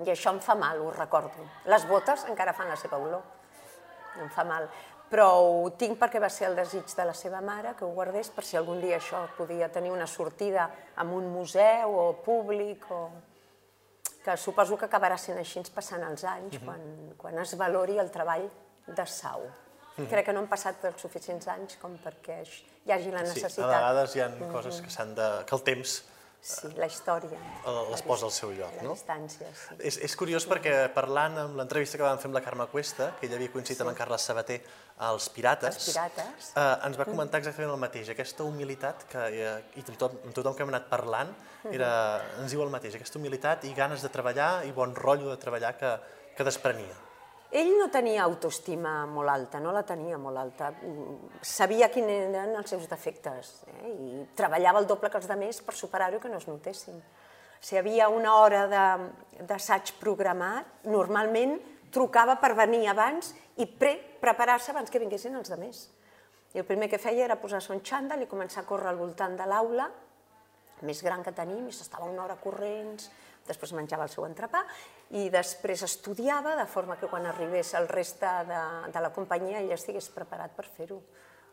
I 0.01 0.13
això 0.13 0.33
em 0.33 0.41
fa 0.41 0.57
mal, 0.57 0.81
ho 0.81 0.93
recordo. 0.97 1.45
Les 1.69 1.85
botes 1.89 2.25
encara 2.31 2.55
fan 2.57 2.71
la 2.73 2.79
seva 2.81 3.01
olor. 3.01 3.23
Em 4.21 4.31
fa 4.33 4.45
mal. 4.49 4.69
Però 5.11 5.27
ho 5.43 5.71
tinc 5.75 5.99
perquè 5.99 6.21
va 6.23 6.31
ser 6.31 6.47
el 6.49 6.57
desig 6.57 6.87
de 6.97 7.05
la 7.05 7.15
seva 7.19 7.41
mare, 7.43 7.75
que 7.77 7.85
ho 7.85 7.91
guardés 7.97 8.31
per 8.31 8.45
si 8.47 8.57
algun 8.57 8.81
dia 8.81 9.01
això 9.01 9.25
podia 9.37 9.69
tenir 9.69 9.91
una 9.91 10.07
sortida 10.07 10.69
en 11.03 11.11
un 11.17 11.27
museu 11.33 11.97
o 11.99 12.05
públic 12.25 12.87
o 12.95 13.01
que 14.25 14.37
suposo 14.37 14.77
que 14.77 14.87
acabarà 14.87 15.17
sent 15.19 15.39
així 15.39 15.63
passant 15.75 16.03
els 16.05 16.25
anys, 16.25 16.55
uh 16.55 16.61
-huh. 16.61 16.65
quan, 16.65 16.81
quan 17.17 17.39
es 17.39 17.57
valori 17.57 17.99
el 17.99 18.11
treball 18.11 18.49
de 18.87 19.07
sau. 19.07 19.41
Uh 19.41 19.51
-huh. 19.97 20.09
Crec 20.09 20.27
que 20.27 20.33
no 20.33 20.41
han 20.41 20.49
passat 20.49 20.85
els 20.85 21.01
suficients 21.01 21.49
anys 21.49 21.77
com 21.77 21.99
perquè 21.99 22.45
hi 22.85 22.93
hagi 22.93 23.11
la 23.11 23.23
necessitat. 23.23 23.51
Sí, 23.51 23.63
a 23.63 23.67
vegades 23.67 24.17
hi 24.17 24.21
ha 24.21 24.29
uh 24.29 24.33
-huh. 24.33 24.53
coses 24.53 24.81
que, 24.81 25.03
han 25.03 25.15
de, 25.15 25.45
que 25.47 25.55
el 25.55 25.63
temps 25.63 26.05
Sí, 26.43 26.69
la 26.81 26.87
història. 26.89 27.37
les 27.91 28.01
posa 28.03 28.25
al 28.25 28.33
seu 28.33 28.51
lloc, 28.57 28.73
La 28.79 28.83
no? 28.87 28.95
distància, 28.95 29.49
sí. 29.53 29.75
És, 29.79 29.99
és 30.01 30.15
curiós 30.17 30.47
perquè 30.49 30.89
parlant 30.95 31.37
amb 31.37 31.59
l'entrevista 31.61 31.99
que 32.01 32.03
vam 32.07 32.17
fer 32.19 32.31
amb 32.31 32.39
la 32.39 32.41
Carme 32.41 32.67
Cuesta, 32.73 33.11
que 33.21 33.27
ella 33.27 33.37
havia 33.37 33.53
coincidit 33.53 33.77
sí. 33.77 33.83
amb 33.85 33.91
en 33.93 33.99
Carles 33.99 34.25
Sabater 34.25 34.57
als 35.05 35.29
Pirates, 35.29 35.77
Els 35.77 35.91
Pirates. 35.91 36.49
eh, 36.57 36.87
ens 36.89 36.97
va 36.99 37.05
comentar 37.05 37.43
exactament 37.43 37.75
el 37.75 37.83
mateix, 37.85 38.09
aquesta 38.09 38.45
humilitat 38.49 39.05
que, 39.13 39.27
eh, 39.37 39.53
i 39.77 39.85
amb 39.85 40.33
tothom, 40.33 40.55
que 40.57 40.63
hem 40.65 40.73
anat 40.73 40.89
parlant, 40.89 41.35
era, 41.71 41.93
ens 42.41 42.51
diu 42.57 42.63
el 42.65 42.73
mateix, 42.73 42.95
aquesta 42.97 43.19
humilitat 43.21 43.65
i 43.69 43.75
ganes 43.77 44.01
de 44.01 44.09
treballar 44.09 44.65
i 44.65 44.73
bon 44.73 44.95
rotllo 44.97 45.29
de 45.29 45.37
treballar 45.37 45.77
que, 45.77 45.93
que 46.37 46.45
desprenia. 46.45 46.97
Ell 47.51 47.73
no 47.75 47.89
tenia 47.91 48.23
autoestima 48.23 48.93
molt 49.11 49.31
alta, 49.33 49.59
no 49.59 49.73
la 49.75 49.83
tenia 49.83 50.19
molt 50.23 50.39
alta. 50.39 50.69
Sabia 51.43 51.89
quins 51.91 52.13
eren 52.15 52.55
els 52.55 52.71
seus 52.71 52.87
defectes 52.87 53.65
eh? 53.67 53.91
i 53.91 54.11
treballava 54.39 54.79
el 54.79 54.87
doble 54.87 55.11
que 55.11 55.19
els 55.19 55.27
altres 55.27 55.59
per 55.67 55.75
superar-ho 55.75 56.21
que 56.23 56.31
no 56.31 56.39
es 56.39 56.47
notessin. 56.47 57.01
Si 57.61 57.75
hi 57.75 57.81
havia 57.81 58.07
una 58.09 58.37
hora 58.39 58.63
d'assaig 58.71 59.97
programat, 59.99 60.87
normalment 60.87 61.59
trucava 61.91 62.39
per 62.39 62.55
venir 62.55 62.87
abans 62.89 63.35
i 63.59 63.67
pre 63.67 63.97
preparar-se 64.23 64.71
abans 64.71 64.91
que 64.91 65.03
vinguessin 65.03 65.35
els 65.35 65.51
altres. 65.51 65.89
I 66.55 66.63
el 66.63 66.69
primer 66.71 66.89
que 66.91 67.03
feia 67.03 67.27
era 67.27 67.39
posar-se 67.43 67.75
un 67.75 67.83
xandall 67.83 68.23
i 68.23 68.31
començar 68.31 68.63
a 68.63 68.69
córrer 68.69 68.93
al 68.93 68.99
voltant 68.99 69.35
de 69.39 69.47
l'aula, 69.51 69.91
més 70.87 71.03
gran 71.03 71.23
que 71.27 71.35
tenim, 71.37 71.67
i 71.69 71.75
s'estava 71.75 72.09
una 72.09 72.25
hora 72.25 72.39
corrents, 72.41 73.11
després 73.47 73.75
menjava 73.77 74.07
el 74.07 74.13
seu 74.15 74.25
entrepà, 74.27 74.65
i 75.19 75.27
després 75.33 75.83
estudiava, 75.83 76.55
de 76.59 76.67
forma 76.71 76.97
que 77.01 77.09
quan 77.11 77.27
arribés 77.27 77.73
el 77.75 77.89
reste 77.91 78.31
de, 78.47 78.61
de 78.95 79.03
la 79.03 79.11
companyia 79.15 79.59
ell 79.59 79.73
estigués 79.75 80.07
preparat 80.15 80.55
per 80.55 80.69
fer-ho. 80.77 81.01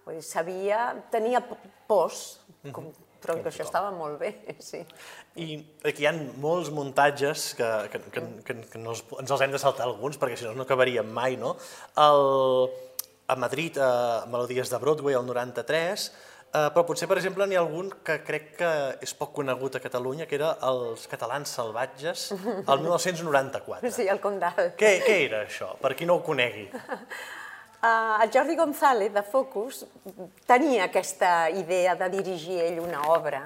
Vull 0.05 0.19
dir, 0.19 0.23
sabia, 0.23 0.91
tenia 1.11 1.41
pors, 1.89 2.39
com, 2.71 2.91
però 3.19 3.35
que 3.41 3.49
això 3.49 3.65
estava 3.65 3.89
molt 3.91 4.21
bé, 4.21 4.31
sí. 4.69 4.83
I 5.41 5.57
aquí 5.89 6.05
hi 6.05 6.09
ha 6.09 6.13
molts 6.43 6.69
muntatges 6.71 7.49
que, 7.57 7.71
que, 7.91 8.03
que, 8.13 8.23
que, 8.45 8.57
que 8.71 8.81
no 8.83 8.93
els, 8.93 9.03
ens 9.19 9.33
els 9.33 9.43
hem 9.43 9.55
de 9.55 9.61
saltar 9.61 9.87
alguns, 9.87 10.21
perquè 10.21 10.37
si 10.39 10.47
no, 10.47 10.53
no 10.55 10.67
acabaríem 10.67 11.09
mai, 11.11 11.35
no? 11.41 11.55
El, 12.05 12.69
a 13.27 13.35
Madrid, 13.35 13.81
a 13.81 14.25
Melodies 14.31 14.71
de 14.71 14.79
Broadway, 14.79 15.17
el 15.17 15.25
93, 15.27 16.07
eh, 16.53 16.69
però 16.73 16.83
potser, 16.87 17.07
per 17.09 17.17
exemple, 17.19 17.47
n'hi 17.47 17.57
ha 17.57 17.63
algun 17.63 17.89
que 18.07 18.19
crec 18.27 18.53
que 18.59 18.71
és 19.03 19.13
poc 19.17 19.33
conegut 19.39 19.77
a 19.77 19.83
Catalunya, 19.83 20.27
que 20.29 20.37
era 20.39 20.53
Els 20.69 21.07
catalans 21.11 21.53
salvatges, 21.59 22.31
el 22.35 22.85
1994. 22.85 23.91
Sí, 23.91 24.07
el 24.07 24.21
Condal. 24.23 24.73
Què, 24.79 24.93
què 25.05 25.19
era 25.25 25.43
això, 25.45 25.73
per 25.81 25.95
qui 25.95 26.09
no 26.09 26.19
ho 26.19 26.23
conegui? 26.25 26.69
Uh, 27.77 28.23
el 28.23 28.31
Jordi 28.33 28.55
González, 28.57 29.11
de 29.13 29.21
Focus, 29.21 29.83
tenia 30.49 30.87
aquesta 30.87 31.49
idea 31.53 31.93
de 31.95 32.07
dirigir 32.09 32.57
ell 32.63 32.79
una 32.81 33.03
obra 33.13 33.43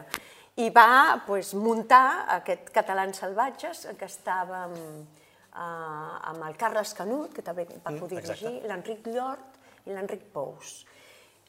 i 0.56 0.70
va 0.72 1.20
pues, 1.26 1.52
muntar 1.54 2.30
aquest 2.38 2.70
Catalans 2.72 3.20
Salvatges, 3.20 3.84
que 4.00 4.08
estàvem 4.08 4.78
uh, 4.78 6.32
amb 6.32 6.46
el 6.48 6.56
Carles 6.56 6.96
Canut, 6.96 7.34
que 7.36 7.44
també 7.44 7.68
va 7.84 7.92
codirigir, 8.00 8.62
l'Enric 8.72 9.12
Llort 9.12 9.60
i 9.90 9.96
l'Enric 9.96 10.24
Pous. 10.32 10.86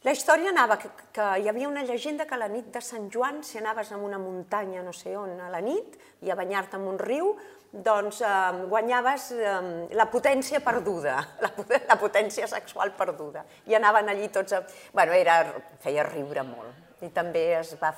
La 0.02 0.10
història 0.10 0.50
anava 0.50 0.80
que, 0.82 0.88
que 1.14 1.24
hi 1.38 1.44
havia 1.46 1.68
una 1.70 1.84
llegenda 1.86 2.24
que 2.26 2.34
a 2.34 2.40
la 2.40 2.48
nit 2.50 2.72
de 2.74 2.80
Sant 2.82 3.04
Joan, 3.14 3.42
si 3.46 3.60
anaves 3.60 3.92
a 3.94 3.98
una 4.02 4.18
muntanya 4.18 4.82
no 4.82 4.90
sé 4.90 5.12
on 5.14 5.36
a 5.38 5.50
la 5.52 5.60
nit 5.62 5.94
i 6.26 6.32
a 6.32 6.36
banyar-te 6.38 6.74
en 6.74 6.88
un 6.90 6.98
riu, 6.98 7.28
doncs 7.72 8.18
eh, 8.26 8.32
guanyaves 8.68 9.28
eh, 9.36 9.52
la 9.94 10.08
potència 10.10 10.58
perduda, 10.64 11.20
la, 11.44 11.52
la 11.86 11.98
potència 12.00 12.48
sexual 12.50 12.96
perduda. 12.98 13.44
I 13.70 13.78
anaven 13.78 14.10
allí 14.10 14.26
tots... 14.34 14.58
A... 14.58 14.64
Bueno, 14.90 15.14
era, 15.14 15.38
feia 15.84 16.02
riure 16.10 16.42
molt. 16.50 16.98
I 17.06 17.12
també 17.14 17.44
es 17.60 17.70
va, 17.78 17.94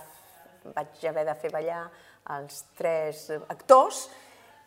vaig 0.77 1.09
haver 1.09 1.25
de 1.31 1.38
fer 1.40 1.55
ballar 1.57 1.87
els 2.37 2.67
tres 2.77 3.31
actors 3.49 4.05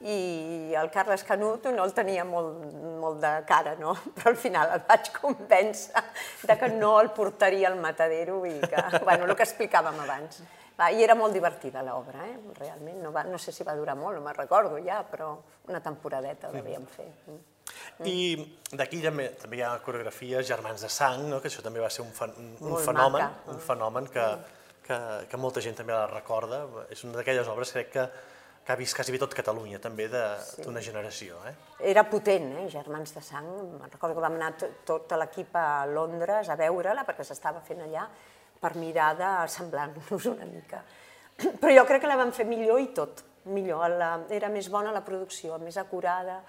i 0.06 0.76
el 0.78 0.92
Carles 0.94 1.24
Canut 1.26 1.66
no 1.74 1.86
el 1.88 1.94
tenia 1.98 2.26
molt, 2.28 2.60
molt 3.02 3.18
de 3.24 3.32
cara, 3.50 3.74
no? 3.80 3.96
però 4.18 4.34
al 4.34 4.38
final 4.38 4.76
el 4.76 4.84
vaig 4.86 5.10
convèncer 5.16 6.04
de 6.44 6.58
que 6.60 6.70
no 6.76 7.00
el 7.02 7.10
portaria 7.16 7.72
al 7.72 7.80
matadero 7.82 8.44
i 8.46 8.60
que, 8.62 8.84
bueno, 9.02 9.26
el 9.26 9.36
que 9.36 9.48
explicàvem 9.48 10.00
abans. 10.06 10.44
Va, 10.78 10.92
I 10.94 11.02
era 11.02 11.16
molt 11.18 11.34
divertida 11.34 11.82
l'obra, 11.82 12.28
eh? 12.30 12.36
realment. 12.60 13.00
No, 13.02 13.10
va, 13.12 13.24
no 13.26 13.40
sé 13.42 13.52
si 13.52 13.66
va 13.66 13.74
durar 13.74 13.96
molt, 13.98 14.20
no 14.20 14.22
me'n 14.22 14.38
recordo 14.38 14.78
ja, 14.86 15.00
però 15.10 15.32
una 15.68 15.82
temporadeta 15.82 16.52
devíem 16.54 16.86
fer. 16.86 17.08
I 18.06 18.38
d'aquí 18.78 19.02
també, 19.02 19.32
també 19.42 19.58
hi 19.58 19.64
ha 19.66 19.72
coreografies 19.84 20.46
Germans 20.46 20.86
de 20.86 20.92
Sang, 20.94 21.26
no? 21.32 21.42
que 21.42 21.50
això 21.50 21.66
també 21.66 21.82
va 21.82 21.90
ser 21.90 22.06
un, 22.06 22.14
un 22.38 22.54
Molt 22.62 22.86
fenomen, 22.86 23.26
maca. 23.26 23.56
un 23.56 23.60
fenomen 23.66 24.08
que, 24.14 24.28
que, 24.86 25.00
que 25.32 25.42
molta 25.42 25.66
gent 25.66 25.82
també 25.82 25.98
la 25.98 26.06
recorda. 26.12 26.62
És 26.94 27.02
una 27.10 27.18
d'aquelles 27.18 27.50
obres, 27.50 27.74
crec 27.74 27.90
que, 27.98 28.06
que 28.68 28.74
ha 28.74 28.76
vist 28.76 28.98
quasi 28.98 29.14
bé 29.16 29.20
tot 29.22 29.32
Catalunya, 29.32 29.78
també 29.80 30.10
d'una 30.12 30.82
generació. 30.84 31.38
Eh? 31.48 31.54
Era 31.88 32.02
potent, 32.04 32.50
eh? 32.60 32.66
Germans 32.68 33.14
de 33.16 33.22
Sang. 33.24 33.48
Me'n 33.80 33.94
recordo 33.94 34.18
que 34.18 34.24
vam 34.26 34.36
anar 34.36 34.50
tot, 34.60 34.82
tot 34.84 35.14
l'equip 35.16 35.56
a 35.56 35.86
Londres 35.88 36.50
a 36.52 36.58
veure-la, 36.60 37.06
perquè 37.08 37.24
s'estava 37.24 37.62
fent 37.64 37.86
allà, 37.86 38.04
per 38.60 38.74
mirar 38.76 39.14
d'assemblar-nos 39.16 40.28
una 40.34 40.50
mica. 40.52 40.82
Però 41.62 41.72
jo 41.72 41.88
crec 41.88 42.04
que 42.04 42.12
la 42.12 42.20
vam 42.20 42.36
fer 42.36 42.44
millor 42.50 42.84
i 42.84 42.92
tot. 42.92 43.24
Millor, 43.56 43.88
la, 43.96 44.12
era 44.36 44.52
més 44.52 44.68
bona 44.68 44.92
la 44.92 45.06
producció, 45.08 45.56
més 45.64 45.80
acurada. 45.80 46.42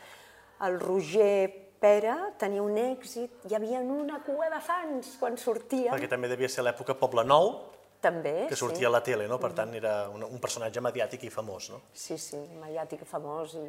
El 0.66 0.82
Roger 0.82 1.68
Pere 1.78 2.16
tenia 2.42 2.66
un 2.66 2.74
èxit, 2.82 3.44
hi 3.46 3.54
havia 3.54 3.78
una 3.78 4.18
cua 4.26 4.50
de 4.50 4.58
fans 4.58 5.14
quan 5.20 5.38
sortia. 5.38 5.92
Perquè 5.92 6.10
també 6.10 6.26
devia 6.26 6.50
ser 6.50 6.66
l'època 6.66 6.98
Poble 6.98 7.22
Nou, 7.22 7.52
També, 8.00 8.46
que 8.46 8.56
sortia 8.56 8.86
a 8.86 8.92
la 8.94 9.00
tele, 9.02 9.26
no? 9.26 9.40
per 9.42 9.50
tant 9.58 9.72
era 9.74 9.94
un, 10.14 10.22
un 10.22 10.38
personatge 10.38 10.82
mediàtic 10.84 11.24
i 11.26 11.30
famós. 11.34 11.70
No? 11.72 11.80
Sí, 11.90 12.14
sí, 12.22 12.38
mediàtic 12.60 13.02
i 13.02 13.08
famós 13.08 13.56
i, 13.58 13.64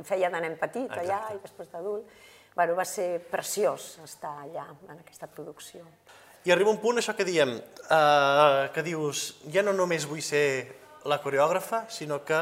i 0.00 0.06
feia 0.06 0.30
de 0.32 0.40
nen 0.42 0.56
petit 0.58 0.90
allà 0.90 1.20
Exacte. 1.20 1.36
i 1.36 1.44
després 1.44 1.70
d'adult. 1.70 2.16
Bueno, 2.56 2.74
va 2.74 2.84
ser 2.84 3.20
preciós 3.30 3.92
estar 4.02 4.32
allà 4.42 4.66
en 4.88 4.96
aquesta 4.98 5.30
producció. 5.30 5.84
I 6.42 6.50
arriba 6.50 6.72
un 6.72 6.80
punt, 6.82 6.98
això 6.98 7.14
que 7.14 7.24
diem, 7.28 7.52
eh, 7.60 8.64
que 8.74 8.82
dius, 8.82 9.36
ja 9.54 9.62
no 9.62 9.76
només 9.76 10.08
vull 10.10 10.22
ser 10.24 10.44
la 11.06 11.20
coreògrafa, 11.22 11.84
sinó 11.92 12.24
que 12.26 12.40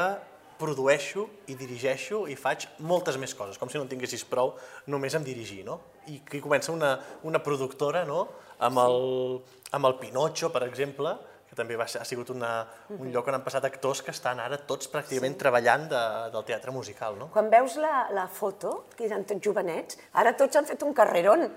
produeixo 0.59 1.25
i 1.47 1.55
dirigeixo 1.55 2.25
i 2.27 2.35
faig 2.35 2.65
moltes 2.83 3.15
més 3.21 3.33
coses, 3.35 3.57
com 3.59 3.69
si 3.71 3.77
no 3.79 3.85
en 3.85 3.91
tinguessis 3.91 4.25
prou 4.27 4.55
només 4.91 5.15
en 5.15 5.23
dirigir, 5.23 5.61
no? 5.67 5.79
I 6.11 6.19
aquí 6.25 6.41
comença 6.43 6.73
una, 6.73 6.97
una 7.23 7.39
productora, 7.43 8.03
no?, 8.07 8.25
amb 8.67 8.81
el, 8.83 8.99
amb 9.77 9.89
el 9.89 9.97
Pinocho, 10.01 10.51
per 10.53 10.63
exemple, 10.67 11.15
que 11.49 11.57
també 11.57 11.77
va 11.79 11.87
ser, 11.89 12.01
ha 12.03 12.05
sigut 12.05 12.29
una, 12.33 12.51
un 12.93 13.09
lloc 13.13 13.29
on 13.31 13.39
han 13.39 13.45
passat 13.45 13.65
actors 13.65 14.03
que 14.05 14.13
estan 14.13 14.41
ara 14.43 14.59
tots 14.69 14.91
pràcticament 14.93 15.33
sí. 15.33 15.41
treballant 15.41 15.87
de, 15.89 16.03
del 16.35 16.45
teatre 16.51 16.73
musical, 16.75 17.17
no? 17.17 17.31
Quan 17.33 17.49
veus 17.49 17.79
la, 17.81 18.05
la 18.13 18.27
foto, 18.29 18.83
que 18.95 19.07
eren 19.09 19.25
tots 19.29 19.41
jovenets, 19.49 19.97
ara 20.21 20.35
tots 20.37 20.59
han 20.59 20.69
fet 20.69 20.85
un 20.85 20.93
carrerón, 20.93 21.47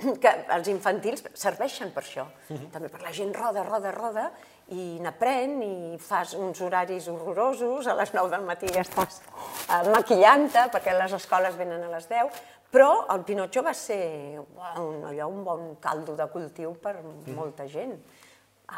que 0.22 0.32
els 0.54 0.70
infantils 0.72 1.24
serveixen 1.34 1.90
per 1.96 2.04
això. 2.04 2.28
També 2.72 2.88
per 2.92 3.02
la 3.02 3.12
gent 3.16 3.34
roda, 3.36 3.64
roda, 3.66 3.92
roda, 3.96 4.28
i 4.70 5.00
n'aprèn, 5.02 5.56
i 5.66 5.98
fas 5.98 6.36
uns 6.38 6.60
horaris 6.62 7.08
horrorosos, 7.10 7.90
a 7.90 7.96
les 7.98 8.14
9 8.14 8.30
del 8.30 8.46
matí 8.46 8.70
ja 8.70 8.84
estàs 8.86 9.18
eh, 9.18 9.82
maquillant-te, 9.90 10.68
perquè 10.76 10.94
les 10.94 11.16
escoles 11.18 11.58
venen 11.58 11.82
a 11.88 11.90
les 11.96 12.06
10, 12.06 12.42
però 12.70 13.06
el 13.14 13.24
Pinotxo 13.26 13.62
va 13.66 13.74
ser 13.74 14.38
un, 14.40 15.04
allò, 15.08 15.28
un 15.28 15.44
bon 15.44 15.76
caldo 15.82 16.14
de 16.18 16.26
cultiu 16.30 16.74
per 16.78 16.96
molta 17.34 17.66
gent. 17.66 17.96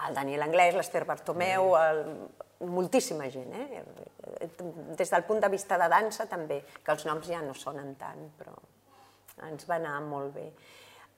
El 0.06 0.14
Daniel 0.16 0.46
Anglès, 0.46 0.74
l'Ester 0.78 1.04
Bartomeu, 1.04 1.74
el, 1.76 2.04
moltíssima 2.72 3.28
gent, 3.30 3.52
eh? 3.52 3.82
Des 4.96 5.10
del 5.10 5.24
punt 5.28 5.42
de 5.42 5.50
vista 5.52 5.76
de 5.78 5.88
dansa 5.92 6.26
també, 6.30 6.62
que 6.84 6.94
els 6.94 7.04
noms 7.08 7.26
ja 7.28 7.42
no 7.44 7.54
sonen 7.54 7.94
tant, 8.00 8.30
però 8.38 8.54
ens 9.48 9.66
va 9.68 9.76
anar 9.76 9.98
molt 10.06 10.32
bé. 10.36 10.46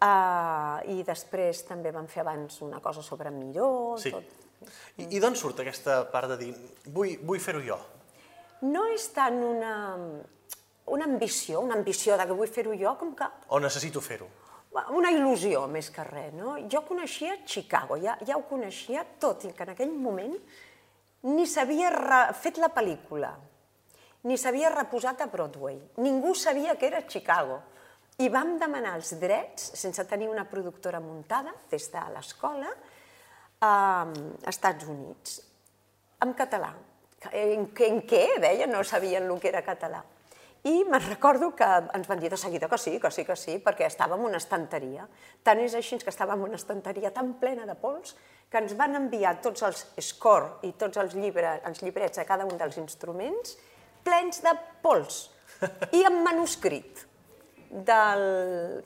Uh, 0.05 0.83
I 0.91 1.05
després 1.07 1.63
també 1.69 1.93
vam 1.95 2.09
fer 2.11 2.25
abans 2.25 2.59
una 2.67 2.81
cosa 2.83 3.03
sobre 3.03 3.31
Miró, 3.31 3.97
Sí. 3.99 4.11
tot. 4.11 4.25
I, 4.97 5.07
i 5.17 5.21
d'on 5.21 5.37
surt 5.37 5.61
aquesta 5.61 6.11
part 6.11 6.29
de 6.35 6.37
dir, 6.41 6.53
vull, 6.89 7.19
vull 7.23 7.41
fer-ho 7.41 7.61
jo? 7.65 7.79
No 8.65 8.87
és 8.95 9.07
tant 9.13 9.37
una, 9.45 9.73
una 10.87 11.05
ambició, 11.05 11.61
una 11.61 11.75
ambició 11.75 12.17
de 12.19 12.27
que 12.27 12.37
vull 12.37 12.51
fer-ho 12.51 12.75
jo, 12.77 12.97
com 13.01 13.15
que 13.17 13.29
O 13.49 13.61
necessito 13.61 14.01
fer-ho? 14.01 14.29
una 14.91 15.11
il·lusió 15.15 15.69
més 15.71 15.89
que 15.95 16.03
res, 16.03 16.33
no? 16.35 16.57
Jo 16.71 16.81
coneixia 16.83 17.37
Chicago, 17.47 17.97
ja, 18.03 18.17
ja 18.27 18.37
ho 18.37 18.43
coneixia 18.49 19.05
tot, 19.23 19.45
i 19.47 19.53
que 19.55 19.63
en 19.63 19.71
aquell 19.71 19.93
moment 19.95 20.35
ni 21.31 21.47
s'havia 21.47 22.33
fet 22.35 22.59
la 22.59 22.69
pel·lícula, 22.75 23.31
ni 24.25 24.37
s'havia 24.41 24.73
reposat 24.75 25.21
a 25.23 25.29
Broadway. 25.31 25.79
Ningú 26.03 26.35
sabia 26.35 26.75
que 26.77 26.89
era 26.89 27.05
Chicago. 27.07 27.61
I 28.19 28.29
vam 28.31 28.59
demanar 28.59 28.97
els 28.97 29.13
drets, 29.21 29.71
sense 29.79 30.05
tenir 30.11 30.29
una 30.29 30.45
productora 30.49 31.01
muntada, 31.01 31.55
des 31.71 31.87
de 31.93 32.03
l'escola, 32.15 32.71
a 33.61 33.73
Estats 34.51 34.87
Units, 34.91 35.39
en 36.23 36.35
català. 36.35 36.73
En, 37.33 37.69
en 37.69 38.03
què, 38.05 38.25
deia, 38.41 38.67
no 38.67 38.83
sabien 38.85 39.31
el 39.31 39.41
que 39.41 39.49
era 39.49 39.63
català. 39.67 40.03
I 40.65 40.79
me'n 40.89 41.03
recordo 41.11 41.51
que 41.53 41.67
ens 41.67 42.07
van 42.09 42.21
dir 42.23 42.31
de 42.33 42.39
seguida 42.41 42.71
que 42.73 42.79
sí, 42.81 42.97
que 43.01 43.11
sí, 43.13 43.25
que 43.29 43.37
sí, 43.37 43.59
perquè 43.61 43.85
estàvem 43.85 44.23
en 44.23 44.31
una 44.31 44.41
estanteria. 44.41 45.05
Tant 45.45 45.61
és 45.61 45.75
així 45.77 45.99
que 46.01 46.09
estàvem 46.09 46.41
en 46.41 46.55
una 46.55 46.61
estanteria 46.61 47.13
tan 47.13 47.35
plena 47.41 47.67
de 47.69 47.77
pols 47.77 48.15
que 48.49 48.63
ens 48.63 48.73
van 48.79 48.97
enviar 48.97 49.37
tots 49.45 49.67
els 49.67 49.85
score 50.01 50.65
i 50.65 50.73
tots 50.81 50.97
els, 51.03 51.17
llibres, 51.21 51.61
els 51.69 51.85
llibrets 51.85 52.23
a 52.23 52.25
cada 52.25 52.49
un 52.49 52.57
dels 52.57 52.81
instruments 52.81 53.59
plens 54.05 54.41
de 54.45 54.55
pols 54.81 55.27
i 55.93 56.01
en 56.05 56.23
manuscrit 56.25 57.05
del 57.69 58.25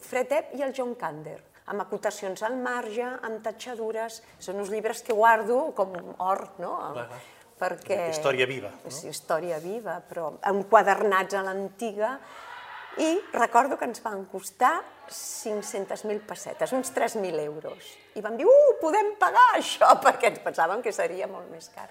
Fred 0.02 0.34
Epp 0.34 0.58
i 0.58 0.66
el 0.66 0.74
John 0.74 0.96
Kander 0.98 1.38
amb 1.68 1.84
acotacions 1.84 2.42
al 2.46 2.56
marge, 2.58 3.04
amb 3.04 3.42
tatxadures. 3.44 4.22
Són 4.40 4.58
uns 4.62 4.70
llibres 4.72 5.02
que 5.04 5.16
guardo 5.16 5.68
com 5.76 5.92
or, 6.16 6.46
no? 6.62 6.74
Clar. 6.96 7.20
Perquè... 7.58 8.08
Història 8.12 8.46
viva, 8.46 8.70
no? 8.70 8.92
Sí, 8.94 9.08
història 9.10 9.58
viva, 9.62 9.98
però 10.08 10.32
enquadernats 10.50 11.38
a 11.38 11.42
l'antiga. 11.46 12.16
I 12.98 13.10
recordo 13.34 13.76
que 13.78 13.86
ens 13.86 14.00
van 14.02 14.24
costar 14.30 14.72
500.000 15.08 16.24
pessetes, 16.26 16.72
uns 16.74 16.90
3.000 16.94 17.44
euros. 17.44 17.92
I 18.18 18.24
vam 18.24 18.36
dir, 18.38 18.48
uh, 18.48 18.74
podem 18.82 19.14
pagar 19.20 19.46
això, 19.58 19.92
perquè 20.04 20.32
ens 20.32 20.42
pensàvem 20.44 20.82
que 20.82 20.94
seria 20.94 21.30
molt 21.30 21.50
més 21.52 21.70
car. 21.74 21.88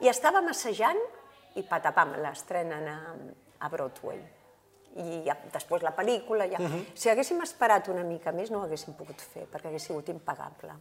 I 0.00 0.10
estàvem 0.10 0.50
assajant 0.50 1.00
i 1.60 1.64
patapam, 1.66 2.16
l'estrenen 2.22 2.86
a, 2.90 2.98
a 3.60 3.70
Broadway 3.72 4.20
i 4.98 5.20
ja, 5.26 5.36
després 5.52 5.84
la 5.86 5.92
pel·lícula. 5.94 6.46
Ja. 6.50 6.58
Uh 6.58 6.70
-huh. 6.70 6.84
Si 6.94 7.10
haguéssim 7.10 7.40
esperat 7.42 7.88
una 7.88 8.02
mica 8.02 8.32
més 8.32 8.50
no 8.50 8.58
ho 8.58 8.62
haguéssim 8.62 8.94
pogut 8.94 9.20
fer, 9.20 9.46
perquè 9.46 9.68
hagués 9.68 9.82
sigut 9.82 10.08
impagable. 10.08 10.74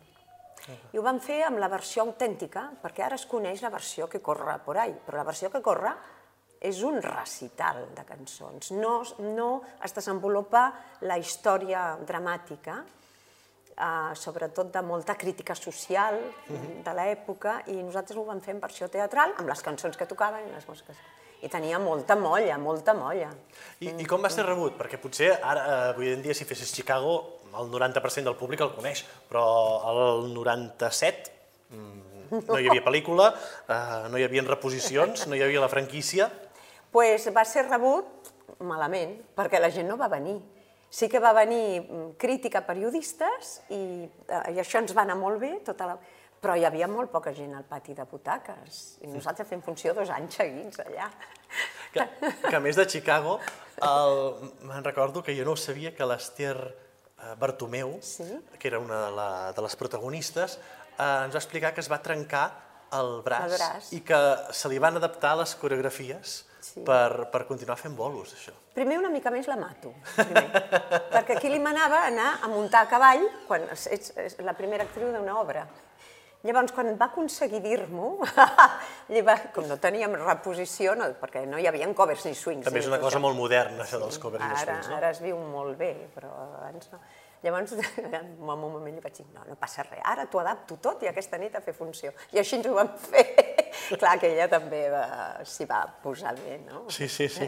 I 0.93 0.99
ho 0.99 1.03
vam 1.05 1.19
fer 1.23 1.41
amb 1.47 1.59
la 1.61 1.69
versió 1.71 2.03
autèntica, 2.05 2.69
perquè 2.81 3.05
ara 3.05 3.17
es 3.19 3.25
coneix 3.29 3.63
la 3.65 3.73
versió 3.73 4.07
que 4.09 4.21
corre 4.21 4.59
por 4.65 4.77
ahí, 4.77 4.95
però 5.05 5.17
la 5.17 5.27
versió 5.27 5.49
que 5.49 5.61
corre 5.65 5.93
és 6.59 6.81
un 6.83 6.99
recital 7.01 7.85
de 7.95 8.03
cançons. 8.03 8.71
No, 8.75 8.99
no 9.23 9.49
es 9.83 9.95
desenvolupa 9.95 10.69
la 11.07 11.17
història 11.17 11.93
dramàtica, 12.05 12.81
eh, 13.79 14.15
sobretot 14.15 14.73
de 14.73 14.81
molta 14.83 15.15
crítica 15.15 15.55
social 15.55 16.19
uh 16.19 16.55
-huh. 16.55 16.83
de 16.83 16.93
l'època, 16.93 17.63
i 17.67 17.81
nosaltres 17.83 18.17
ho 18.17 18.25
vam 18.25 18.41
fer 18.41 18.53
en 18.55 18.59
versió 18.59 18.89
teatral, 18.89 19.33
amb 19.37 19.47
les 19.47 19.61
cançons 19.61 19.97
que 19.97 20.05
tocaven 20.05 20.47
i 20.47 20.51
les 20.51 20.67
músiques 20.67 20.97
i 21.41 21.47
tenia 21.47 21.79
molta 21.79 22.15
molla, 22.19 22.57
molta 22.57 22.93
molla. 22.93 23.29
I, 23.79 23.93
i 24.03 24.05
com 24.05 24.21
va 24.21 24.29
ser 24.29 24.45
rebut? 24.45 24.75
Perquè 24.79 24.99
potser 24.99 25.31
ara, 25.37 25.61
eh, 25.63 25.89
avui 25.93 26.11
en 26.11 26.21
dia, 26.21 26.33
si 26.35 26.45
fessis 26.45 26.73
Chicago, 26.75 27.38
el 27.57 27.71
90% 27.71 28.29
del 28.29 28.37
públic 28.39 28.61
el 28.65 28.73
coneix, 28.75 29.03
però 29.29 29.45
el 29.91 30.29
97 30.33 31.33
mm, 31.71 32.43
no 32.47 32.59
hi 32.59 32.69
havia 32.69 32.85
pel·lícula, 32.85 33.31
eh, 33.67 34.05
no 34.11 34.19
hi 34.19 34.27
havia 34.27 34.45
reposicions, 34.47 35.25
no 35.27 35.37
hi 35.37 35.43
havia 35.45 35.63
la 35.63 35.71
franquícia. 35.71 36.29
pues 36.91 37.27
va 37.33 37.45
ser 37.45 37.67
rebut 37.69 38.31
malament, 38.65 39.19
perquè 39.37 39.59
la 39.59 39.69
gent 39.69 39.87
no 39.87 39.97
va 39.97 40.07
venir. 40.09 40.39
Sí 40.89 41.07
que 41.07 41.19
va 41.19 41.33
venir 41.33 41.81
mm, 41.81 42.15
crítica 42.17 42.59
a 42.59 42.65
periodistes 42.65 43.59
i, 43.69 44.09
eh, 44.27 44.53
i 44.55 44.57
això 44.59 44.81
ens 44.81 44.95
va 44.97 45.03
anar 45.05 45.17
molt 45.17 45.39
bé, 45.39 45.59
tota 45.65 45.85
la 45.85 45.99
però 46.39 46.55
hi 46.55 46.63
havia 46.63 46.87
molt 46.87 47.11
poca 47.11 47.33
gent 47.35 47.53
al 47.55 47.65
pati 47.67 47.93
de 47.95 48.05
butaques 48.07 48.79
i 49.03 49.09
nosaltres 49.11 49.47
fem 49.49 49.61
funció 49.63 49.93
dos 49.93 50.11
anys 50.15 50.39
seguits 50.39 50.79
allà. 50.85 51.09
Que, 51.89 52.05
que 52.45 52.55
a 52.55 52.61
més 52.63 52.77
de 52.77 52.85
Chicago, 52.85 53.39
el, 53.81 54.19
me'n 54.69 54.85
recordo 54.85 55.23
que 55.25 55.35
jo 55.35 55.47
no 55.47 55.55
sabia 55.57 55.91
que 55.95 56.05
l'Ester 56.07 56.55
Bartomeu, 57.39 57.97
sí? 58.01 58.27
que 58.57 58.67
era 58.67 58.79
una 58.79 59.05
de, 59.05 59.11
la, 59.15 59.29
de 59.53 59.65
les 59.65 59.75
protagonistes, 59.75 60.59
eh, 60.97 61.25
ens 61.25 61.35
va 61.35 61.41
explicar 61.41 61.73
que 61.73 61.83
es 61.83 61.91
va 61.91 62.01
trencar 62.03 62.45
el 62.97 63.19
braç, 63.25 63.51
el 63.51 63.57
braç. 63.57 63.89
i 63.93 63.99
que 64.05 64.19
se 64.55 64.69
li 64.71 64.79
van 64.81 64.97
adaptar 64.97 65.35
les 65.37 65.53
coreografies 65.61 66.39
sí. 66.61 66.83
per, 66.85 67.29
per 67.33 67.45
continuar 67.49 67.77
fent 67.79 67.95
bolos, 67.97 68.33
això. 68.37 68.55
Primer 68.73 68.99
una 69.01 69.11
mica 69.13 69.31
més 69.33 69.49
la 69.49 69.57
mato, 69.59 69.93
primer. 70.15 70.47
perquè 71.13 71.37
aquí 71.37 71.51
li 71.51 71.59
manava 71.61 72.05
anar 72.07 72.31
a 72.43 72.49
muntar 72.51 72.85
a 72.85 72.89
cavall 72.91 73.25
quan 73.47 73.67
ets, 73.69 73.87
ets 73.91 74.41
la 74.45 74.55
primera 74.57 74.87
actriu 74.87 75.11
d'una 75.13 75.37
obra. 75.41 75.67
Llavors, 76.47 76.71
quan 76.71 76.93
va 76.95 77.09
aconseguir 77.09 77.59
dir-m'ho, 77.59 78.09
com 79.55 79.65
no 79.67 79.75
teníem 79.83 80.13
reposició, 80.21 80.93
no, 80.95 81.09
perquè 81.19 81.41
no 81.43 81.59
hi 81.59 81.67
havia 81.67 81.89
covers 81.91 82.23
ni 82.29 82.31
swings. 82.31 82.63
També 82.69 82.79
és 82.79 82.87
una 82.87 82.99
cosa 83.01 83.19
molt 83.19 83.35
moderna, 83.35 83.83
això 83.83 83.99
dels 83.99 84.19
covers 84.23 84.45
ara, 84.45 84.55
i 84.55 84.61
swings, 84.61 84.87
no? 84.87 84.99
Ara 85.01 85.09
es 85.11 85.19
viu 85.19 85.41
molt 85.51 85.75
bé, 85.79 85.91
però 86.15 86.31
abans 86.61 86.93
no. 86.93 87.01
Llavors, 87.43 87.73
en 88.21 88.31
un 88.39 88.61
moment 88.61 88.87
li 88.87 89.03
vaig 89.03 89.19
dir, 89.19 89.25
no, 89.35 89.43
no 89.49 89.57
passa 89.59 89.83
res, 89.83 89.99
ara 90.07 90.29
t'ho 90.31 90.39
adapto 90.39 90.79
tot 90.79 91.03
i 91.03 91.11
aquesta 91.11 91.39
nit 91.41 91.59
a 91.59 91.63
fer 91.65 91.75
funció. 91.75 92.13
I 92.31 92.39
així 92.39 92.55
ens 92.55 92.71
ho 92.71 92.77
vam 92.77 92.93
fer. 93.03 93.25
Clar 93.99 94.15
que 94.21 94.31
ella 94.31 94.47
també 94.51 94.85
s'hi 95.43 95.67
va 95.67 95.81
posar 96.03 96.37
bé, 96.39 96.61
no? 96.63 96.85
Sí, 96.87 97.11
sí, 97.11 97.27
sí. 97.31 97.47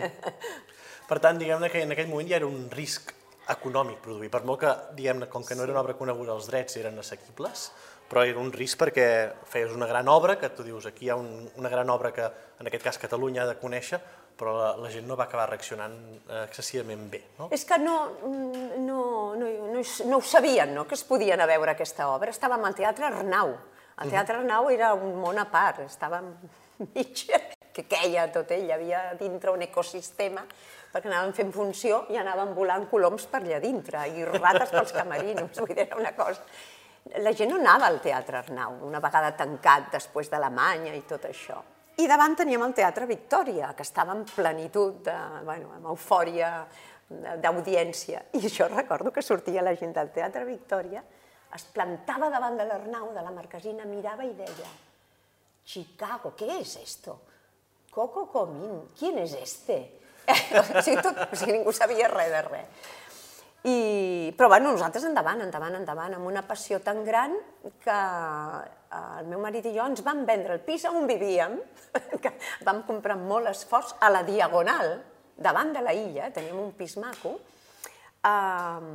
Per 1.07 1.19
tant, 1.23 1.39
diguem-ne 1.39 1.71
que 1.71 1.87
en 1.87 1.95
aquell 1.95 2.11
moment 2.11 2.27
ja 2.27 2.41
era 2.41 2.51
un 2.51 2.67
risc 2.75 3.15
econòmic 3.51 3.99
produir, 4.03 4.29
per 4.31 4.43
molt 4.47 4.61
que, 4.61 4.71
diguem-ne, 4.99 5.27
com 5.31 5.43
que 5.47 5.55
no 5.55 5.63
era 5.63 5.75
una 5.75 5.83
obra 5.83 5.95
coneguda, 5.99 6.35
els 6.35 6.47
drets 6.51 6.77
eren 6.79 6.99
assequibles, 7.01 7.69
però 8.11 8.25
era 8.27 8.41
un 8.43 8.49
risc 8.51 8.75
perquè 8.81 9.05
feies 9.47 9.71
una 9.71 9.87
gran 9.87 10.09
obra, 10.11 10.35
que 10.35 10.49
tu 10.51 10.65
dius 10.67 10.89
aquí 10.89 11.07
hi 11.07 11.11
ha 11.13 11.15
un, 11.15 11.45
una 11.55 11.69
gran 11.71 11.89
obra 11.89 12.11
que 12.11 12.25
en 12.59 12.67
aquest 12.67 12.83
cas 12.83 12.99
Catalunya 12.99 13.45
ha 13.45 13.47
de 13.47 13.55
conèixer, 13.61 14.01
però 14.35 14.51
la, 14.57 14.71
la 14.83 14.89
gent 14.91 15.05
no 15.07 15.15
va 15.15 15.29
acabar 15.29 15.45
reaccionant 15.47 15.95
eh, 16.19 16.41
excessivament 16.41 17.05
bé. 17.13 17.21
No? 17.37 17.47
És 17.55 17.63
que 17.67 17.77
no, 17.79 17.95
no, 18.25 19.05
no, 19.39 19.53
no, 19.71 19.83
no 20.09 20.17
ho 20.17 20.25
sabien, 20.27 20.73
no?, 20.75 20.83
que 20.89 20.97
es 20.99 21.05
podien 21.07 21.39
a 21.39 21.47
veure 21.47 21.71
aquesta 21.71 22.09
obra. 22.11 22.33
Estàvem 22.35 22.67
al 22.67 22.75
Teatre 22.75 23.07
Arnau. 23.07 23.53
El 24.01 24.11
Teatre 24.11 24.41
Arnau 24.41 24.67
era 24.73 24.91
un 24.97 25.15
món 25.21 25.39
a 25.39 25.47
part, 25.47 25.79
estàvem 25.85 26.33
mig 26.91 27.23
que 27.71 27.85
queia 27.87 28.27
tot 28.33 28.51
ell, 28.51 28.67
hi 28.67 28.75
havia 28.75 29.05
dintre 29.15 29.55
un 29.55 29.63
ecosistema, 29.63 30.43
perquè 30.91 31.07
anàvem 31.07 31.31
fent 31.37 31.55
funció 31.55 32.03
i 32.11 32.19
anàvem 32.19 32.51
volant 32.57 32.89
coloms 32.91 33.29
per 33.31 33.39
allà 33.45 33.61
dintre 33.63 34.03
i 34.11 34.27
rates 34.27 34.75
pels 34.75 34.91
camerinos, 34.99 35.63
vull 35.63 35.71
dir, 35.71 35.85
era 35.85 36.01
una 36.01 36.11
cosa 36.17 36.43
la 37.23 37.33
gent 37.33 37.51
no 37.51 37.57
anava 37.59 37.87
al 37.87 37.99
Teatre 38.01 38.39
Arnau, 38.39 38.77
una 38.87 39.01
vegada 39.03 39.33
tancat 39.37 39.91
després 39.95 40.29
d'Alemanya 40.29 40.93
i 40.95 41.01
tot 41.09 41.25
això. 41.29 41.57
I 42.01 42.07
davant 42.07 42.37
teníem 42.39 42.63
el 42.65 42.75
Teatre 42.77 43.05
Victòria, 43.09 43.73
que 43.77 43.83
estava 43.83 44.13
en 44.15 44.23
plenitud, 44.25 45.01
de, 45.05 45.17
bueno, 45.45 45.73
amb 45.75 45.89
eufòria 45.91 46.53
d'audiència. 47.09 48.21
I 48.37 48.47
jo 48.47 48.69
recordo 48.71 49.11
que 49.11 49.21
sortia 49.25 49.65
la 49.65 49.75
gent 49.75 49.93
del 49.97 50.13
Teatre 50.15 50.45
Victòria, 50.47 51.03
es 51.51 51.65
plantava 51.73 52.29
davant 52.31 52.55
de 52.57 52.65
l'Arnau, 52.65 53.11
de 53.11 53.25
la 53.25 53.33
marquesina, 53.35 53.85
mirava 53.85 54.23
i 54.23 54.31
deia 54.37 54.69
Chicago, 55.65 56.33
¿qué 56.35 56.59
es 56.59 56.75
esto? 56.77 57.19
Coco 57.91 58.29
Comín, 58.31 58.89
¿quién 58.97 59.17
es 59.19 59.33
este? 59.33 59.99
o, 60.31 60.81
sigui, 60.81 61.01
tot, 61.01 61.17
o 61.31 61.35
sigui, 61.35 61.57
ningú 61.57 61.73
sabia 61.75 62.07
res 62.07 62.31
de 62.31 62.41
res. 62.47 62.89
I, 63.61 64.33
però 64.33 64.47
bueno, 64.49 64.71
nosaltres 64.73 65.03
endavant, 65.05 65.43
endavant, 65.45 65.75
endavant, 65.77 66.15
amb 66.17 66.25
una 66.25 66.41
passió 66.41 66.79
tan 66.81 67.03
gran 67.05 67.35
que 67.83 67.93
eh, 67.93 69.01
el 69.21 69.29
meu 69.29 69.41
marit 69.43 69.67
i 69.69 69.75
jo 69.75 69.85
ens 69.85 70.01
vam 70.01 70.23
vendre 70.25 70.57
el 70.57 70.63
pis 70.65 70.87
on 70.89 71.05
vivíem, 71.05 71.59
que 72.23 72.33
vam 72.65 72.81
comprar 72.87 73.19
molt 73.21 73.51
esforç 73.51 73.93
a 74.01 74.09
la 74.09 74.23
Diagonal, 74.25 74.95
davant 75.37 75.75
de 75.75 75.85
la 75.85 75.93
illa, 75.93 76.31
teníem 76.33 76.57
un 76.57 76.73
pis 76.77 76.97
maco, 76.97 77.35
eh, 78.25 78.89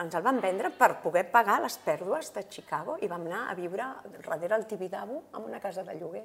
ens 0.00 0.16
el 0.16 0.24
vam 0.24 0.40
vendre 0.40 0.72
per 0.72 0.94
poder 1.04 1.26
pagar 1.28 1.60
les 1.66 1.76
pèrdues 1.84 2.32
de 2.32 2.48
Chicago 2.48 2.96
i 3.04 3.12
vam 3.12 3.28
anar 3.28 3.44
a 3.50 3.56
viure 3.60 3.92
darrere 4.22 4.56
el 4.56 4.64
Tibidabo 4.70 5.24
en 5.34 5.50
una 5.52 5.60
casa 5.60 5.84
de 5.84 6.00
lloguer. 6.00 6.24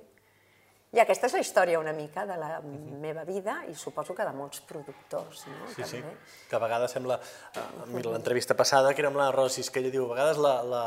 I 0.94 1.02
aquesta 1.02 1.26
és 1.26 1.34
la 1.34 1.40
història 1.42 1.80
una 1.82 1.92
mica 1.98 2.22
de 2.30 2.36
la 2.38 2.60
meva 3.02 3.24
vida 3.26 3.56
i 3.66 3.74
suposo 3.74 4.14
que 4.14 4.26
de 4.28 4.34
molts 4.38 4.62
productors. 4.70 5.42
No? 5.50 5.70
Sí, 5.72 5.82
També. 5.82 5.90
sí, 5.90 6.44
que 6.50 6.56
a 6.56 6.60
vegades 6.62 6.94
sembla, 6.94 7.18
a 7.58 7.88
mi 7.90 8.04
l'entrevista 8.06 8.54
passada, 8.54 8.92
que 8.94 9.02
era 9.02 9.10
amb 9.10 9.18
la 9.18 9.32
Rosa 9.34 9.64
que 9.74 9.82
ella 9.82 9.90
diu, 9.90 10.06
a 10.06 10.14
vegades 10.14 10.38
la, 10.38 10.54
la, 10.62 10.84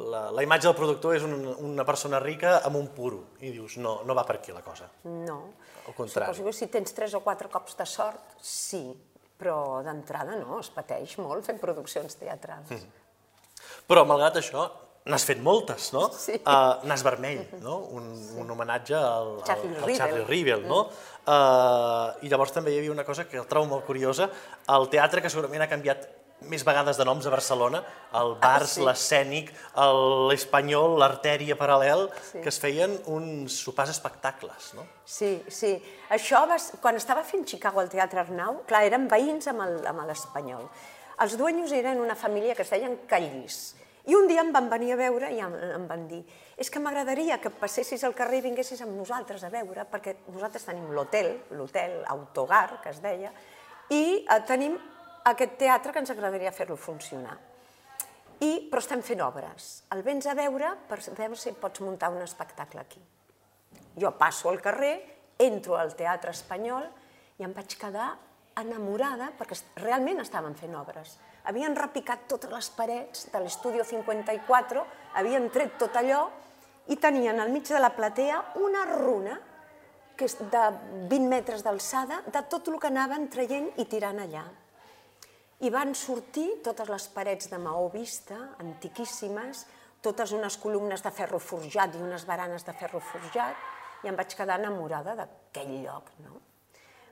la, 0.00 0.22
la 0.32 0.44
imatge 0.46 0.70
del 0.70 0.76
productor 0.78 1.18
és 1.18 1.26
un, 1.28 1.36
una 1.60 1.84
persona 1.84 2.22
rica 2.24 2.56
amb 2.64 2.80
un 2.80 2.88
puro, 2.96 3.20
i 3.44 3.52
dius, 3.52 3.76
no, 3.76 3.98
no 4.08 4.16
va 4.16 4.24
per 4.24 4.38
aquí 4.38 4.52
la 4.56 4.62
cosa. 4.64 4.88
No, 5.04 5.38
Al 5.86 5.92
contrari. 5.92 6.32
suposo 6.32 6.48
que 6.48 6.56
si 6.56 6.70
tens 6.72 6.96
tres 6.96 7.12
o 7.12 7.20
quatre 7.20 7.52
cops 7.52 7.76
de 7.76 7.86
sort, 7.86 8.38
sí, 8.40 8.86
però 9.36 9.82
d'entrada 9.84 10.38
no, 10.40 10.62
es 10.64 10.72
pateix 10.72 11.18
molt 11.20 11.44
fent 11.44 11.60
produccions 11.60 12.16
teatrals. 12.16 12.72
Mm. 12.72 13.04
Però, 13.88 14.06
malgrat 14.08 14.40
això, 14.40 14.64
N'has 15.04 15.26
fet 15.28 15.40
moltes, 15.44 15.90
no? 15.92 16.06
Sí. 16.16 16.38
Uh, 16.48 16.80
Nas 16.88 17.02
Vermell, 17.04 17.42
no? 17.60 17.76
Un, 17.92 18.06
sí. 18.16 18.38
un 18.40 18.50
homenatge 18.54 18.96
al, 18.96 19.34
al, 19.36 19.44
Charlie 19.44 19.74
al 19.76 19.82
Rivel. 19.82 19.98
Charlie 19.98 20.24
Rivel, 20.24 20.62
no? 20.64 20.78
Uh, 21.28 22.24
I 22.24 22.30
llavors 22.32 22.54
també 22.56 22.72
hi 22.72 22.78
havia 22.80 22.92
una 22.94 23.04
cosa 23.04 23.26
que 23.28 23.36
el 23.36 23.44
trobo 23.50 23.68
molt 23.68 23.84
curiosa, 23.84 24.30
el 24.72 24.88
teatre 24.92 25.20
que 25.20 25.32
segurament 25.32 25.66
ha 25.66 25.68
canviat 25.68 26.08
més 26.48 26.64
vegades 26.64 26.96
de 26.96 27.04
noms 27.04 27.28
a 27.28 27.32
Barcelona, 27.32 27.82
el 28.16 28.34
Bars, 28.40 28.64
ah, 28.64 28.72
sí. 28.72 28.82
l'Escènic, 28.84 29.52
l'Espanyol, 30.30 30.96
l'Artèria 31.00 31.56
Paral·lel, 31.60 32.08
sí. 32.30 32.40
que 32.40 32.52
es 32.52 32.60
feien 32.60 32.96
uns 33.12 33.60
sopars 33.64 33.92
espectacles, 33.92 34.72
no? 34.76 34.88
Sí, 35.04 35.36
sí. 35.52 35.76
Això, 36.16 36.44
va, 36.48 36.58
quan 36.80 36.96
estava 37.00 37.24
fent 37.28 37.46
Chicago 37.48 37.80
al 37.80 37.92
Teatre 37.92 38.24
Arnau, 38.24 38.62
clar, 38.68 38.84
eren 38.88 39.08
veïns 39.12 39.48
amb 39.52 40.04
l'Espanyol. 40.08 40.68
Els 41.24 41.38
dueños 41.38 41.72
eren 41.72 42.00
una 42.02 42.16
família 42.18 42.56
que 42.56 42.64
es 42.64 42.72
deien 42.72 43.02
Callís, 43.08 43.74
i 44.04 44.14
un 44.14 44.26
dia 44.28 44.42
em 44.44 44.50
van 44.52 44.68
venir 44.68 44.92
a 44.92 44.98
veure 45.00 45.30
i 45.32 45.40
em 45.40 45.86
van 45.88 46.08
dir 46.08 46.20
és 46.56 46.70
que 46.70 46.80
m'agradaria 46.82 47.40
que 47.42 47.50
passessis 47.50 48.04
al 48.04 48.14
carrer 48.14 48.38
i 48.38 48.44
vinguessis 48.48 48.82
amb 48.84 48.94
nosaltres 48.94 49.42
a 49.44 49.50
veure, 49.50 49.86
perquè 49.90 50.16
nosaltres 50.28 50.66
tenim 50.68 50.92
l'hotel, 50.94 51.32
l'hotel 51.56 52.02
Autogar, 52.14 52.80
que 52.82 52.92
es 52.92 53.00
deia, 53.02 53.32
i 53.90 54.04
eh, 54.22 54.40
tenim 54.46 54.76
aquest 55.30 55.56
teatre 55.58 55.92
que 55.92 56.02
ens 56.04 56.12
agradaria 56.14 56.52
fer-lo 56.54 56.76
funcionar. 56.76 57.34
I, 58.44 58.68
però 58.70 58.82
estem 58.82 59.02
fent 59.02 59.22
obres. 59.24 59.84
El 59.94 60.02
vens 60.06 60.26
a 60.28 60.34
veure 60.36 60.74
per 60.88 61.00
veure 61.16 61.38
si 61.38 61.54
pots 61.58 61.82
muntar 61.82 62.10
un 62.12 62.22
espectacle 62.22 62.82
aquí. 62.82 63.02
Jo 63.98 64.12
passo 64.18 64.50
al 64.50 64.60
carrer, 64.62 64.94
entro 65.38 65.78
al 65.78 65.94
Teatre 65.98 66.34
Espanyol 66.34 66.86
i 67.38 67.46
em 67.46 67.54
vaig 67.54 67.76
quedar 67.78 68.12
enamorada 68.60 69.32
perquè 69.38 69.56
realment 69.80 70.20
estaven 70.22 70.54
fent 70.58 70.74
obres. 70.78 71.16
Havien 71.50 71.76
repicat 71.76 72.24
totes 72.28 72.52
les 72.52 72.70
parets 72.72 73.26
de 73.32 73.40
l'Estudio 73.42 73.84
54, 73.84 74.84
havien 75.20 75.50
tret 75.52 75.76
tot 75.80 75.96
allò 76.00 76.22
i 76.88 76.96
tenien 76.96 77.40
al 77.40 77.52
mig 77.52 77.68
de 77.68 77.80
la 77.80 77.92
platea 77.92 78.40
una 78.64 78.84
runa 78.88 79.36
que 80.16 80.28
és 80.28 80.36
de 80.38 80.64
20 81.10 81.28
metres 81.28 81.64
d'alçada 81.66 82.22
de 82.26 82.42
tot 82.48 82.70
el 82.70 82.78
que 82.80 82.88
anaven 82.88 83.28
traient 83.28 83.72
i 83.82 83.84
tirant 83.90 84.22
allà. 84.22 84.44
I 85.64 85.70
van 85.74 85.94
sortir 85.98 86.46
totes 86.64 86.90
les 86.90 87.08
parets 87.12 87.50
de 87.50 87.58
maó 87.58 87.88
vista, 87.92 88.38
antiquíssimes, 88.62 89.66
totes 90.04 90.32
unes 90.36 90.56
columnes 90.60 91.02
de 91.02 91.12
ferro 91.14 91.40
forjat 91.40 91.96
i 91.96 92.02
unes 92.04 92.26
baranes 92.28 92.64
de 92.66 92.74
ferro 92.78 93.00
forjat, 93.00 93.56
i 94.04 94.10
em 94.10 94.16
vaig 94.16 94.36
quedar 94.36 94.60
enamorada 94.60 95.16
d'aquell 95.18 95.78
lloc. 95.84 96.10
No? 96.24 96.40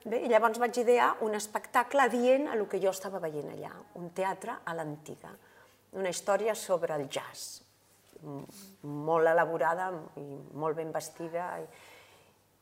Bé, 0.02 0.18
i 0.26 0.30
llavors 0.30 0.58
vaig 0.58 0.80
idear 0.82 1.12
un 1.22 1.36
espectacle 1.38 2.08
dient 2.10 2.48
a 2.48 2.56
el 2.56 2.64
que 2.70 2.80
jo 2.82 2.90
estava 2.90 3.20
veient 3.22 3.52
allà, 3.52 3.70
un 4.00 4.08
teatre 4.16 4.56
a 4.66 4.74
l'antiga, 4.74 5.30
una 5.94 6.10
història 6.10 6.56
sobre 6.58 6.96
el 6.98 7.06
jazz, 7.06 7.60
molt 8.82 9.30
elaborada 9.30 9.92
i 10.18 10.26
molt 10.58 10.78
ben 10.78 10.90
vestida. 10.94 11.52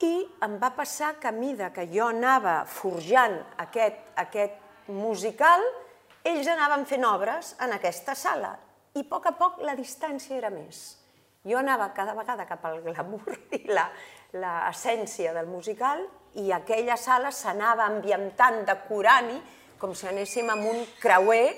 I 0.04 0.12
em 0.44 0.58
va 0.60 0.72
passar 0.76 1.14
que 1.20 1.28
a 1.28 1.36
mida 1.36 1.70
que 1.72 1.86
jo 1.88 2.10
anava 2.12 2.60
forjant 2.68 3.38
aquest, 3.64 4.04
aquest 4.20 4.88
musical, 4.92 5.64
ells 6.24 6.48
anaven 6.52 6.84
fent 6.84 7.08
obres 7.08 7.54
en 7.64 7.72
aquesta 7.72 8.16
sala 8.16 8.52
i 8.96 9.04
a 9.04 9.08
poc 9.08 9.30
a 9.30 9.36
poc 9.38 9.60
la 9.64 9.78
distància 9.78 10.36
era 10.36 10.52
més. 10.52 10.98
Jo 11.48 11.56
anava 11.56 11.88
cada 11.96 12.12
vegada 12.12 12.44
cap 12.44 12.64
al 12.68 12.82
glamour 12.84 13.32
i 13.56 13.64
l'essència 13.72 15.32
del 15.32 15.48
musical 15.48 16.04
i 16.38 16.52
aquella 16.54 16.96
sala 16.96 17.32
s'anava 17.34 17.88
ambientant, 17.88 18.62
decorant 18.68 19.32
com 19.80 19.94
si 19.96 20.06
anéssim 20.06 20.50
amb 20.52 20.68
un 20.70 20.84
creuer 21.00 21.48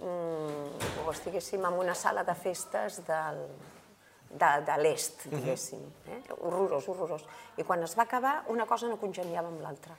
mm, 0.00 1.04
o 1.04 1.12
estiguéssim 1.12 1.62
en 1.68 1.78
una 1.78 1.94
sala 1.94 2.24
de 2.26 2.34
festes 2.34 3.02
del, 3.06 3.42
de, 4.30 4.50
de 4.66 4.76
l'est, 4.82 5.26
mhm. 5.26 5.38
diguéssim. 5.38 5.86
Eh? 6.10 6.20
Horrorós, 6.40 6.88
horrorós. 6.88 7.24
I 7.56 7.64
quan 7.64 7.82
es 7.86 7.96
va 7.98 8.06
acabar, 8.08 8.42
una 8.52 8.66
cosa 8.66 8.88
no 8.90 8.98
congeniava 9.00 9.52
amb 9.52 9.62
l'altra. 9.62 9.96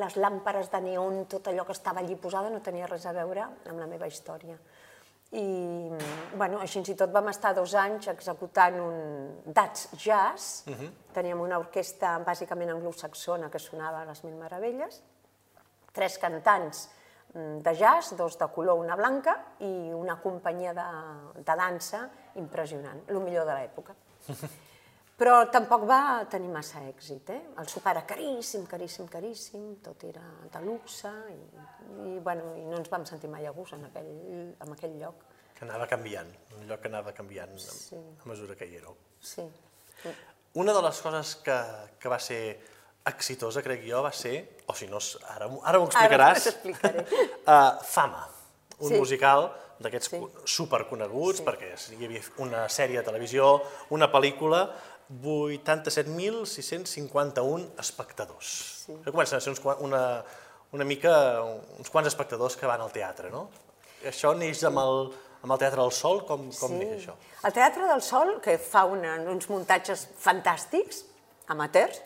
Les 0.00 0.16
làmperes 0.16 0.70
de 0.72 0.80
neon, 0.80 1.26
tot 1.28 1.50
allò 1.50 1.66
que 1.68 1.76
estava 1.76 2.00
allí 2.00 2.16
posada, 2.16 2.50
no 2.50 2.62
tenia 2.64 2.88
res 2.88 3.04
a 3.06 3.12
veure 3.12 3.44
amb 3.44 3.78
la 3.78 3.86
meva 3.86 4.08
història. 4.08 4.56
I, 5.34 5.90
bueno, 6.38 6.60
així 6.62 6.82
i 6.86 6.94
tot 6.94 7.10
vam 7.14 7.28
estar 7.32 7.50
dos 7.56 7.72
anys 7.74 8.06
executant 8.12 8.76
un 8.78 8.98
Dutch 9.46 9.96
Jazz. 9.98 10.64
Uh 10.66 10.70
mhm. 10.70 10.80
-huh. 10.80 10.90
Teníem 11.14 11.40
una 11.40 11.58
orquestra 11.58 12.18
bàsicament 12.18 12.70
anglosaxona 12.70 13.50
que 13.50 13.58
sonava 13.58 14.00
a 14.00 14.04
les 14.04 14.24
Mil 14.24 14.34
Meravelles, 14.34 15.02
tres 15.92 16.18
cantants 16.18 16.88
mm, 17.34 17.58
de 17.62 17.74
jazz, 17.74 18.16
dos 18.16 18.38
de 18.38 18.46
color, 18.48 18.78
una 18.78 18.96
blanca, 18.96 19.44
i 19.60 19.92
una 19.92 20.20
companyia 20.20 20.72
de, 20.74 21.42
de 21.42 21.56
dansa 21.56 22.10
impressionant, 22.34 23.02
el 23.08 23.20
millor 23.20 23.46
de 23.46 23.54
l'època. 23.54 23.94
Però 25.14 25.34
tampoc 25.46 25.84
va 25.86 26.24
tenir 26.30 26.48
massa 26.50 26.80
èxit, 26.88 27.28
eh? 27.30 27.42
El 27.62 27.68
sopar 27.70 27.92
era 27.94 28.02
caríssim, 28.08 28.64
caríssim, 28.66 29.06
caríssim, 29.06 29.68
tot 29.84 30.02
era 30.08 30.24
de 30.50 30.62
luxe 30.64 31.12
i, 31.30 31.38
i, 32.02 32.16
bueno, 32.18 32.50
i 32.58 32.64
no 32.66 32.80
ens 32.80 32.90
vam 32.90 33.06
sentir 33.06 33.30
mai 33.30 33.46
a 33.46 33.52
gust 33.54 33.76
en 33.76 33.86
aquell, 33.86 34.10
en 34.58 34.74
aquell 34.74 34.98
lloc. 34.98 35.22
Que 35.54 35.62
anava 35.68 35.86
canviant, 35.86 36.32
un 36.58 36.66
lloc 36.66 36.82
que 36.82 36.90
anava 36.90 37.14
canviant 37.14 37.54
sí. 37.62 37.94
a 37.94 38.26
mesura 38.26 38.58
que 38.58 38.66
hi 38.66 38.80
éreu. 38.80 38.96
Sí. 39.22 39.46
Una 40.58 40.74
de 40.74 40.82
les 40.82 41.02
coses 41.06 41.36
que, 41.46 41.58
que 42.02 42.10
va 42.10 42.18
ser 42.18 42.42
exitosa, 43.06 43.62
crec 43.62 43.84
jo, 43.86 44.02
va 44.02 44.10
ser, 44.12 44.36
o 44.66 44.74
si 44.74 44.88
no, 44.90 44.98
ara, 45.30 45.46
ara 45.62 45.78
ho 45.78 45.86
explicaràs, 45.86 46.48
ara 46.88 47.04
uh, 47.54 47.84
Fama, 47.86 48.24
un 48.80 48.90
sí. 48.90 48.98
musical 48.98 49.50
d'aquests 49.82 50.10
sí. 50.12 50.20
superconeguts, 50.56 51.42
sí. 51.42 51.46
perquè 51.46 51.72
hi 51.98 52.06
havia 52.06 52.22
una 52.42 52.64
sèrie 52.72 53.00
de 53.00 53.06
televisió, 53.06 53.50
una 53.94 54.08
pel·lícula, 54.12 54.64
87.651 55.10 57.70
espectadors. 57.78 58.84
Sí. 58.86 58.94
Que 59.04 59.10
comencen 59.10 59.36
a 59.38 59.40
ser 59.40 59.50
uns, 59.52 59.60
una, 59.80 60.24
una 60.72 60.84
mica 60.84 61.42
uns 61.44 61.90
quants 61.92 62.08
espectadors 62.08 62.56
que 62.56 62.66
van 62.66 62.80
al 62.80 62.92
teatre, 62.92 63.30
no? 63.30 63.50
Això 64.04 64.34
neix 64.36 64.64
amb 64.68 64.78
el, 64.82 65.12
amb 65.44 65.52
el 65.52 65.58
Teatre 65.60 65.80
del 65.80 65.92
Sol, 65.92 66.26
com, 66.28 66.40
com 66.52 66.70
sí. 66.72 66.78
neix 66.80 66.92
això? 66.98 67.14
El 67.44 67.52
Teatre 67.56 67.86
del 67.88 68.02
Sol, 68.04 68.40
que 68.44 68.58
fa 68.60 68.84
una, 68.88 69.16
uns 69.32 69.48
muntatges 69.52 70.08
fantàstics, 70.20 71.04
amateurs, 71.52 72.00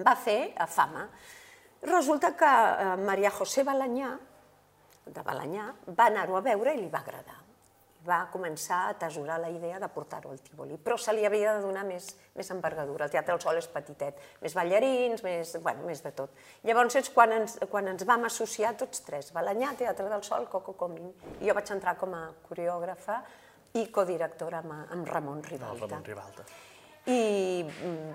va 0.00 0.16
fer 0.16 0.54
a 0.58 0.66
Fama. 0.66 1.08
Resulta 1.84 2.36
que 2.36 2.48
eh, 2.48 2.96
Maria 3.04 3.30
José 3.32 3.64
Balanyà, 3.64 4.18
de 5.04 5.22
Balanyà, 5.24 5.74
va 5.92 6.06
anar-ho 6.08 6.36
a 6.40 6.44
veure 6.44 6.74
i 6.74 6.80
li 6.80 6.88
va 6.92 7.00
agradar 7.04 7.43
va 8.04 8.24
començar 8.32 8.80
a 8.84 8.90
atesorar 8.94 9.38
la 9.40 9.50
idea 9.52 9.78
de 9.80 9.88
portar-ho 9.92 10.32
al 10.32 10.40
Tívoli, 10.44 10.76
però 10.76 10.98
se 11.00 11.14
li 11.16 11.24
havia 11.26 11.54
de 11.56 11.62
donar 11.64 11.84
més, 11.88 12.10
més 12.36 12.50
envergadura. 12.52 13.06
El 13.06 13.14
Teatre 13.14 13.34
del 13.34 13.42
Sol 13.44 13.60
és 13.60 13.70
petitet, 13.72 14.20
més 14.42 14.56
ballarins, 14.56 15.24
més, 15.24 15.54
bueno, 15.64 15.86
més 15.88 16.04
de 16.04 16.12
tot. 16.16 16.34
Llavors 16.68 16.98
és 17.00 17.08
quan 17.14 17.32
ens, 17.40 17.56
quan 17.72 17.88
ens 17.94 18.04
vam 18.08 18.28
associar 18.28 18.74
tots 18.80 19.04
tres, 19.06 19.32
Balanyà, 19.36 19.72
Teatre 19.80 20.10
del 20.12 20.26
Sol, 20.26 20.48
Coco 20.52 20.76
Comín, 20.78 21.10
i 21.40 21.48
jo 21.48 21.56
vaig 21.56 21.72
entrar 21.72 21.96
com 22.00 22.14
a 22.16 22.26
coreògrafa 22.48 23.22
i 23.80 23.88
codirectora 23.90 24.60
amb, 24.62 24.76
amb 24.94 25.10
Ramon 25.10 25.42
Ribalta. 25.42 25.84
El 25.84 25.90
Ramon 25.90 26.08
Ribalta 26.12 26.46
i 27.04 27.64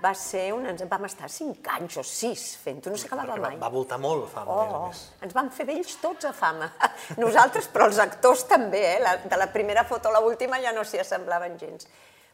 va 0.02 0.10
ser 0.18 0.48
un... 0.56 0.64
Ens 0.66 0.82
vam 0.90 1.04
estar 1.06 1.28
cinc 1.30 1.68
anys 1.76 2.00
o 2.00 2.02
sis 2.06 2.46
fent-ho, 2.58 2.90
no 2.90 2.98
s'acabava 2.98 3.36
mai. 3.38 3.54
Va, 3.54 3.68
va 3.68 3.74
voltar 3.74 4.00
molt 4.02 4.26
fama, 4.32 4.50
oh, 4.50 4.60
a 4.60 4.64
més 4.64 4.74
a 4.74 4.80
més. 4.88 5.02
Ens 5.26 5.36
vam 5.36 5.50
fer 5.54 5.66
vells 5.68 5.92
tots 6.02 6.26
a 6.26 6.32
fama. 6.34 6.66
Nosaltres, 7.22 7.68
però 7.70 7.86
els 7.90 8.00
actors 8.02 8.42
també, 8.50 8.80
eh? 8.96 8.96
La, 9.02 9.12
de 9.22 9.38
la 9.38 9.46
primera 9.54 9.84
foto 9.86 10.10
a 10.10 10.18
l'última 10.18 10.58
ja 10.62 10.74
no 10.74 10.82
s'hi 10.82 11.02
assemblaven 11.04 11.54
gens. 11.60 11.86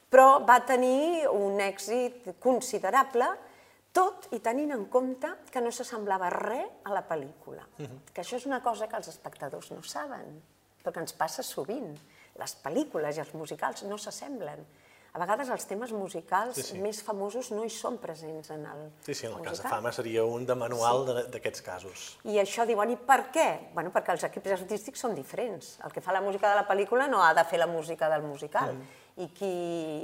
Però 0.09 0.39
va 0.49 0.63
tenir 0.65 1.27
un 1.29 1.61
èxit 1.61 2.33
considerable, 2.41 3.29
tot 3.93 4.31
i 4.37 4.41
tenint 4.45 4.73
en 4.73 4.89
compte 4.93 5.29
que 5.53 5.61
no 5.61 5.73
s'assemblava 5.73 6.33
res 6.33 6.89
a 6.89 6.97
la 6.97 7.05
pel·lícula. 7.05 7.69
Uh 7.77 7.83
mhm. 7.83 7.93
-huh. 7.93 8.13
Que 8.15 8.23
això 8.23 8.37
és 8.37 8.47
una 8.47 8.63
cosa 8.63 8.89
que 8.89 8.97
els 8.97 9.09
espectadors 9.09 9.71
no 9.73 9.83
saben, 9.83 10.41
perquè 10.83 11.01
ens 11.01 11.13
passa 11.13 11.43
sovint. 11.43 11.99
Les 12.37 12.57
pel·lícules 12.65 13.17
i 13.17 13.21
els 13.21 13.35
musicals 13.35 13.83
no 13.83 13.97
s'assemblen 13.99 14.65
a 15.17 15.21
vegades 15.23 15.49
els 15.49 15.64
temes 15.64 15.93
musicals 15.97 16.59
sí, 16.59 16.64
sí. 16.75 16.79
més 16.83 16.99
famosos 17.05 17.49
no 17.55 17.64
hi 17.64 17.71
són 17.73 17.97
presents 18.03 18.51
en 18.53 18.67
el 18.69 18.83
Sí, 19.07 19.14
sí, 19.14 19.27
en 19.29 19.39
el 19.39 19.47
cas 19.47 19.62
de 19.62 19.71
Fama 19.71 19.93
seria 19.97 20.27
un 20.29 20.45
de 20.49 20.57
manual 20.59 21.07
sí. 21.09 21.25
d'aquests 21.33 21.64
casos. 21.64 22.05
I 22.29 22.37
això 22.43 22.67
diuen, 22.69 22.93
i 22.93 22.99
per 23.01 23.23
què? 23.33 23.47
Bueno, 23.73 23.93
perquè 23.95 24.12
els 24.12 24.27
equips 24.29 24.59
artístics 24.59 25.07
són 25.07 25.17
diferents. 25.17 25.77
El 25.87 25.95
que 25.95 26.05
fa 26.05 26.12
la 26.12 26.21
música 26.21 26.51
de 26.53 26.61
la 26.61 26.67
pel·lícula 26.69 27.09
no 27.09 27.23
ha 27.25 27.33
de 27.37 27.47
fer 27.49 27.62
la 27.62 27.71
música 27.71 28.11
del 28.12 28.27
musical. 28.29 28.75
Mm. 28.75 29.03
I 29.25 29.31
qui 29.33 29.55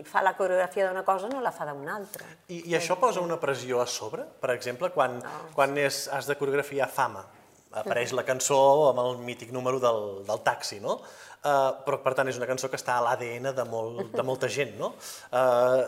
fa 0.09 0.23
la 0.25 0.33
coreografia 0.39 0.87
d'una 0.89 1.05
cosa 1.05 1.29
no 1.29 1.43
la 1.45 1.53
fa 1.53 1.67
d'una 1.69 1.99
altra. 1.99 2.25
I, 2.49 2.63
I 2.73 2.79
això 2.79 2.97
posa 2.97 3.21
una 3.21 3.37
pressió 3.43 3.83
a 3.83 3.87
sobre? 3.87 4.25
Per 4.41 4.55
exemple, 4.55 4.89
quan, 4.97 5.21
no. 5.21 5.39
quan 5.53 5.77
és, 5.77 6.07
has 6.09 6.31
de 6.31 6.39
coreografiar 6.41 6.89
Fama, 6.89 7.27
apareix 7.73 8.13
la 8.17 8.25
cançó 8.25 8.57
amb 8.91 9.05
el 9.05 9.21
mític 9.27 9.53
número 9.53 9.81
del, 9.81 10.25
del 10.29 10.41
taxi, 10.45 10.81
no? 10.81 11.03
Uh, 11.43 11.83
però, 11.83 11.99
per 12.05 12.13
tant, 12.15 12.29
és 12.31 12.39
una 12.39 12.47
cançó 12.47 12.69
que 12.71 12.79
està 12.79 12.95
a 12.95 13.03
l'ADN 13.03 13.51
de, 13.57 13.65
molt, 13.67 14.13
de 14.15 14.23
molta 14.23 14.47
gent, 14.47 14.77
no? 14.79 14.93
Uh, 15.35 15.83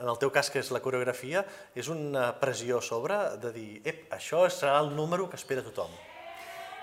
en 0.00 0.08
el 0.08 0.18
teu 0.18 0.32
cas, 0.32 0.48
que 0.50 0.62
és 0.62 0.70
la 0.72 0.80
coreografia, 0.80 1.42
és 1.76 1.90
una 1.92 2.30
pressió 2.40 2.80
sobre 2.80 3.18
de 3.42 3.52
dir, 3.52 3.70
ep, 3.84 4.06
això 4.16 4.46
serà 4.50 4.78
el 4.80 4.94
número 4.96 5.28
que 5.30 5.36
espera 5.36 5.64
tothom. 5.66 5.92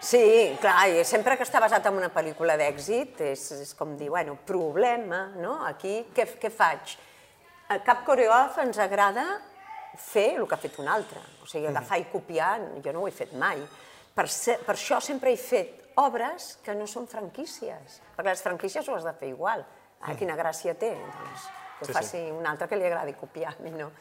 Sí, 0.03 0.21
clar, 0.59 0.89
i 0.91 1.03
sempre 1.07 1.37
que 1.39 1.45
està 1.47 1.61
basat 1.63 1.85
en 1.87 1.97
una 1.97 2.11
pel·lícula 2.13 2.57
d'èxit, 2.59 3.21
és, 3.31 3.43
és 3.63 3.73
com 3.79 3.95
dir, 3.97 4.09
bueno, 4.11 4.35
problema, 4.45 5.25
no? 5.39 5.61
Aquí, 5.65 6.01
què, 6.15 6.27
què 6.41 6.51
faig? 6.51 6.97
A 7.71 7.79
cap 7.85 8.03
coreògraf 8.05 8.59
ens 8.65 8.81
agrada 8.83 9.23
fer 9.97 10.33
el 10.35 10.47
que 10.47 10.57
ha 10.57 10.61
fet 10.61 10.77
un 10.83 10.89
altre. 10.91 11.21
O 11.41 11.47
sigui, 11.47 11.69
agafar 11.69 12.01
i 12.01 12.09
copiar, 12.11 12.57
jo 12.83 12.93
no 12.93 13.03
ho 13.03 13.07
he 13.07 13.15
fet 13.15 13.31
mai. 13.39 13.61
Per, 14.13 14.27
ser, 14.29 14.59
per 14.65 14.75
això 14.75 14.99
sempre 15.01 15.31
he 15.31 15.39
fet 15.39 15.82
obres 16.01 16.57
que 16.65 16.75
no 16.77 16.87
són 16.89 17.07
franquícies, 17.07 17.99
perquè 18.15 18.33
les 18.33 18.43
franquícies 18.45 18.87
ho 18.89 18.97
has 18.97 19.07
de 19.07 19.13
fer 19.19 19.31
igual. 19.33 19.65
Ah, 20.03 20.11
mm. 20.11 20.19
quina 20.19 20.35
gràcia 20.35 20.73
té, 20.75 20.91
doncs, 20.99 21.47
que 21.79 21.87
sí, 21.87 21.93
faci 21.95 22.17
sí. 22.17 22.31
un 22.31 22.45
altre 22.49 22.67
que 22.67 22.79
li 22.79 22.87
agradi 22.89 23.15
copiar, 23.19 23.55
a 23.55 23.63
mi 23.63 23.71
no. 23.71 23.91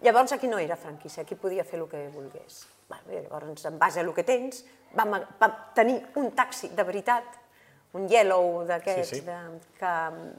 Llavors 0.00 0.32
aquí 0.32 0.48
no 0.48 0.58
era 0.58 0.76
franquícia, 0.80 1.22
aquí 1.22 1.36
podia 1.36 1.64
fer 1.64 1.80
el 1.82 1.88
que 1.88 2.06
volgués. 2.14 2.62
Bé, 2.88 3.20
llavors, 3.20 3.66
en 3.68 3.76
base 3.78 4.00
a 4.00 4.02
el 4.02 4.14
que 4.16 4.24
tens, 4.24 4.64
vam, 4.96 5.18
vam 5.38 5.58
tenir 5.76 5.98
un 6.16 6.30
taxi 6.36 6.72
de 6.74 6.86
veritat, 6.88 7.36
un 7.98 8.06
yellow 8.08 8.62
d'aquests 8.68 9.10
sí, 9.10 9.20
sí. 9.20 9.26
de, 9.26 9.36
que 9.76 9.92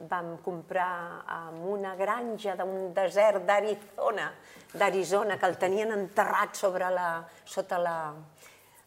vam 0.09 0.33
comprar 0.43 1.21
en 1.35 1.61
una 1.67 1.93
granja 1.99 2.55
d'un 2.59 2.93
desert 2.95 3.45
d'Arizona, 3.47 4.29
d'Arizona, 4.73 5.37
que 5.37 5.49
el 5.51 5.57
tenien 5.59 5.91
enterrat 5.93 6.55
sobre 6.55 6.89
la, 6.95 7.09
sota 7.45 7.79
la, 7.79 7.97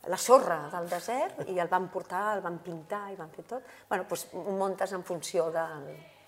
la 0.08 0.18
sorra 0.20 0.58
del 0.72 0.88
desert 0.90 1.48
i 1.48 1.58
el 1.58 1.70
van 1.70 1.88
portar, 1.92 2.36
el 2.36 2.42
van 2.44 2.58
pintar 2.64 3.06
i 3.12 3.16
van 3.16 3.32
fer 3.32 3.46
tot. 3.48 3.72
bueno, 3.88 4.04
doncs 4.08 4.26
ho 4.32 4.58
muntes 4.58 4.92
en 4.92 5.04
funció 5.04 5.50
de, 5.54 5.64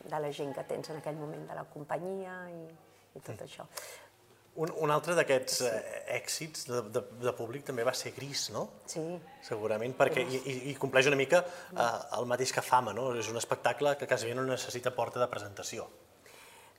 de 0.05 0.21
la 0.21 0.33
gent 0.33 0.55
que 0.55 0.65
tens 0.65 0.91
en 0.91 1.03
aquell 1.03 1.17
moment, 1.21 1.47
de 1.49 1.55
la 1.55 1.65
companyia 1.65 2.39
i, 2.51 2.65
i 3.17 3.21
tot 3.21 3.37
sí. 3.37 3.49
això. 3.49 3.67
Un, 4.57 4.71
un 4.81 4.91
altre 4.91 5.13
d'aquests 5.19 5.59
sí. 5.61 5.69
eh, 5.69 5.99
èxits 6.17 6.69
de, 6.71 6.81
de, 6.95 7.03
de 7.27 7.33
públic 7.37 7.67
també 7.69 7.85
va 7.85 7.93
ser 7.93 8.15
Gris, 8.17 8.47
no? 8.55 8.65
Sí. 8.89 9.05
Segurament, 9.45 9.93
perquè 9.99 10.25
i, 10.25 10.41
i, 10.41 10.55
i 10.71 10.75
compleix 10.81 11.11
una 11.11 11.19
mica 11.21 11.43
eh, 11.45 11.91
el 12.17 12.29
mateix 12.31 12.55
que 12.57 12.65
Fama, 12.65 12.97
no? 12.97 13.11
És 13.21 13.29
un 13.29 13.37
espectacle 13.37 13.97
que 14.01 14.09
quasi 14.09 14.33
no 14.35 14.47
necessita 14.49 14.95
porta 14.97 15.21
de 15.21 15.29
presentació. 15.29 15.91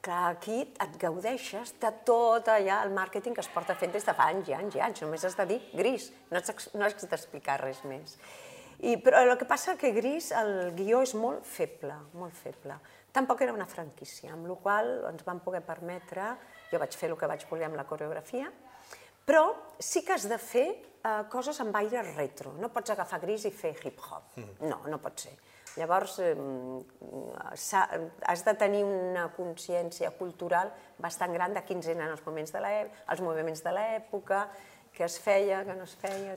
Clar, 0.05 0.33
aquí 0.35 0.61
et 0.63 0.97
gaudeixes 1.01 1.73
de 1.81 1.91
tot 2.07 2.47
allà 2.53 2.81
el 2.85 2.93
màrqueting 2.95 3.35
que 3.35 3.43
es 3.43 3.49
porta 3.51 3.75
fent 3.75 3.95
des 3.95 4.05
de 4.07 4.13
fa 4.15 4.29
anys 4.31 4.51
i 4.51 4.55
anys 4.57 4.77
i 4.77 4.83
anys. 4.83 5.01
Només 5.03 5.25
has 5.27 5.37
de 5.39 5.47
dir 5.49 5.57
Gris, 5.73 6.11
no 6.31 6.39
has, 6.39 6.69
no 6.75 6.85
has 6.85 7.09
d'explicar 7.09 7.57
res 7.63 7.81
més. 7.89 8.17
I, 8.77 8.93
però 9.01 9.23
el 9.25 9.33
que 9.39 9.47
passa 9.49 9.73
que 9.75 9.89
Gris, 9.95 10.29
el 10.37 10.71
guió 10.77 11.01
és 11.01 11.15
molt 11.17 11.45
feble, 11.49 11.95
molt 12.13 12.35
feble. 12.37 12.77
Tampoc 13.11 13.41
era 13.41 13.55
una 13.55 13.65
franquícia, 13.65 14.35
amb 14.35 14.45
la 14.45 14.59
qual 14.61 14.91
ens 15.09 15.25
vam 15.25 15.41
poder 15.41 15.63
permetre 15.65 16.35
jo 16.71 16.79
vaig 16.81 16.95
fer 16.99 17.09
el 17.09 17.17
que 17.17 17.29
vaig 17.29 17.45
voler 17.49 17.67
amb 17.69 17.79
la 17.79 17.87
coreografia, 17.89 18.51
però 19.27 19.43
sí 19.79 20.03
que 20.05 20.13
has 20.15 20.27
de 20.29 20.37
fer 20.39 20.67
eh, 20.69 21.23
coses 21.31 21.59
amb 21.63 21.75
aire 21.81 22.03
retro. 22.13 22.53
No 22.61 22.69
pots 22.73 22.93
agafar 22.93 23.19
gris 23.23 23.47
i 23.47 23.51
fer 23.51 23.73
hip-hop. 23.81 24.37
Mm. 24.37 24.69
No, 24.69 24.81
no 24.91 24.99
pot 25.03 25.25
ser. 25.25 25.33
Llavors, 25.77 26.17
eh, 26.19 26.35
has 28.25 28.43
de 28.45 28.53
tenir 28.57 28.83
una 28.83 29.27
consciència 29.35 30.11
cultural 30.17 30.73
bastant 30.97 31.33
gran 31.33 31.53
de 31.53 31.63
quins 31.63 31.87
eren 31.87 32.09
els 32.09 32.25
moments 32.25 32.51
de 32.51 32.61
els 33.07 33.21
moviments 33.21 33.63
de 33.63 33.71
l'època, 33.71 34.47
què 34.93 35.05
es 35.05 35.19
feia, 35.21 35.63
què 35.63 35.75
no 35.77 35.83
es 35.83 35.95
feia. 35.95 36.35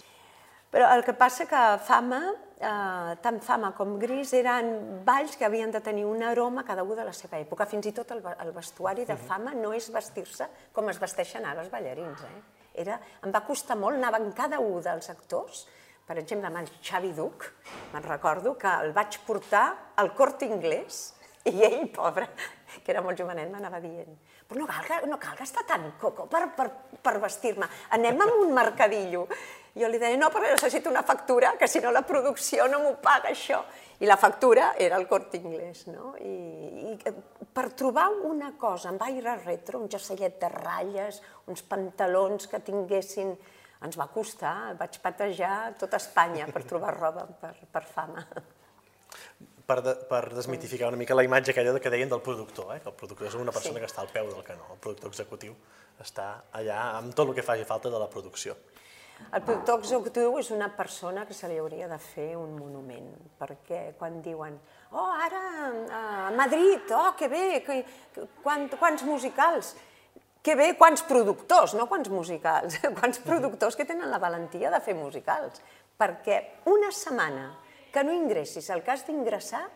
Però 0.71 0.87
el 0.95 1.03
que 1.03 1.17
passa 1.19 1.49
que 1.51 1.61
Fama, 1.83 2.21
eh, 2.61 3.17
tant 3.25 3.41
Fama 3.43 3.73
com 3.75 3.97
Gris, 3.99 4.33
eren 4.39 5.03
balls 5.05 5.35
que 5.37 5.45
havien 5.45 5.73
de 5.75 5.81
tenir 5.81 6.05
un 6.07 6.23
aroma 6.23 6.65
cada 6.65 6.85
un 6.85 6.95
de 6.95 7.05
la 7.05 7.13
seva 7.13 7.41
època. 7.41 7.67
Fins 7.67 7.87
i 7.91 7.93
tot 7.93 8.13
el, 8.15 8.23
el 8.23 8.53
vestuari 8.55 9.05
de 9.05 9.17
Fama 9.17 9.55
no 9.55 9.73
és 9.75 9.91
vestir-se 9.91 10.47
com 10.73 10.89
es 10.89 11.01
vesteixen 11.03 11.45
ara 11.45 11.65
els 11.65 11.73
ballarins. 11.73 12.23
Eh? 12.23 12.43
Era, 12.85 13.01
em 13.25 13.35
va 13.35 13.43
costar 13.43 13.77
molt, 13.77 13.99
anaven 13.99 14.31
cada 14.33 14.61
un 14.63 14.79
dels 14.85 15.11
actors, 15.11 15.67
per 16.11 16.19
exemple, 16.19 16.51
amb 16.51 16.59
el 16.59 16.71
Xavi 16.83 17.13
Duc, 17.15 17.47
me'n 17.93 18.09
recordo 18.09 18.57
que 18.59 18.71
el 18.83 18.91
vaig 18.97 19.21
portar 19.29 19.95
al 20.03 20.11
cort 20.19 20.43
inglès 20.43 21.05
i 21.47 21.55
ell, 21.63 21.87
pobre, 21.95 22.27
que 22.83 22.91
era 22.91 23.05
molt 23.07 23.23
jovenet, 23.23 23.47
m'anava 23.53 23.79
dient 23.85 24.19
però 24.51 24.65
no 24.65 24.67
cal, 24.67 25.07
no 25.07 25.17
cal 25.23 25.37
gastar 25.39 25.63
tant 25.63 25.93
coco 26.01 26.25
per, 26.27 26.49
per, 26.57 26.67
per 26.99 27.21
vestir-me, 27.23 27.69
anem 27.95 28.19
a 28.19 28.27
un 28.35 28.49
mercadillo. 28.51 29.29
Jo 29.79 29.87
li 29.87 30.01
deia, 30.03 30.19
no, 30.19 30.27
però 30.35 30.49
necessito 30.51 30.91
una 30.91 31.05
factura, 31.07 31.53
que 31.55 31.69
si 31.71 31.79
no 31.79 31.93
la 31.95 32.03
producció 32.03 32.67
no 32.67 32.81
m'ho 32.83 32.97
paga 32.99 33.31
això. 33.31 33.61
I 34.03 34.09
la 34.11 34.17
factura 34.19 34.73
era 34.75 34.99
el 34.99 35.07
Corte 35.07 35.39
Inglés, 35.39 35.85
no? 35.87 36.17
I, 36.19 36.35
I 36.91 36.97
eh, 37.07 37.15
per 37.55 37.69
trobar 37.79 38.09
una 38.27 38.57
cosa 38.59 38.91
amb 38.91 39.05
aire 39.07 39.37
retro, 39.45 39.79
un 39.79 39.87
jersellet 39.93 40.41
de 40.43 40.51
ratlles, 40.51 41.23
uns 41.47 41.63
pantalons 41.63 42.51
que 42.51 42.63
tinguessin... 42.67 43.35
Ens 43.87 43.97
va 43.97 44.11
costar, 44.13 44.75
vaig 44.77 44.99
patejar 45.01 45.75
tota 45.81 46.01
Espanya 46.01 46.51
per 46.53 46.65
trobar 46.69 46.97
roba 46.99 47.27
per, 47.41 47.55
per 47.73 47.85
fama 47.89 48.25
per, 49.71 49.79
de, 49.87 49.95
per 50.11 50.23
desmitificar 50.35 50.91
una 50.91 50.99
mica 50.99 51.15
la 51.15 51.25
imatge 51.27 51.55
aquella 51.55 51.79
que 51.83 51.93
deien 51.93 52.11
del 52.11 52.23
productor, 52.27 52.75
eh? 52.75 52.81
que 52.83 52.91
el 52.91 52.97
productor 52.99 53.29
és 53.29 53.39
una 53.39 53.55
persona 53.55 53.79
sí. 53.79 53.85
que 53.85 53.91
està 53.91 54.03
al 54.03 54.11
peu 54.13 54.31
del 54.33 54.45
canó, 54.47 54.67
el 54.75 54.81
productor 54.83 55.13
executiu 55.13 55.55
està 56.03 56.31
allà 56.59 56.81
amb 56.99 57.15
tot 57.15 57.31
el 57.31 57.37
que 57.39 57.47
faci 57.47 57.67
falta 57.69 57.93
de 57.93 58.01
la 58.03 58.09
producció. 58.11 58.57
El 59.21 59.43
productor 59.45 59.83
executiu 59.83 60.39
és 60.41 60.49
una 60.57 60.71
persona 60.73 61.27
que 61.29 61.37
se 61.37 61.49
li 61.51 61.59
hauria 61.61 61.87
de 61.91 61.99
fer 62.01 62.31
un 62.41 62.55
monument, 62.57 63.11
perquè 63.39 63.83
quan 63.99 64.19
diuen 64.25 64.57
oh, 64.91 65.11
ara 65.13 65.43
a 65.99 66.03
Madrid, 66.35 66.89
oh, 66.97 67.13
que 67.19 67.29
bé, 67.29 67.45
que, 67.67 67.83
quant, 68.43 68.67
quants 68.81 69.05
musicals, 69.07 69.75
que 70.43 70.55
bé, 70.57 70.71
quants 70.79 71.03
productors, 71.09 71.75
no 71.77 71.87
quants 71.91 72.09
musicals, 72.13 72.79
quants 72.99 73.21
productors 73.25 73.77
que 73.77 73.87
tenen 73.89 74.11
la 74.13 74.21
valentia 74.23 74.73
de 74.73 74.81
fer 74.85 74.97
musicals, 74.97 75.61
perquè 76.01 76.41
una 76.71 76.91
setmana 76.95 77.51
que 77.93 78.05
no 78.07 78.15
ingressis. 78.15 78.71
El 78.73 78.85
cas 78.87 79.05
d'ingressar 79.07 79.67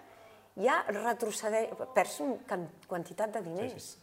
ja 0.63 0.81
retrocedeix, 0.89 1.75
perds 1.95 2.21
una 2.25 2.59
quantitat 2.89 3.35
de 3.35 3.45
diners. 3.45 3.75
Sí, 3.75 3.99
sí. 3.99 4.01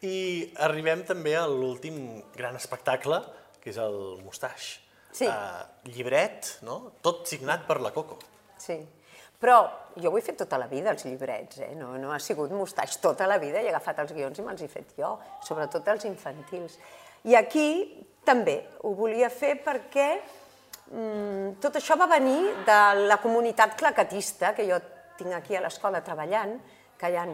I 0.00 0.16
arribem 0.64 1.04
també 1.06 1.36
a 1.36 1.44
l'últim 1.46 2.22
gran 2.34 2.56
espectacle, 2.58 3.20
que 3.60 3.70
és 3.70 3.78
el 3.78 4.22
Mustache. 4.24 4.80
Sí. 5.12 5.26
Uh, 5.28 5.90
llibret, 5.90 6.56
no? 6.64 6.94
Tot 7.04 7.26
signat 7.28 7.66
per 7.68 7.80
la 7.84 7.92
Coco. 7.94 8.16
Sí. 8.58 8.78
Però 9.40 9.60
jo 9.96 10.10
ho 10.10 10.18
he 10.18 10.24
fet 10.24 10.36
tota 10.42 10.58
la 10.60 10.68
vida, 10.68 10.92
els 10.92 11.06
llibrets, 11.08 11.62
eh? 11.64 11.72
no, 11.78 11.94
no 11.98 12.12
ha 12.12 12.18
sigut 12.20 12.52
mustaix 12.52 12.98
tota 13.00 13.26
la 13.26 13.38
vida, 13.40 13.60
he 13.60 13.70
agafat 13.72 14.04
els 14.04 14.12
guions 14.12 14.38
i 14.38 14.44
me'ls 14.44 14.62
he 14.62 14.68
fet 14.68 14.92
jo, 14.98 15.14
sobretot 15.46 15.88
els 15.88 16.04
infantils. 16.10 16.76
I 17.24 17.36
aquí 17.36 17.70
també 18.24 18.60
ho 18.84 18.92
volia 18.96 19.30
fer 19.32 19.56
perquè 19.64 20.10
Mm, 20.90 21.60
tot 21.62 21.76
això 21.78 21.94
va 21.94 22.08
venir 22.10 22.50
de 22.66 22.78
la 23.06 23.20
comunitat 23.22 23.76
claquetista, 23.78 24.50
que 24.56 24.66
jo 24.66 24.78
tinc 25.18 25.36
aquí 25.36 25.54
a 25.54 25.62
l'escola 25.62 26.00
treballant, 26.02 26.56
que 26.98 27.10
hi 27.10 27.16
ha 27.16 27.26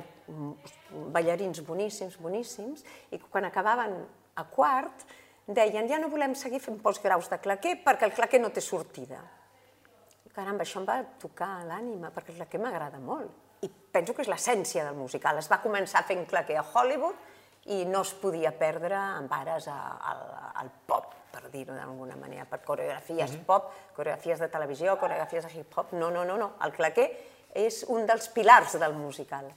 ballarins 1.14 1.62
boníssims, 1.64 2.18
boníssims, 2.20 2.84
i 3.16 3.18
quan 3.18 3.48
acabaven 3.48 3.96
a 4.36 4.44
quart 4.52 5.06
deien 5.46 5.88
ja 5.88 5.98
no 6.02 6.10
volem 6.12 6.34
seguir 6.36 6.60
fent 6.60 6.76
postgraus 6.82 7.30
de 7.32 7.38
claquer 7.40 7.78
perquè 7.84 8.10
el 8.10 8.12
claquer 8.12 8.42
no 8.42 8.52
té 8.52 8.60
sortida. 8.60 9.22
Caramba, 10.36 10.66
això 10.66 10.82
em 10.82 10.86
va 10.88 11.00
tocar 11.20 11.64
l'ànima, 11.64 12.10
perquè 12.12 12.34
el 12.34 12.42
claquer 12.42 12.60
m'agrada 12.60 13.00
molt. 13.00 13.30
I 13.64 13.70
penso 13.70 14.12
que 14.12 14.20
és 14.20 14.28
l'essència 14.28 14.84
del 14.84 14.98
musical. 14.98 15.38
Es 15.40 15.48
va 15.48 15.62
començar 15.62 16.04
fent 16.04 16.26
claquer 16.28 16.58
a 16.60 16.64
Hollywood 16.74 17.72
i 17.72 17.84
no 17.88 18.02
es 18.04 18.12
podia 18.20 18.52
perdre 18.54 18.98
amb 18.98 19.32
ares 19.32 19.66
al, 19.72 20.20
al 20.60 20.68
pop 20.86 21.14
per 21.36 21.50
dir-ho 21.52 21.74
d'alguna 21.76 22.16
manera, 22.16 22.46
per 22.48 22.62
coreografies 22.64 23.32
mm 23.32 23.36
-hmm. 23.36 23.44
pop, 23.44 23.72
coreografies 23.96 24.38
de 24.38 24.48
televisió, 24.48 24.98
coreografies 24.98 25.44
de 25.44 25.52
hip-hop. 25.52 25.92
No, 25.92 26.10
no, 26.10 26.24
no, 26.24 26.36
no. 26.36 26.52
El 26.64 26.72
claquer 26.72 27.08
és 27.54 27.84
un 27.88 28.06
dels 28.06 28.28
pilars 28.28 28.78
del 28.78 28.94
musical. 28.94 29.52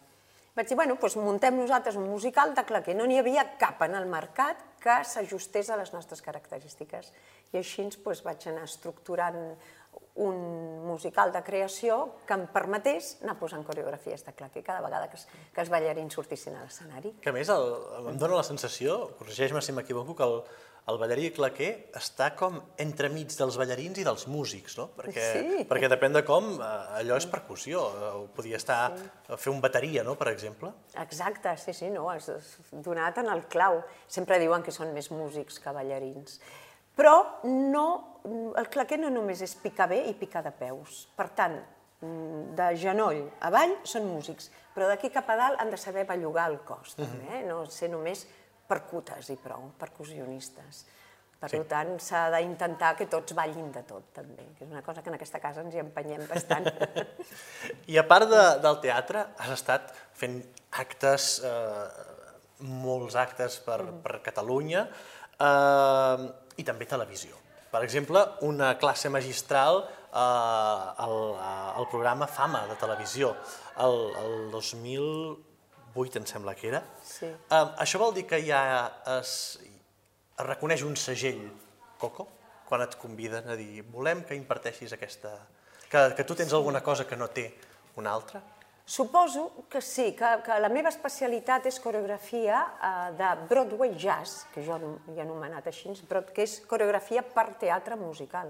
Vaig 0.55 0.67
dir, 0.67 0.75
bueno, 0.75 0.97
doncs 0.99 1.15
muntem 1.15 1.55
nosaltres 1.55 1.95
un 1.95 2.09
musical 2.09 2.53
de 2.55 2.63
claquer. 2.65 2.95
No 2.95 3.05
n'hi 3.05 3.19
havia 3.19 3.57
cap 3.57 3.82
en 3.82 3.95
el 3.95 4.05
mercat 4.05 4.57
que 4.80 5.03
s'ajustés 5.03 5.69
a 5.69 5.77
les 5.77 5.93
nostres 5.93 6.21
característiques. 6.21 7.13
I 7.53 7.57
així 7.57 7.84
doncs, 7.84 8.23
vaig 8.23 8.47
anar 8.47 8.63
estructurant 8.63 9.55
un 10.20 10.39
musical 10.86 11.32
de 11.32 11.41
creació 11.47 12.00
que 12.28 12.36
em 12.36 12.45
permetés 12.52 13.14
anar 13.24 13.38
posant 13.39 13.64
coreografies 13.64 14.26
de 14.26 14.34
claquer 14.36 14.66
cada 14.68 14.82
vegada 14.84 15.08
que, 15.08 15.16
es, 15.16 15.28
que 15.54 15.64
els 15.64 15.72
ballarins 15.72 16.18
sortissin 16.18 16.58
a 16.60 16.66
l'escenari. 16.66 17.14
Que 17.24 17.32
a 17.32 17.36
més 17.36 17.52
el, 17.54 17.70
em 18.12 18.18
dóna 18.20 18.41
la 18.41 18.47
sensació, 18.47 19.14
corregeix-me 19.20 19.64
si 19.64 19.76
m'equivoco, 19.78 20.18
que 20.20 20.28
el, 20.28 20.41
el 20.89 21.00
ballarí 21.00 21.30
claquer 21.36 21.70
està 21.97 22.32
com 22.36 22.58
entremig 22.82 23.32
dels 23.38 23.58
ballarins 23.62 24.02
i 24.02 24.06
dels 24.08 24.26
músics, 24.32 24.76
no? 24.80 24.89
Perquè, 24.97 25.26
sí. 25.32 25.66
perquè 25.70 25.89
depèn 25.91 26.18
de 26.18 26.24
com, 26.28 26.52
eh, 26.58 27.00
allò 27.00 27.20
és 27.20 27.28
percussió, 27.30 27.86
eh, 27.88 28.14
podia 28.36 28.60
estar 28.60 28.82
sí. 28.97 29.10
a 29.30 29.39
fer 29.39 29.54
un 29.54 29.62
bateria, 29.64 30.04
no?, 30.08 30.18
per 30.20 30.32
exemple. 30.34 30.74
Exacte, 31.00 31.56
sí, 31.62 31.76
sí, 31.78 31.93
no, 31.93 32.10
has 32.12 32.32
donat 32.72 33.24
en 33.24 33.32
el 33.32 33.45
clau. 33.52 33.84
Sempre 34.08 34.41
diuen 34.41 34.66
que 34.66 34.76
són 34.76 34.91
més 34.95 35.12
músics 35.14 35.62
que 35.64 35.76
ballarins. 35.76 36.41
Però 37.00 37.16
no, 37.47 38.09
el 38.28 38.70
claquer 38.72 38.99
no 38.99 39.11
només 39.13 39.41
és 39.45 39.55
picar 39.59 39.89
bé 39.91 40.03
i 40.09 40.15
picar 40.17 40.43
de 40.45 40.51
peus. 40.55 41.05
Per 41.15 41.30
tant, 41.38 41.59
de 41.99 42.67
genoll 42.80 43.26
avall 43.43 43.74
són 43.88 44.05
músics, 44.07 44.47
però 44.76 44.88
d'aquí 44.88 45.09
cap 45.11 45.28
a 45.30 45.36
dalt 45.36 45.59
han 45.59 45.72
de 45.72 45.80
saber 45.80 46.05
bellugar 46.07 46.47
el 46.51 46.61
cos, 46.63 46.95
també, 46.95 47.41
eh? 47.41 47.41
no 47.47 47.65
ser 47.67 47.89
només 47.91 48.24
percutes 48.70 49.34
i 49.34 49.36
prou, 49.41 49.72
percussionistes. 49.80 50.86
Per 51.39 51.47
sí. 51.51 51.59
tant, 51.72 51.93
s'ha 52.03 52.26
d'intentar 52.34 52.93
que 52.99 53.07
tots 53.07 53.32
ballin 53.36 53.70
de 53.72 53.84
tot, 53.88 54.09
també, 54.15 54.43
que 54.57 54.65
és 54.65 54.72
una 54.72 54.84
cosa 54.84 55.03
que 55.03 55.11
en 55.11 55.15
aquesta 55.15 55.39
casa 55.39 55.63
ens 55.63 55.76
hi 55.76 55.80
empenyem 55.80 56.26
bastant. 56.28 56.67
I 57.91 57.99
a 57.99 58.03
part 58.07 58.28
de, 58.28 58.41
del 58.63 58.80
teatre, 58.84 59.24
has 59.39 59.53
estat 59.55 59.93
fent 60.20 60.41
actes, 60.84 61.30
eh, 61.47 61.86
molts 62.67 63.15
actes 63.20 63.59
per, 63.63 63.80
mm. 63.86 64.01
per 64.03 64.20
Catalunya, 64.28 64.84
eh, 65.39 66.28
i 66.59 66.67
també 66.67 66.88
televisió. 66.91 67.39
Per 67.70 67.84
exemple, 67.86 68.24
una 68.47 68.74
classe 68.82 69.09
magistral 69.13 69.84
eh, 69.84 70.17
al, 70.17 71.17
al 71.76 71.88
programa 71.91 72.28
Fama 72.28 72.65
de 72.67 72.78
televisió, 72.82 73.36
el, 73.86 73.99
el 74.24 74.51
2000, 74.51 75.05
8, 75.95 76.20
em 76.20 76.26
sembla 76.26 76.55
que 76.55 76.70
era. 76.70 76.82
Sí. 77.03 77.28
Um, 77.28 77.72
això 77.82 78.01
vol 78.01 78.13
dir 78.15 78.26
que 78.30 78.39
ja 78.45 78.61
es, 79.17 79.32
es 79.65 80.45
reconeix 80.47 80.86
un 80.88 80.95
segell 80.99 81.41
Coco 81.99 82.28
quan 82.70 82.86
et 82.86 82.93
conviden 83.01 83.49
a 83.49 83.57
dir 83.59 83.84
volem 83.91 84.22
que 84.24 84.38
imparteixis 84.38 84.93
aquesta... 84.95 85.34
que, 85.89 86.03
que 86.15 86.24
tu 86.24 86.38
tens 86.38 86.53
alguna 86.53 86.84
cosa 86.86 87.07
que 87.09 87.17
no 87.17 87.28
té 87.34 87.49
una 87.97 88.13
altra? 88.13 88.41
Suposo 88.90 89.52
que 89.70 89.82
sí, 89.82 90.16
que, 90.18 90.26
que 90.42 90.56
la 90.58 90.70
meva 90.74 90.90
especialitat 90.90 91.68
és 91.70 91.76
coreografia 91.78 92.58
uh, 92.58 93.12
de 93.14 93.28
Broadway 93.46 93.92
Jazz, 93.94 94.48
que 94.50 94.64
jo 94.66 94.80
hi 94.82 95.20
he 95.20 95.22
anomenat 95.22 95.68
així, 95.70 95.94
que 96.10 96.42
és 96.42 96.56
coreografia 96.66 97.22
per 97.22 97.52
teatre 97.62 97.94
musical. 98.00 98.50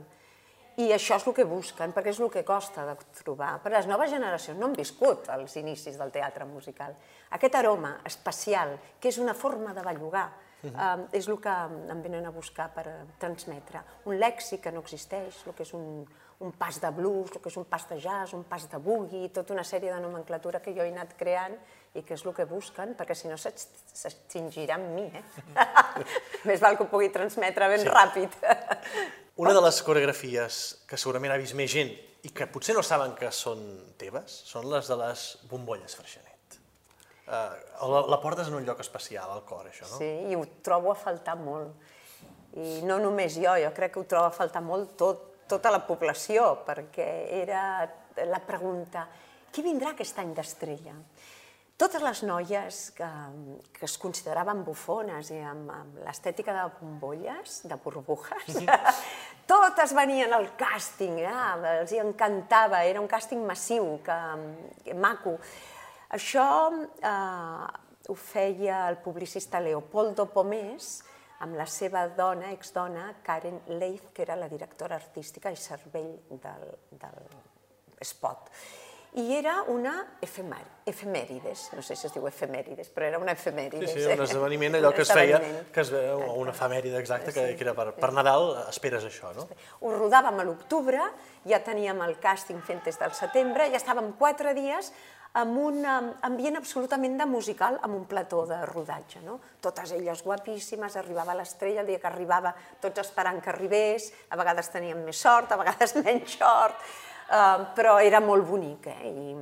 I 0.79 0.93
això 0.95 1.17
és 1.19 1.25
el 1.27 1.35
que 1.35 1.43
busquen, 1.43 1.91
perquè 1.91 2.13
és 2.13 2.21
el 2.23 2.31
que 2.31 2.45
costa 2.47 2.85
de 2.87 2.95
trobar. 3.19 3.57
Però 3.59 3.75
les 3.75 3.89
noves 3.91 4.13
generacions 4.15 4.55
no 4.55 4.69
han 4.69 4.77
viscut 4.79 5.27
els 5.35 5.57
inicis 5.59 5.99
del 5.99 6.15
teatre 6.15 6.47
musical. 6.47 6.95
Aquest 7.35 7.59
aroma 7.59 7.97
especial, 8.07 8.77
que 8.95 9.11
és 9.11 9.19
una 9.19 9.35
forma 9.35 9.75
de 9.75 9.83
bellugar, 9.83 10.29
uh 10.63 10.69
-huh. 10.71 11.03
eh, 11.11 11.17
és 11.19 11.27
el 11.27 11.41
que 11.41 11.57
em 11.91 12.01
venen 12.01 12.25
a 12.25 12.31
buscar 12.31 12.71
per 12.73 12.87
transmetre. 13.17 13.83
Un 14.05 14.15
lèxic 14.15 14.61
que 14.61 14.71
no 14.71 14.79
existeix, 14.79 15.45
el 15.47 15.53
que 15.53 15.63
és 15.63 15.73
un, 15.73 16.07
un 16.39 16.53
pas 16.55 16.79
de 16.79 16.89
blues, 16.95 17.33
el 17.35 17.41
que 17.43 17.51
és 17.51 17.57
un 17.59 17.65
pas 17.67 17.83
de 17.89 17.97
jazz, 17.99 18.33
un 18.33 18.45
pas 18.47 18.63
de 18.71 18.79
boogie, 18.79 19.27
tota 19.35 19.51
una 19.53 19.65
sèrie 19.67 19.91
de 19.91 19.99
nomenclatura 19.99 20.61
que 20.63 20.71
jo 20.75 20.85
he 20.85 20.91
anat 20.93 21.11
creant 21.19 21.57
i 21.99 22.03
que 22.05 22.15
és 22.15 22.23
el 22.23 22.35
que 22.37 22.45
busquen, 22.47 22.93
perquè 22.95 23.17
si 23.17 23.27
no 23.27 23.35
s'extingirà 23.35 24.77
amb 24.77 24.93
mi. 24.95 25.07
Eh? 25.09 25.23
Més 26.47 26.63
val 26.63 26.79
que 26.79 26.85
ho 26.85 26.91
pugui 26.91 27.11
transmetre 27.11 27.67
ben 27.73 27.83
sí. 27.83 27.91
ràpid. 27.91 28.39
Una 29.43 29.51
de 29.55 29.65
les 29.65 29.81
coreografies 29.83 30.63
que 30.87 30.99
segurament 30.99 31.35
ha 31.35 31.39
vist 31.39 31.55
més 31.55 31.71
gent 31.71 31.91
i 32.27 32.31
que 32.35 32.47
potser 32.51 32.75
no 32.75 32.83
saben 32.83 33.13
que 33.19 33.29
són 33.35 33.61
teves 33.99 34.41
són 34.47 34.67
les 34.71 34.87
de 34.91 34.97
les 34.99 35.27
bombolles 35.51 35.95
Freixenet. 35.95 36.59
Uh, 37.29 37.55
la, 37.91 38.01
la 38.09 38.19
portes 38.19 38.47
en 38.49 38.57
un 38.57 38.65
lloc 38.67 38.79
especial, 38.83 39.31
al 39.31 39.45
cor, 39.47 39.67
això, 39.69 39.87
no? 39.87 39.99
Sí, 40.01 40.09
i 40.31 40.35
ho 40.35 40.43
trobo 40.65 40.91
a 40.91 40.97
faltar 40.97 41.37
molt. 41.39 41.75
I 42.59 42.79
no 42.87 42.97
només 42.99 43.37
jo, 43.37 43.53
jo 43.61 43.71
crec 43.75 43.93
que 43.93 44.01
ho 44.01 44.07
trobo 44.09 44.31
a 44.31 44.35
faltar 44.35 44.63
molt 44.65 44.95
tot, 44.99 45.28
tota 45.49 45.73
la 45.73 45.81
població, 45.87 46.51
perquè 46.67 47.09
era 47.41 47.63
la 48.29 48.39
pregunta, 48.45 49.07
qui 49.51 49.65
vindrà 49.65 49.95
aquest 49.95 50.21
any 50.21 50.33
d'estrella? 50.37 50.95
totes 51.79 52.03
les 52.03 52.21
noies 52.27 52.79
que, 52.91 53.07
que 53.71 53.85
es 53.87 53.95
consideraven 54.01 54.65
bufones 54.67 55.29
i 55.31 55.39
amb, 55.47 55.69
amb 55.71 56.01
l'estètica 56.03 56.51
de 56.51 56.65
bombolles, 56.75 57.61
de 57.71 57.77
burbujas, 57.79 58.57
totes 59.53 59.95
venien 59.95 60.35
al 60.35 60.49
càsting, 60.59 61.21
eh? 61.23 61.35
els 61.79 61.93
encantava, 61.95 62.83
era 62.83 62.99
un 62.99 63.07
càsting 63.07 63.45
massiu, 63.47 63.93
que, 64.03 64.17
que 64.83 64.97
maco. 64.99 65.37
Això 66.19 66.49
eh, 66.99 67.69
ho 68.11 68.17
feia 68.19 68.83
el 68.89 68.99
publicista 69.05 69.63
Leopoldo 69.63 70.27
Pomés, 70.33 70.97
amb 71.45 71.55
la 71.55 71.65
seva 71.69 72.07
dona, 72.17 72.51
exdona, 72.55 73.13
Karen 73.23 73.61
Leif, 73.79 74.11
que 74.13 74.25
era 74.25 74.35
la 74.35 74.49
directora 74.51 74.99
artística 74.99 75.51
i 75.51 75.57
cervell 75.59 76.13
del, 76.29 76.69
del 76.91 77.25
spot. 78.03 78.51
I 79.17 79.23
era 79.33 79.63
una 79.73 79.95
efemèr 80.21 80.61
efemèrides, 80.89 81.63
no 81.73 81.81
sé 81.85 81.95
si 81.97 82.05
es 82.07 82.13
diu 82.13 82.27
efemèrides, 82.29 82.91
però 82.93 83.07
era 83.07 83.19
una 83.21 83.33
efemèrides. 83.33 83.89
Sí, 83.89 84.03
sí, 84.03 84.11
un 84.13 84.21
esdeveniment, 84.25 84.77
allò 84.77 84.91
que 84.93 85.01
es 85.01 85.11
feia, 85.13 85.39
que 85.73 85.81
es 85.81 85.91
o 85.93 86.33
una 86.41 86.53
efemèride 86.53 86.99
exacta, 87.01 87.33
que, 87.33 87.55
que 87.57 87.65
era 87.65 87.73
per, 87.77 87.91
per 87.97 88.11
Nadal, 88.13 88.51
esperes 88.69 89.05
això, 89.05 89.31
no? 89.37 89.47
Ho 89.81 89.93
rodàvem 89.95 90.41
a 90.41 90.45
l'octubre, 90.45 91.09
ja 91.49 91.61
teníem 91.65 92.01
el 92.05 92.17
càsting 92.21 92.61
fent 92.65 92.83
des 92.85 93.01
del 93.01 93.15
setembre, 93.17 93.69
ja 93.73 93.81
estàvem 93.81 94.11
quatre 94.19 94.53
dies 94.57 94.91
amb 95.37 95.57
un 95.61 95.85
ambient 95.85 96.57
absolutament 96.57 97.17
de 97.19 97.25
musical, 97.29 97.77
amb 97.85 97.95
un 97.95 98.05
plató 98.09 98.45
de 98.49 98.57
rodatge. 98.65 99.21
No? 99.25 99.39
Totes 99.61 99.93
elles 99.93 100.23
guapíssimes, 100.25 100.95
arribava 100.97 101.35
l'estrella, 101.37 101.83
el 101.83 101.91
dia 101.91 101.99
que 102.01 102.09
arribava 102.09 102.55
tots 102.81 103.03
esperant 103.03 103.41
que 103.43 103.51
arribés, 103.53 104.09
a 104.29 104.39
vegades 104.39 104.71
teníem 104.73 105.03
més 105.05 105.21
sort, 105.21 105.51
a 105.51 105.59
vegades 105.61 105.95
menys 106.03 106.39
sort, 106.39 106.81
però 107.77 107.99
era 108.01 108.19
molt 108.23 108.47
bonic 108.47 108.87
eh? 108.89 108.99
I, 109.05 109.33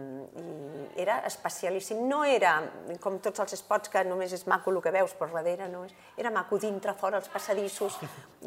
i 0.41 0.67
era 0.97 1.19
especialíssim. 1.25 2.01
No 2.09 2.23
era 2.25 2.57
com 2.99 3.19
tots 3.23 3.43
els 3.43 3.53
spots 3.59 3.91
que 3.93 4.01
només 4.07 4.33
és 4.33 4.43
maco 4.49 4.73
el 4.73 4.81
que 4.83 4.91
veus 4.91 5.13
per 5.17 5.29
darrere, 5.31 5.69
no? 5.69 5.85
era 6.17 6.31
maco 6.33 6.57
dintre, 6.59 6.95
fora, 6.97 7.21
els 7.21 7.29
passadissos, 7.29 7.99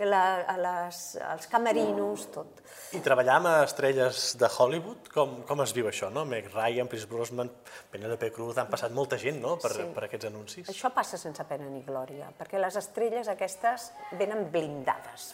la, 0.03 0.23
a 0.51 0.57
les, 0.59 1.01
els 1.23 1.47
camerinos, 1.51 2.27
tot. 2.35 2.61
I 2.99 3.01
treballar 3.05 3.39
amb 3.39 3.51
estrelles 3.53 4.35
de 4.41 4.51
Hollywood, 4.51 5.09
com, 5.15 5.39
com 5.47 5.63
es 5.65 5.75
viu 5.77 5.89
això, 5.89 6.11
no? 6.13 6.27
Meg 6.29 6.51
Ryan, 6.51 6.91
Chris 6.91 7.07
Brosnan, 7.09 7.53
Penelope 7.93 8.33
Cruz, 8.35 8.59
han 8.59 8.71
passat 8.73 8.93
molta 8.97 9.19
gent 9.21 9.39
no? 9.41 9.57
per, 9.63 9.73
sí. 9.77 9.89
per 9.95 10.09
aquests 10.09 10.31
anuncis. 10.33 10.69
Això 10.75 10.91
passa 10.95 11.21
sense 11.21 11.47
pena 11.49 11.71
ni 11.71 11.85
glòria, 11.87 12.33
perquè 12.39 12.61
les 12.61 12.77
estrelles 12.83 13.31
aquestes 13.31 13.93
venen 14.19 14.49
blindades 14.51 15.31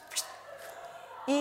i 1.32 1.40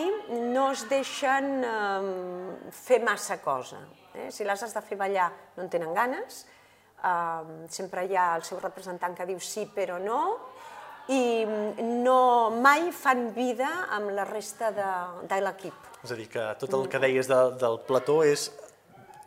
no 0.52 0.70
es 0.74 0.86
deixen 0.90 1.64
eh, 1.64 2.72
fer 2.74 3.02
massa 3.06 3.38
cosa. 3.44 3.84
Eh? 4.16 4.32
Si 4.34 4.48
les 4.48 4.64
has 4.64 4.74
de 4.74 4.82
fer 4.82 4.98
ballar 4.98 5.30
no 5.56 5.66
en 5.66 5.70
tenen 5.70 5.94
ganes, 5.94 6.46
eh, 7.04 7.68
sempre 7.70 8.06
hi 8.06 8.18
ha 8.18 8.32
el 8.40 8.46
seu 8.48 8.60
representant 8.64 9.18
que 9.18 9.28
diu 9.30 9.40
sí 9.40 9.68
però 9.76 10.00
no, 10.02 10.22
i 11.14 11.46
no, 11.46 12.50
mai 12.50 12.90
fan 12.96 13.28
vida 13.36 13.70
amb 13.94 14.10
la 14.16 14.26
resta 14.26 14.72
de, 14.74 14.92
de 15.30 15.42
l'equip. 15.46 15.92
És 16.06 16.14
a 16.14 16.18
dir, 16.18 16.30
que 16.34 16.46
tot 16.62 16.74
el 16.78 16.88
que 16.90 17.02
deies 17.02 17.30
de, 17.30 17.42
del 17.62 17.78
plató 17.86 18.22
és 18.26 18.50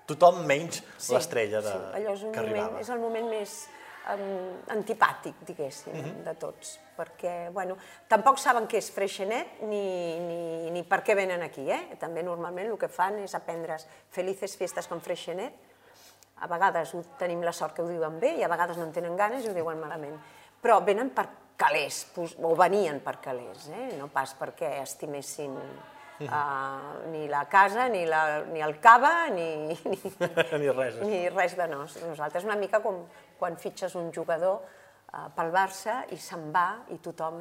tothom 0.08 0.42
menys 0.48 0.80
sí, 0.96 1.12
l'estrella 1.14 1.62
de, 1.62 1.74
sí, 1.74 1.90
allò 2.00 2.14
és 2.16 2.24
un 2.24 2.32
que 2.34 2.42
moment, 2.42 2.54
arribava. 2.56 2.82
És 2.82 2.90
el 2.94 3.02
moment 3.02 3.30
més 3.30 3.58
um, 4.14 4.60
antipàtic, 4.74 5.34
diguéssim, 5.46 5.92
mhm. 5.92 6.04
-huh. 6.04 6.22
de 6.24 6.34
tots 6.34 6.78
perquè 6.98 7.52
bueno, 7.52 7.76
tampoc 8.08 8.40
saben 8.42 8.66
què 8.66 8.80
és 8.82 8.90
Freixenet 8.90 9.62
ni, 9.62 10.18
ni, 10.18 10.70
ni 10.74 10.82
per 10.82 11.04
què 11.06 11.14
venen 11.14 11.42
aquí. 11.42 11.70
Eh? 11.70 11.96
També 12.00 12.24
normalment 12.26 12.66
el 12.66 12.78
que 12.78 12.88
fan 12.88 13.20
és 13.22 13.34
aprendre's 13.38 13.86
felices 14.10 14.56
fiestes 14.58 14.90
com 14.90 15.00
Freixenet. 15.00 15.52
A 16.42 16.46
vegades 16.46 16.94
tenim 17.18 17.42
la 17.42 17.52
sort 17.52 17.74
que 17.74 17.82
ho 17.82 17.88
diuen 17.88 18.18
bé 18.18 18.36
i 18.38 18.42
a 18.42 18.48
vegades 18.48 18.76
no 18.78 18.84
en 18.84 18.92
tenen 18.92 19.16
ganes 19.16 19.44
i 19.44 19.48
ho 19.50 19.54
diuen 19.54 19.78
malament. 19.78 20.18
Però 20.62 20.80
venen 20.84 21.10
per 21.14 21.28
calés, 21.58 22.06
o 22.16 22.54
venien 22.58 23.00
per 23.02 23.16
calés, 23.22 23.68
eh? 23.74 23.96
no 23.98 24.06
pas 24.14 24.34
perquè 24.38 24.76
estimessin 24.82 25.56
uh, 26.26 27.04
ni 27.12 27.28
la 27.28 27.44
casa, 27.48 27.88
ni, 27.88 28.06
la, 28.06 28.42
ni 28.50 28.64
el 28.64 28.78
cava, 28.80 29.28
ni, 29.30 29.68
ni, 29.68 30.00
ni 30.64 30.74
res. 30.74 30.98
Ni 31.04 31.28
res 31.28 31.56
de 31.56 31.68
nos. 31.70 32.00
Nosaltres 32.08 32.48
una 32.48 32.58
mica 32.58 32.82
com 32.82 33.04
quan 33.38 33.56
fitxes 33.60 33.94
un 33.94 34.10
jugador 34.12 34.60
Eh, 35.08 35.28
pel 35.32 35.52
Barça 35.54 36.02
i 36.12 36.18
se'n 36.20 36.50
va 36.52 36.82
i 36.92 36.98
tothom 37.00 37.38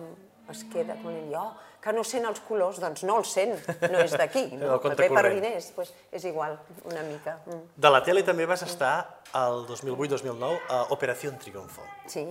es 0.47 0.61
queda 0.71 0.95
com 1.01 1.11
ell, 1.11 1.33
oh, 1.35 1.49
que 1.83 1.91
no 1.91 2.03
sent 2.07 2.23
els 2.29 2.39
colors, 2.47 2.77
doncs 2.79 3.03
no 3.03 3.17
els 3.19 3.33
sent, 3.35 3.57
no 3.91 3.99
és 3.99 4.13
d'aquí, 4.15 4.45
no? 4.61 4.77
ve 4.79 5.09
per 5.11 5.23
diners, 5.25 5.73
doncs 5.75 5.91
és 6.15 6.27
igual, 6.29 6.55
una 6.87 7.03
mica. 7.03 7.35
Mm. 7.43 7.65
De 7.83 7.91
la 7.91 7.99
tele 8.05 8.23
també 8.23 8.47
vas 8.47 8.63
estar 8.63 8.93
el 9.35 9.65
2008-2009 9.67 10.61
a 10.71 10.79
Operació 10.95 11.33
Triunfo. 11.41 11.83
Sí. 12.07 12.23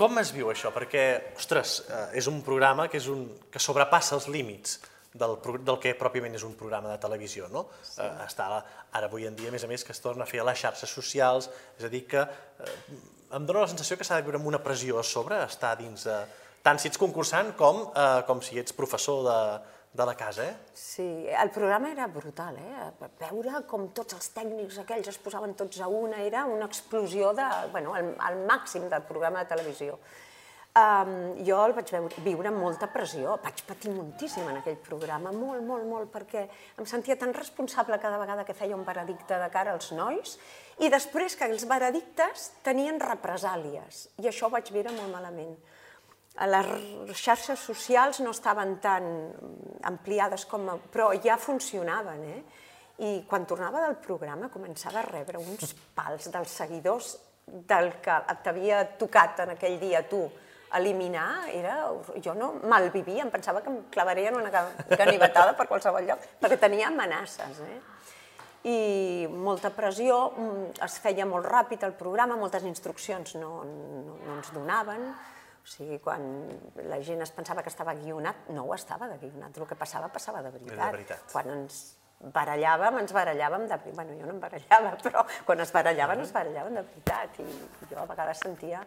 Com 0.00 0.16
es 0.22 0.32
viu 0.32 0.48
això? 0.48 0.72
Perquè, 0.72 1.04
ostres, 1.36 1.82
eh, 1.84 2.06
és 2.22 2.30
un 2.32 2.40
programa 2.46 2.88
que, 2.88 2.96
és 2.96 3.12
un, 3.12 3.26
que 3.52 3.60
sobrepassa 3.60 4.16
els 4.16 4.30
límits 4.32 4.78
del, 5.14 5.36
del 5.60 5.78
que 5.82 5.94
pròpiament 5.98 6.36
és 6.38 6.44
un 6.46 6.54
programa 6.58 6.92
de 6.92 7.00
televisió. 7.02 7.48
No? 7.52 7.66
Sí. 7.82 8.00
Eh, 8.02 8.12
està 8.26 8.48
ara 8.56 9.08
avui 9.08 9.26
en 9.28 9.36
dia, 9.36 9.50
a 9.50 9.54
més 9.54 9.64
a 9.64 9.70
més, 9.70 9.84
que 9.84 9.92
es 9.94 10.00
torna 10.04 10.24
a 10.24 10.30
fer 10.30 10.40
a 10.42 10.46
les 10.48 10.60
xarxes 10.62 10.92
socials, 10.92 11.50
és 11.78 11.88
a 11.88 11.92
dir, 11.92 12.06
que 12.08 12.22
eh, 12.22 12.78
em 13.32 13.44
dóna 13.48 13.64
la 13.64 13.72
sensació 13.72 13.98
que 13.98 14.06
s'ha 14.06 14.20
de 14.20 14.26
viure 14.26 14.40
amb 14.40 14.48
una 14.50 14.62
pressió 14.62 14.98
a 15.00 15.04
sobre, 15.06 15.42
estar 15.44 15.76
dins 15.80 16.08
de... 16.08 16.22
tant 16.62 16.78
si 16.78 16.88
ets 16.88 17.00
concursant 17.00 17.54
com, 17.58 17.86
eh, 17.90 18.22
com 18.28 18.42
si 18.44 18.58
ets 18.60 18.74
professor 18.76 19.24
de, 19.26 19.38
de 19.92 20.04
la 20.06 20.14
casa, 20.16 20.46
eh? 20.46 20.56
Sí, 20.78 21.26
el 21.28 21.50
programa 21.50 21.90
era 21.90 22.06
brutal, 22.06 22.56
eh? 22.56 23.08
Veure 23.20 23.64
com 23.68 23.88
tots 23.96 24.16
els 24.16 24.30
tècnics 24.32 24.78
aquells 24.80 25.10
es 25.12 25.18
posaven 25.20 25.52
tots 25.58 25.80
a 25.80 25.88
una, 25.88 26.22
era 26.22 26.44
una 26.48 26.68
explosió 26.70 27.32
de, 27.36 27.48
bueno, 27.72 27.96
el, 27.98 28.12
el 28.28 28.44
màxim 28.48 28.88
del 28.88 29.04
programa 29.08 29.44
de 29.44 29.50
televisió. 29.52 29.98
Um, 30.72 31.34
jo 31.44 31.58
el 31.66 31.74
vaig 31.76 31.90
veure, 31.92 32.22
viure 32.24 32.48
amb 32.48 32.62
molta 32.62 32.86
pressió, 32.88 33.34
vaig 33.44 33.58
patir 33.68 33.90
moltíssim 33.92 34.46
en 34.48 34.56
aquell 34.56 34.78
programa, 34.80 35.28
molt, 35.28 35.60
molt, 35.68 35.84
molt, 35.84 36.08
perquè 36.08 36.46
em 36.80 36.86
sentia 36.88 37.18
tan 37.20 37.34
responsable 37.36 37.98
cada 38.00 38.16
vegada 38.16 38.46
que 38.48 38.56
feia 38.56 38.72
un 38.72 38.86
veredicte 38.86 39.36
de 39.36 39.50
cara 39.52 39.74
als 39.76 39.90
nois 39.92 40.38
i 40.80 40.88
després 40.88 41.36
que 41.36 41.44
els 41.44 41.66
veredictes 41.68 42.46
tenien 42.64 42.96
represàlies, 43.02 44.06
i 44.24 44.30
això 44.30 44.48
ho 44.48 44.54
vaig 44.54 44.70
veure 44.72 44.94
molt 44.96 45.12
malament. 45.12 45.52
Les 46.40 47.20
xarxes 47.20 47.60
socials 47.60 48.22
no 48.24 48.32
estaven 48.32 48.78
tan 48.80 49.10
ampliades 49.84 50.46
com... 50.48 50.70
però 50.88 51.10
ja 51.20 51.36
funcionaven, 51.36 52.22
eh? 52.30 52.38
I 53.04 53.10
quan 53.28 53.44
tornava 53.44 53.82
del 53.84 53.98
programa 54.00 54.48
començava 54.48 55.02
a 55.02 55.04
rebre 55.10 55.36
uns 55.36 55.76
pals 55.92 56.30
dels 56.32 56.56
seguidors 56.62 57.12
del 57.44 57.90
que 58.00 58.16
t'havia 58.40 58.86
tocat 58.96 59.44
en 59.44 59.52
aquell 59.58 59.76
dia 59.76 60.00
tu, 60.08 60.22
eliminar 60.78 61.48
era... 61.52 61.76
Jo 62.24 62.34
no 62.38 62.52
malvivia, 62.68 63.24
em 63.24 63.32
pensava 63.32 63.62
que 63.62 63.70
em 63.72 63.80
clavarien 63.92 64.36
una 64.38 64.50
ganivetada 64.50 65.56
per 65.58 65.68
qualsevol 65.70 66.06
lloc, 66.08 66.24
perquè 66.40 66.58
tenia 66.60 66.88
amenaces. 66.88 67.60
Eh? 67.66 67.80
I 68.72 68.78
molta 69.26 69.72
pressió, 69.74 70.18
mm, 70.36 70.82
es 70.86 70.98
feia 71.02 71.26
molt 71.26 71.48
ràpid 71.50 71.82
el 71.88 71.96
programa, 71.98 72.38
moltes 72.38 72.66
instruccions 72.68 73.34
no, 73.40 73.54
no, 73.66 74.18
no 74.22 74.36
ens 74.36 74.52
donaven, 74.54 75.08
o 75.62 75.66
sigui, 75.66 75.98
quan 76.02 76.22
la 76.90 76.98
gent 77.06 77.22
es 77.22 77.30
pensava 77.34 77.62
que 77.62 77.70
estava 77.70 77.94
guionat, 77.94 78.48
no 78.54 78.64
ho 78.66 78.74
estava 78.74 79.06
de 79.10 79.18
guionat, 79.18 79.58
el 79.58 79.66
que 79.70 79.78
passava, 79.78 80.08
passava 80.10 80.42
de 80.42 80.50
veritat. 80.54 80.78
De 80.78 80.96
veritat. 80.96 81.26
Quan 81.30 81.50
ens 81.54 81.82
barallàvem, 82.22 82.98
ens 83.02 83.14
barallàvem 83.14 83.68
de... 83.70 83.78
Bueno, 83.94 84.16
jo 84.18 84.26
no 84.26 84.34
em 84.34 84.40
barallava, 84.42 84.96
però 85.04 85.24
quan 85.46 85.62
es 85.62 85.72
barallaven, 85.74 86.22
es 86.22 86.34
barallaven 86.34 86.78
de 86.78 86.82
veritat. 86.88 87.38
I 87.42 87.90
jo 87.90 88.02
a 88.02 88.06
vegades 88.10 88.42
sentia 88.42 88.82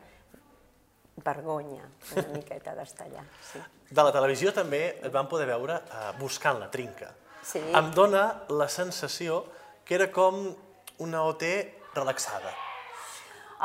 vergonya, 1.24 1.86
una 2.16 2.28
miqueta 2.34 2.76
d'estar 2.76 3.07
allà. 3.07 3.24
Sí. 3.51 3.61
De 3.89 4.03
la 4.03 4.11
televisió 4.11 4.51
també 4.53 4.82
et 4.97 5.11
van 5.13 5.30
poder 5.32 5.47
veure 5.47 5.78
uh, 5.80 6.11
buscant 6.20 6.59
la 6.59 6.70
trinca. 6.74 7.11
Sí. 7.45 7.61
Em 7.61 7.91
dona 7.93 8.26
la 8.49 8.68
sensació 8.68 9.43
que 9.86 9.95
era 9.95 10.09
com 10.11 10.47
una 11.05 11.24
OT 11.30 11.43
relaxada. 11.93 12.53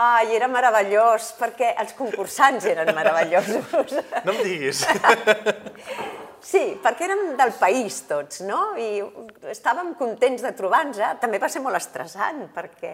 Ai, 0.00 0.36
era 0.36 0.46
meravellós, 0.48 1.32
perquè 1.40 1.72
els 1.82 1.96
concursants 1.98 2.64
eren 2.70 2.94
meravellosos. 2.94 3.96
No 4.24 4.36
em 4.36 4.42
diguis. 4.46 4.84
Sí, 6.40 6.62
perquè 6.80 7.04
érem 7.04 7.34
del 7.36 7.50
país 7.60 7.98
tots, 8.08 8.40
no? 8.48 8.72
I 8.80 9.02
estàvem 9.52 9.90
contents 9.98 10.40
de 10.40 10.52
trobar-nos. 10.56 10.96
També 11.20 11.38
va 11.42 11.50
ser 11.52 11.60
molt 11.60 11.76
estressant, 11.76 12.46
perquè 12.54 12.92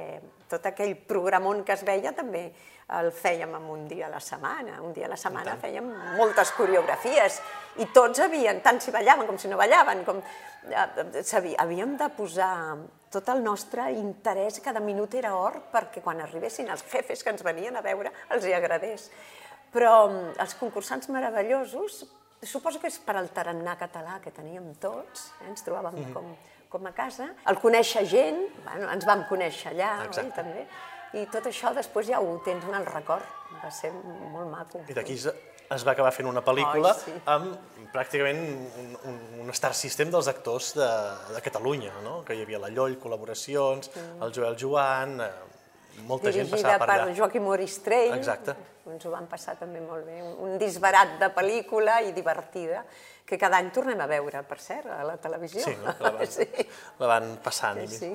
tot 0.50 0.66
aquell 0.66 0.96
programon 1.06 1.62
que 1.66 1.76
es 1.76 1.84
veia 1.86 2.10
també 2.14 2.48
el 2.96 3.08
fèiem 3.14 3.54
en 3.58 3.64
un 3.70 3.86
dia 3.90 4.06
a 4.08 4.10
la 4.10 4.20
setmana. 4.22 4.80
Un 4.82 4.92
dia 4.94 5.06
a 5.06 5.12
la 5.12 5.18
setmana 5.18 5.54
fèiem 5.62 5.86
moltes 6.18 6.50
coreografies 6.58 7.38
i 7.82 7.86
tots 7.94 8.18
havien, 8.26 8.60
tant 8.66 8.80
si 8.82 8.90
ballaven 8.94 9.26
com 9.30 9.38
si 9.38 9.48
no 9.50 9.58
ballaven, 9.58 10.02
com... 10.06 10.20
eh, 10.66 11.22
sabia- 11.22 11.58
Havíem 11.62 11.96
de 11.98 12.10
posar 12.18 12.52
tot 13.10 13.28
el 13.30 13.42
nostre 13.46 13.88
interès, 13.94 14.58
cada 14.60 14.80
minut 14.82 15.14
era 15.14 15.34
or, 15.38 15.60
perquè 15.72 16.02
quan 16.02 16.20
arribessin 16.20 16.68
els 16.70 16.82
jefes 16.90 17.22
que 17.22 17.30
ens 17.30 17.42
venien 17.46 17.76
a 17.78 17.82
veure 17.82 18.10
els 18.34 18.44
hi 18.46 18.54
agradés. 18.58 19.08
Però 19.72 20.06
mm, 20.10 20.34
els 20.42 20.54
concursants 20.58 21.08
meravellosos, 21.14 22.04
suposo 22.42 22.80
que 22.82 22.90
és 22.90 22.98
per 23.02 23.16
al 23.16 23.30
tarannà 23.34 23.76
català 23.80 24.18
que 24.24 24.32
teníem 24.34 24.72
tots, 24.82 25.30
eh? 25.40 25.48
ens 25.50 25.64
trobàvem 25.66 26.12
com, 26.14 26.34
com 26.72 26.86
a 26.88 26.92
casa, 26.96 27.30
el 27.48 27.58
conèixer 27.62 28.04
gent, 28.10 28.42
bueno, 28.64 28.90
ens 28.92 29.08
vam 29.08 29.24
conèixer 29.30 29.72
allà, 29.72 29.92
oi, 30.06 30.30
també, 30.36 30.66
i 31.16 31.26
tot 31.32 31.48
això 31.48 31.72
després 31.76 32.10
ja 32.10 32.20
ho 32.20 32.38
tens 32.44 32.64
en 32.68 32.76
el 32.76 32.86
record, 32.88 33.24
va 33.62 33.70
ser 33.72 33.92
molt 33.94 34.50
maco. 34.50 34.82
I 34.90 34.96
d'aquí 34.96 35.16
es 35.16 35.82
va 35.86 35.96
acabar 35.96 36.12
fent 36.14 36.28
una 36.30 36.42
pel·lícula 36.46 36.92
Ai, 36.92 37.00
sí. 37.02 37.14
amb 37.32 37.88
pràcticament 37.94 38.38
un, 38.38 38.92
un, 39.10 39.18
un 39.42 39.50
star 39.56 39.72
system 39.74 40.12
dels 40.12 40.28
actors 40.30 40.74
de, 40.76 40.88
de 41.32 41.42
Catalunya, 41.42 41.94
no? 42.04 42.20
que 42.26 42.36
hi 42.36 42.44
havia 42.44 42.60
la 42.62 42.70
Lloll, 42.70 42.98
col·laboracions, 43.02 43.90
el 44.22 44.34
Joel 44.36 44.58
Joan, 44.60 45.18
eh, 45.24 45.32
molta 46.06 46.30
gent 46.30 46.46
Dirigida 46.46 46.76
passava 46.76 46.78
per 46.84 46.88
per 46.92 46.98
allà. 47.00 47.16
Joaquim 47.16 47.46
Oristrell. 47.50 48.14
Exacte. 48.18 48.56
Ens 48.92 49.06
ho 49.06 49.12
vam 49.12 49.26
passar 49.30 49.56
també 49.58 49.80
molt 49.82 50.06
bé. 50.06 50.20
Un, 50.22 50.56
disbarat 50.60 51.16
de 51.20 51.30
pel·lícula 51.34 52.00
i 52.06 52.12
divertida, 52.16 52.84
que 53.26 53.38
cada 53.38 53.58
any 53.58 53.72
tornem 53.74 54.00
a 54.00 54.06
veure, 54.10 54.42
per 54.46 54.58
cert, 54.62 54.86
a 54.86 55.02
la 55.06 55.16
televisió. 55.22 55.64
Sí, 55.64 55.74
no? 55.82 55.94
la, 56.00 56.12
van, 56.18 56.30
sí. 56.36 56.46
la 57.00 57.10
van 57.10 57.32
passant. 57.42 57.82
Sí, 57.90 57.98
sí. 58.04 58.12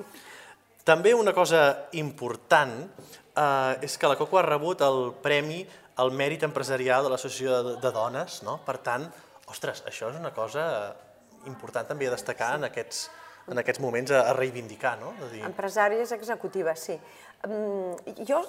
També 0.82 1.12
una 1.14 1.34
cosa 1.36 1.88
important 2.00 2.72
eh, 2.82 3.84
és 3.86 3.94
que 3.98 4.10
la 4.10 4.16
Coco 4.18 4.40
ha 4.40 4.46
rebut 4.46 4.82
el 4.82 5.12
premi 5.22 5.60
al 6.02 6.10
mèrit 6.16 6.42
empresarial 6.46 7.04
de 7.04 7.12
l'Associació 7.12 7.62
de, 7.62 7.74
de 7.82 7.92
Dones, 7.94 8.40
no? 8.46 8.58
Per 8.66 8.78
tant, 8.84 9.06
ostres, 9.52 9.84
això 9.88 10.10
és 10.10 10.18
una 10.18 10.32
cosa 10.34 10.64
important 11.46 11.88
també 11.88 12.08
a 12.08 12.14
destacar 12.14 12.54
en, 12.58 12.66
aquests, 12.70 13.04
en 13.52 13.60
aquests 13.62 13.82
moments 13.82 14.14
a, 14.14 14.24
a 14.30 14.34
reivindicar, 14.36 14.96
no? 15.00 15.12
De 15.20 15.28
dir, 15.34 15.44
Empresàries 15.46 16.14
executives, 16.16 16.88
sí. 16.88 16.98
Jo 17.42 18.42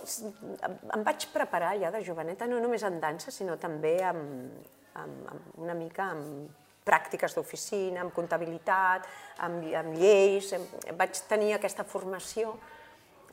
em 0.94 1.04
vaig 1.06 1.26
preparar 1.34 1.74
ja 1.82 1.90
de 1.94 2.04
joveneta, 2.06 2.46
no 2.46 2.60
només 2.62 2.84
en 2.86 3.00
dansa, 3.02 3.32
sinó 3.34 3.58
també 3.58 3.96
amb, 4.06 4.60
amb, 5.02 5.32
amb 5.34 5.64
una 5.64 5.74
mica 5.74 6.12
amb 6.14 6.62
pràctiques 6.86 7.34
d'oficina, 7.34 8.04
amb 8.04 8.14
comptabilitat, 8.14 9.08
amb, 9.48 9.66
amb 9.80 9.98
lleis. 9.98 10.52
Vaig 11.00 11.24
tenir 11.30 11.56
aquesta 11.56 11.86
formació 11.88 12.54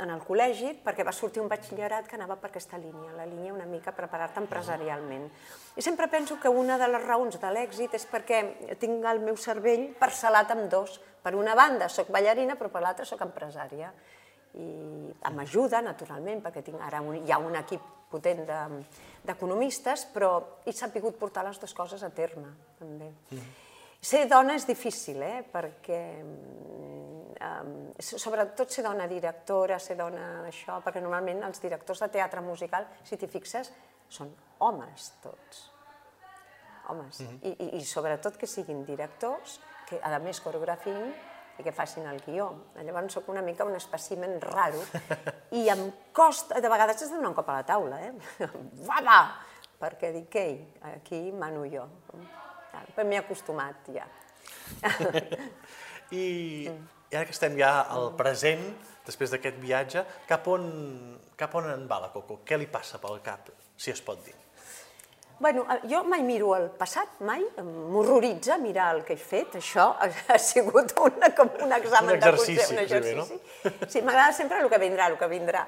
en 0.01 0.09
el 0.15 0.23
col·legi 0.25 0.71
perquè 0.81 1.05
va 1.05 1.13
sortir 1.13 1.43
un 1.43 1.51
batxillerat 1.51 2.07
que 2.09 2.17
anava 2.17 2.39
per 2.41 2.49
aquesta 2.49 2.79
línia, 2.81 3.13
la 3.17 3.27
línia 3.29 3.53
una 3.53 3.67
mica 3.69 3.93
preparar-te 3.93 4.41
empresarialment. 4.41 5.27
I 5.77 5.85
sempre 5.85 6.09
penso 6.09 6.39
que 6.41 6.49
una 6.49 6.79
de 6.81 6.89
les 6.89 7.05
raons 7.05 7.37
de 7.41 7.51
l'èxit 7.53 7.99
és 7.99 8.07
perquè 8.09 8.41
tinc 8.81 9.05
el 9.13 9.21
meu 9.27 9.37
cervell 9.37 9.91
parcel·lat 10.01 10.57
amb 10.57 10.71
dos. 10.73 11.01
Per 11.21 11.35
una 11.37 11.53
banda 11.55 11.91
sóc 11.93 12.09
ballarina, 12.09 12.57
però 12.57 12.71
per 12.73 12.81
l'altra 12.81 13.05
sóc 13.05 13.21
empresària. 13.27 13.93
I 14.59 15.33
m'ajuda, 15.37 15.81
naturalment, 15.85 16.43
perquè 16.43 16.63
tinc 16.67 16.81
ara 16.83 17.01
un, 17.05 17.21
hi 17.23 17.31
ha 17.31 17.39
un 17.39 17.55
equip 17.61 17.85
potent 18.11 18.45
de- 18.49 18.85
d'economistes, 19.23 20.09
però 20.11 20.61
he 20.67 20.73
sapigut 20.73 21.19
portar 21.19 21.45
les 21.47 21.61
dues 21.61 21.75
coses 21.75 22.03
a 22.03 22.11
terme, 22.11 22.51
també. 22.79 23.13
Ser 24.01 24.25
dona 24.27 24.55
és 24.57 24.67
difícil, 24.67 25.21
eh? 25.23 25.45
perquè 25.53 26.01
um, 26.25 27.93
sobretot 28.01 28.73
ser 28.73 28.83
dona 28.87 29.07
directora, 29.07 29.79
ser 29.79 29.97
dona 29.99 30.47
això, 30.49 30.81
perquè 30.83 31.03
normalment 31.05 31.45
els 31.47 31.61
directors 31.61 32.01
de 32.01 32.09
teatre 32.09 32.41
musical, 32.41 32.89
si 33.05 33.17
t'hi 33.21 33.29
fixes, 33.29 33.71
són 34.09 34.33
homes 34.59 35.13
tots. 35.23 35.67
Homes. 36.89 37.21
I, 37.21 37.53
i, 37.53 37.69
I 37.79 37.85
sobretot 37.87 38.41
que 38.41 38.49
siguin 38.51 38.83
directors, 38.89 39.61
que 39.87 40.01
a 40.03 40.19
més 40.23 40.41
coreografin 40.43 41.13
i 41.61 41.65
que 41.67 41.75
facin 41.77 42.09
el 42.11 42.21
guió. 42.25 42.49
Llavors 42.81 43.17
sóc 43.19 43.29
una 43.33 43.43
mica 43.45 43.67
un 43.69 43.77
espècimen 43.79 44.39
raro 44.43 44.81
i 45.57 45.67
em 45.73 45.87
costa, 46.17 46.61
de 46.61 46.73
vegades 46.73 47.01
de 47.05 47.11
donar 47.13 47.31
un 47.31 47.39
cop 47.39 47.49
a 47.53 47.61
la 47.61 47.67
taula, 47.69 48.01
eh? 48.09 48.13
Va, 48.89 49.01
va! 49.05 49.21
Perquè 49.81 50.11
dic, 50.13 50.35
ei, 50.37 50.59
aquí 50.91 51.23
mano 51.33 51.65
jo. 51.69 51.87
Però 52.93 53.07
m'he 53.09 53.21
acostumat 53.21 53.89
ja. 53.95 54.05
I, 56.13 56.21
I 57.11 57.17
ara 57.17 57.25
que 57.25 57.33
estem 57.33 57.57
ja 57.59 57.73
al 57.89 58.13
present, 58.19 58.67
després 59.07 59.33
d'aquest 59.33 59.57
viatge, 59.63 60.05
cap 60.29 60.47
on, 60.53 60.69
cap 61.41 61.57
on 61.57 61.71
en 61.73 61.89
va 61.89 62.03
la 62.05 62.13
Coco? 62.13 62.43
Què 62.45 62.61
li 62.61 62.69
passa 62.71 63.01
pel 63.03 63.23
cap, 63.25 63.49
si 63.77 63.93
es 63.95 64.05
pot 64.05 64.21
dir? 64.27 64.37
Bueno, 65.41 65.65
eh, 65.73 65.89
jo 65.89 66.03
mai 66.05 66.21
miro 66.23 66.53
el 66.53 66.67
passat, 66.77 67.17
mai. 67.25 67.41
M'horroritza 67.65 68.59
mirar 68.61 68.91
el 68.99 69.07
que 69.09 69.17
he 69.17 69.21
fet. 69.21 69.57
Això 69.57 69.87
ha, 69.97 70.37
sigut 70.39 70.93
una, 71.01 71.31
com 71.37 71.49
un 71.65 71.73
examen 71.73 72.13
Un 72.13 72.19
exercici, 72.19 72.59
de 72.59 72.67
consell, 72.67 72.77
un 72.77 72.83
potser 72.83 73.01
bé, 73.01 73.15
exercici. 73.15 73.89
Sí, 73.95 74.05
m'agrada 74.05 74.37
sempre 74.37 74.61
el 74.61 74.69
que 74.69 74.83
vindrà, 74.85 75.09
el 75.09 75.17
que 75.17 75.31
vindrà. 75.33 75.65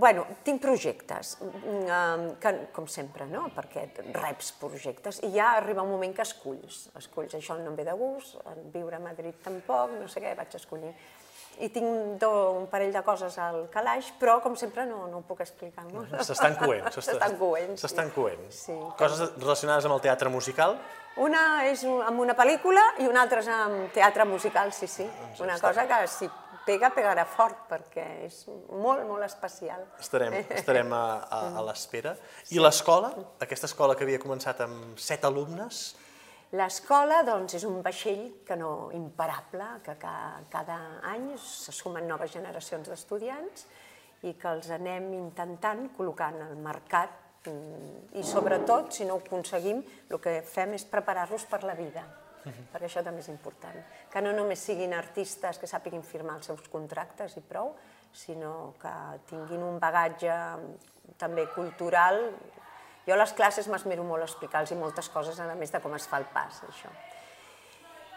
Bueno, 0.00 0.24
tinc 0.40 0.62
projectes, 0.64 1.34
um, 1.44 2.22
que, 2.40 2.52
com 2.72 2.86
sempre, 2.88 3.26
no? 3.28 3.42
perquè 3.52 3.82
reps 4.16 4.54
projectes, 4.56 5.18
i 5.28 5.34
ja 5.34 5.50
arriba 5.58 5.84
un 5.84 5.92
moment 5.92 6.16
que 6.16 6.24
esculls. 6.24 6.86
Esculls, 6.96 7.36
això 7.36 7.58
no 7.60 7.68
em 7.68 7.76
ve 7.76 7.84
de 7.84 7.92
gust, 8.00 8.38
viure 8.72 8.96
a 8.96 9.04
Madrid 9.04 9.36
tampoc, 9.44 9.92
no 10.00 10.08
sé 10.08 10.24
què, 10.24 10.32
vaig 10.38 10.56
escollir. 10.56 10.94
I 11.60 11.68
tinc 11.74 12.20
do, 12.22 12.30
un 12.56 12.68
parell 12.72 12.92
de 12.94 13.02
coses 13.04 13.36
al 13.42 13.66
calaix, 13.72 14.12
però, 14.20 14.38
com 14.40 14.54
sempre, 14.56 14.86
no, 14.88 15.02
no 15.10 15.20
ho 15.20 15.24
puc 15.26 15.42
explicar. 15.44 15.84
No? 15.90 16.06
S'estan 16.24 16.56
coent. 16.56 16.86
S'estan 16.96 17.36
coent, 17.40 17.74
sí. 17.74 17.82
S'estan 17.82 18.12
coent. 18.14 18.46
Sí. 18.54 18.76
Coses 19.00 19.34
relacionades 19.36 19.88
amb 19.88 19.98
el 19.98 20.04
teatre 20.06 20.32
musical? 20.32 20.78
Una 21.20 21.66
és 21.66 21.82
amb 21.84 22.22
una 22.22 22.36
pel·lícula 22.38 22.84
i 23.02 23.08
una 23.10 23.24
altra 23.26 23.42
és 23.42 23.50
amb 23.52 23.90
teatre 23.92 24.24
musical, 24.24 24.72
sí, 24.72 24.86
sí. 24.88 25.08
Una 25.42 25.58
cosa 25.60 25.84
que 25.90 26.06
si 26.08 26.30
pega, 26.66 26.90
pegarà 26.94 27.24
fort, 27.28 27.64
perquè 27.70 28.04
és 28.26 28.44
molt, 28.48 29.02
molt 29.08 29.24
especial. 29.26 29.82
Estarem, 30.00 30.36
estarem 30.60 30.92
a, 30.94 31.04
a, 31.26 31.40
a 31.58 31.64
l'espera. 31.66 32.14
I 32.54 32.62
l'escola, 32.62 33.12
aquesta 33.42 33.68
escola 33.70 33.96
que 33.96 34.06
havia 34.06 34.20
començat 34.22 34.62
amb 34.66 35.00
set 35.00 35.26
alumnes, 35.28 35.90
L'escola 36.58 37.20
doncs, 37.22 37.54
és 37.60 37.64
un 37.68 37.76
vaixell 37.82 38.24
que 38.46 38.56
no 38.58 38.90
imparable, 38.96 39.68
que 39.86 39.94
ca, 40.02 40.14
cada 40.50 40.78
any 41.06 41.28
se 41.38 41.70
sumen 41.70 42.08
noves 42.10 42.32
generacions 42.34 42.90
d'estudiants 42.90 43.68
i 44.26 44.32
que 44.34 44.50
els 44.50 44.66
anem 44.74 45.12
intentant 45.14 45.84
col·locant 45.94 46.40
al 46.42 46.56
mercat 46.58 47.46
mm, 47.46 48.18
i 48.18 48.24
sobretot, 48.26 48.90
si 48.96 49.06
no 49.06 49.14
ho 49.14 49.22
aconseguim, 49.22 49.78
el 50.10 50.18
que 50.18 50.40
fem 50.42 50.74
és 50.74 50.88
preparar-los 50.90 51.46
per 51.46 51.62
la 51.62 51.78
vida, 51.78 52.02
perquè 52.42 52.88
això 52.88 53.04
també 53.06 53.22
és 53.22 53.30
important. 53.30 53.78
Que 54.10 54.22
no 54.26 54.34
només 54.34 54.66
siguin 54.66 54.96
artistes 54.98 55.62
que 55.62 55.70
sàpiguin 55.70 56.02
firmar 56.02 56.40
els 56.40 56.50
seus 56.50 56.66
contractes 56.72 57.38
i 57.38 57.44
prou, 57.46 57.76
sinó 58.10 58.74
que 58.82 58.96
tinguin 59.30 59.62
un 59.62 59.78
bagatge 59.78 60.34
també 61.20 61.46
cultural 61.54 62.24
jo 63.10 63.16
a 63.18 63.20
les 63.24 63.32
classes 63.34 63.66
m'esmero 63.68 64.04
molt 64.06 64.22
a 64.22 64.28
explicar-los 64.30 64.72
moltes 64.78 65.10
coses, 65.10 65.38
a 65.42 65.50
més 65.58 65.72
de 65.74 65.80
com 65.82 65.94
es 65.98 66.06
fa 66.08 66.22
el 66.22 66.28
pas, 66.30 66.62
això. 66.70 66.90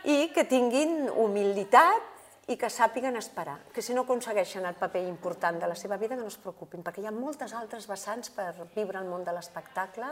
I 0.05 0.29
que 0.35 0.43
tinguin 0.45 1.07
humilitat 1.09 2.11
i 2.51 2.57
que 2.59 2.67
sàpiguen 2.67 3.15
esperar, 3.15 3.55
que 3.71 3.81
si 3.81 3.93
no 3.95 4.01
aconsegueixen 4.03 4.65
el 4.67 4.75
paper 4.75 4.99
important 5.07 5.61
de 5.61 5.67
la 5.71 5.77
seva 5.79 5.95
vida, 5.97 6.17
que 6.17 6.21
no 6.21 6.27
es 6.27 6.35
preocupin, 6.43 6.81
perquè 6.83 6.99
hi 6.99 7.07
ha 7.07 7.13
moltes 7.15 7.53
altres 7.55 7.87
vessants 7.87 8.29
per 8.35 8.49
viure 8.75 8.99
el 8.99 9.07
món 9.07 9.23
de 9.23 9.31
l'espectacle 9.31 10.09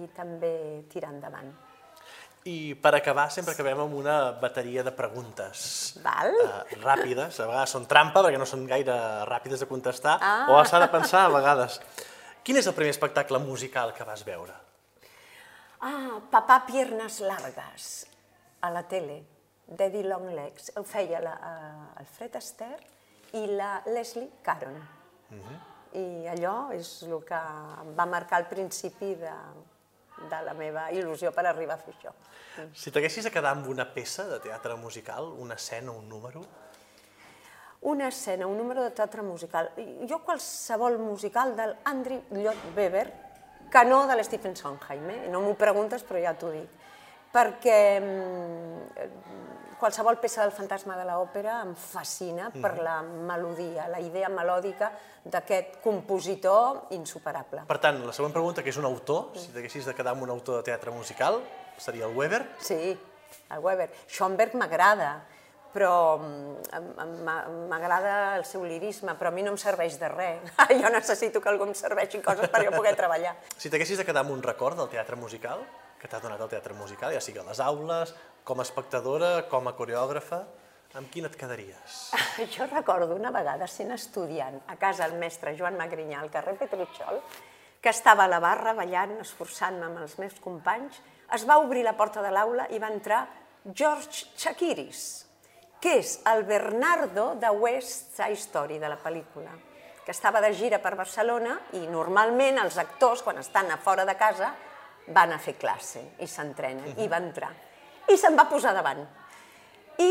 i 0.00 0.06
també 0.16 0.54
tirar 0.92 1.10
endavant. 1.12 1.52
i 2.48 2.72
per 2.80 2.94
acabar 2.96 3.26
sempre 3.34 3.52
acabem 3.52 3.80
amb 3.82 3.92
una 3.98 4.30
bateria 4.40 4.80
de 4.86 4.92
preguntes 4.96 5.98
Val? 6.00 6.30
eh, 6.32 6.76
ràpides, 6.80 7.40
a 7.42 7.46
vegades 7.50 7.74
són 7.74 7.84
trampa 7.90 8.22
perquè 8.24 8.38
no 8.40 8.46
són 8.48 8.62
gaire 8.64 8.94
ràpides 9.28 9.60
de 9.60 9.66
contestar, 9.68 10.14
Ah. 10.22 10.46
o 10.48 10.64
s'ha 10.64 10.78
de 10.80 10.88
pensar 10.88 11.26
a 11.26 11.28
vegades. 11.34 11.80
Quin 12.44 12.56
és 12.56 12.66
el 12.66 12.74
primer 12.76 12.92
espectacle 12.94 13.40
musical 13.42 13.92
que 13.96 14.06
vas 14.08 14.24
veure? 14.26 14.54
Ah, 15.80 16.18
Papà 16.32 16.62
Piernas 16.66 17.20
Largas, 17.20 18.06
a 18.60 18.70
la 18.74 18.82
tele, 18.88 19.20
Daddy 19.68 20.02
Long 20.02 20.30
Legs. 20.34 20.72
Ho 20.76 20.82
feia 20.82 21.20
la, 21.22 21.34
uh, 21.38 22.00
Alfred 22.02 22.36
Astaire 22.40 22.80
i 23.38 23.44
la 23.52 23.82
Leslie 23.86 24.30
Caron. 24.42 24.78
i 25.96 26.28
allò 26.28 26.70
és 26.76 26.88
el 27.06 27.22
que 27.24 27.38
em 27.82 27.94
va 27.96 28.04
marcar 28.06 28.42
el 28.42 28.46
principi 28.50 29.14
de, 29.16 29.32
de 30.30 30.40
la 30.44 30.54
meva 30.54 30.88
il·lusió 30.92 31.32
per 31.32 31.46
arribar 31.48 31.78
a 31.78 31.82
fer 31.82 31.94
això. 31.94 32.12
Si 32.74 32.92
t'haguessis 32.92 33.24
de 33.24 33.32
quedar 33.32 33.54
amb 33.56 33.68
una 33.72 33.86
peça 33.94 34.26
de 34.28 34.40
teatre 34.44 34.76
musical, 34.76 35.30
una 35.38 35.54
escena, 35.54 35.92
un 35.92 36.08
número, 36.08 36.44
Una 37.80 38.08
escena, 38.08 38.46
un 38.46 38.58
número 38.58 38.82
de 38.82 38.90
teatre 38.90 39.22
musical. 39.22 39.70
Jo 40.08 40.18
qualsevol 40.26 40.98
musical 40.98 41.54
del 41.56 41.76
Andrew 41.84 42.22
Lloyd 42.30 42.72
Webber, 42.76 43.06
que 43.70 43.84
no 43.84 44.06
de 44.08 44.16
l'Stephen 44.16 44.56
Sondheim, 44.56 45.10
eh? 45.10 45.20
no 45.30 45.42
m'ho 45.44 45.54
preguntes 45.54 46.02
però 46.02 46.20
ja 46.22 46.34
t'ho 46.34 46.50
dic, 46.50 46.70
perquè 47.30 47.78
mm, 48.00 49.76
qualsevol 49.78 50.18
peça 50.18 50.42
del 50.42 50.52
fantasma 50.52 50.96
de 50.98 51.06
l'òpera 51.06 51.60
em 51.62 51.74
fascina 51.78 52.50
per 52.50 52.74
la 52.82 52.98
melodia, 53.02 53.86
la 53.92 54.00
idea 54.02 54.28
melòdica 54.32 54.90
d'aquest 55.24 55.78
compositor 55.84 56.88
insuperable. 56.96 57.62
Per 57.68 57.78
tant, 57.78 58.02
la 58.04 58.14
següent 58.16 58.34
pregunta, 58.34 58.64
que 58.64 58.74
és 58.74 58.80
un 58.80 58.88
autor, 58.88 59.30
si 59.38 59.52
t'haguessis 59.54 59.86
de 59.86 59.94
quedar 59.94 60.16
amb 60.16 60.26
un 60.26 60.34
autor 60.34 60.60
de 60.60 60.70
teatre 60.72 60.90
musical, 60.90 61.38
seria 61.78 62.08
el 62.08 62.16
Weber. 62.16 62.42
Sí, 62.58 62.96
el 63.54 63.62
Weber. 63.62 63.90
Schoenberg 64.08 64.56
m'agrada, 64.58 65.12
però 65.72 66.18
mm, 66.18 67.24
m'agrada 67.68 68.36
el 68.38 68.44
seu 68.48 68.64
lirisme, 68.64 69.14
però 69.18 69.32
a 69.32 69.34
mi 69.34 69.44
no 69.46 69.52
em 69.54 69.58
serveix 69.60 69.98
de 70.00 70.08
res. 70.12 70.54
jo 70.82 70.92
necessito 70.94 71.42
que 71.42 71.50
algú 71.52 71.68
em 71.68 71.74
serveixi 71.76 72.22
coses 72.24 72.50
per 72.52 72.64
jo 72.66 72.72
poder 72.76 72.94
treballar. 72.98 73.36
Si 73.56 73.70
t'haguessis 73.70 74.00
de 74.00 74.06
quedar 74.08 74.24
amb 74.24 74.34
un 74.36 74.42
record 74.44 74.78
del 74.80 74.90
teatre 74.92 75.18
musical, 75.20 75.64
que 75.98 76.08
t'ha 76.08 76.22
donat 76.22 76.40
el 76.40 76.50
teatre 76.52 76.76
musical, 76.78 77.12
ja 77.14 77.20
sigui 77.24 77.42
a 77.42 77.46
les 77.48 77.60
aules, 77.60 78.14
com 78.46 78.62
a 78.62 78.66
espectadora, 78.66 79.32
com 79.50 79.68
a 79.68 79.74
coreògrafa, 79.76 80.44
amb 80.96 81.10
quin 81.12 81.28
et 81.28 81.36
quedaries? 81.36 81.98
Jo 82.54 82.68
recordo 82.70 83.14
una 83.18 83.32
vegada 83.34 83.68
sent 83.68 83.92
estudiant 83.92 84.60
a 84.66 84.78
casa 84.80 85.08
del 85.08 85.18
mestre 85.20 85.54
Joan 85.58 85.76
Magrinyà 85.76 86.22
al 86.22 86.32
carrer 86.32 86.56
Petruchol, 86.60 87.20
que 87.82 87.92
estava 87.92 88.24
a 88.24 88.30
la 88.30 88.40
barra 88.42 88.74
ballant, 88.74 89.18
esforçant-me 89.22 89.86
amb 89.86 90.02
els 90.02 90.16
meus 90.18 90.38
companys, 90.42 90.98
es 91.34 91.44
va 91.46 91.58
obrir 91.60 91.84
la 91.84 91.94
porta 91.98 92.22
de 92.24 92.32
l'aula 92.32 92.66
i 92.72 92.80
va 92.80 92.90
entrar 92.90 93.26
George 93.68 94.32
Chakiris, 94.38 95.27
que 95.80 95.98
és 96.00 96.18
el 96.26 96.44
Bernardo 96.44 97.34
de 97.38 97.50
West 97.50 98.16
Side 98.16 98.38
Story, 98.38 98.78
de 98.78 98.88
la 98.90 98.98
pel·lícula, 98.98 99.52
que 100.04 100.14
estava 100.14 100.40
de 100.40 100.50
gira 100.56 100.80
per 100.82 100.96
Barcelona 100.98 101.58
i 101.78 101.84
normalment 101.86 102.58
els 102.62 102.78
actors, 102.80 103.22
quan 103.22 103.38
estan 103.38 103.70
a 103.70 103.78
fora 103.78 104.06
de 104.08 104.16
casa, 104.18 104.54
van 105.14 105.32
a 105.32 105.38
fer 105.38 105.54
classe 105.60 106.02
i 106.20 106.26
s'entrenen, 106.26 106.98
i 106.98 107.08
va 107.08 107.20
entrar. 107.22 107.52
I 108.08 108.16
se'n 108.16 108.36
va 108.36 108.48
posar 108.48 108.74
davant. 108.76 109.04
I 110.00 110.10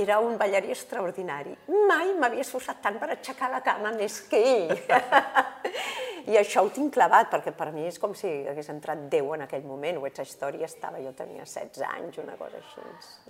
era 0.00 0.18
un 0.18 0.36
ballarí 0.38 0.72
extraordinari. 0.74 1.54
Mai 1.88 2.14
m'havia 2.18 2.42
esforçat 2.42 2.80
tant 2.82 2.98
per 2.98 3.12
aixecar 3.14 3.50
la 3.52 3.62
cama 3.62 3.92
més 3.94 4.20
que 4.30 4.40
ell. 4.40 4.74
I 6.24 6.38
això 6.40 6.62
ho 6.64 6.70
tinc 6.72 6.94
clavat, 6.94 7.28
perquè 7.32 7.52
per 7.52 7.68
mi 7.74 7.84
és 7.84 7.98
com 8.00 8.14
si 8.16 8.30
hagués 8.48 8.70
entrat 8.72 9.02
Déu 9.12 9.34
en 9.36 9.44
aquell 9.44 9.64
moment. 9.68 10.00
West 10.00 10.22
Side 10.22 10.32
Story 10.32 10.64
estava, 10.64 11.00
jo 11.04 11.12
tenia 11.16 11.44
16 11.44 11.84
anys, 11.90 12.20
una 12.22 12.38
cosa 12.40 12.60
així. 12.60 12.84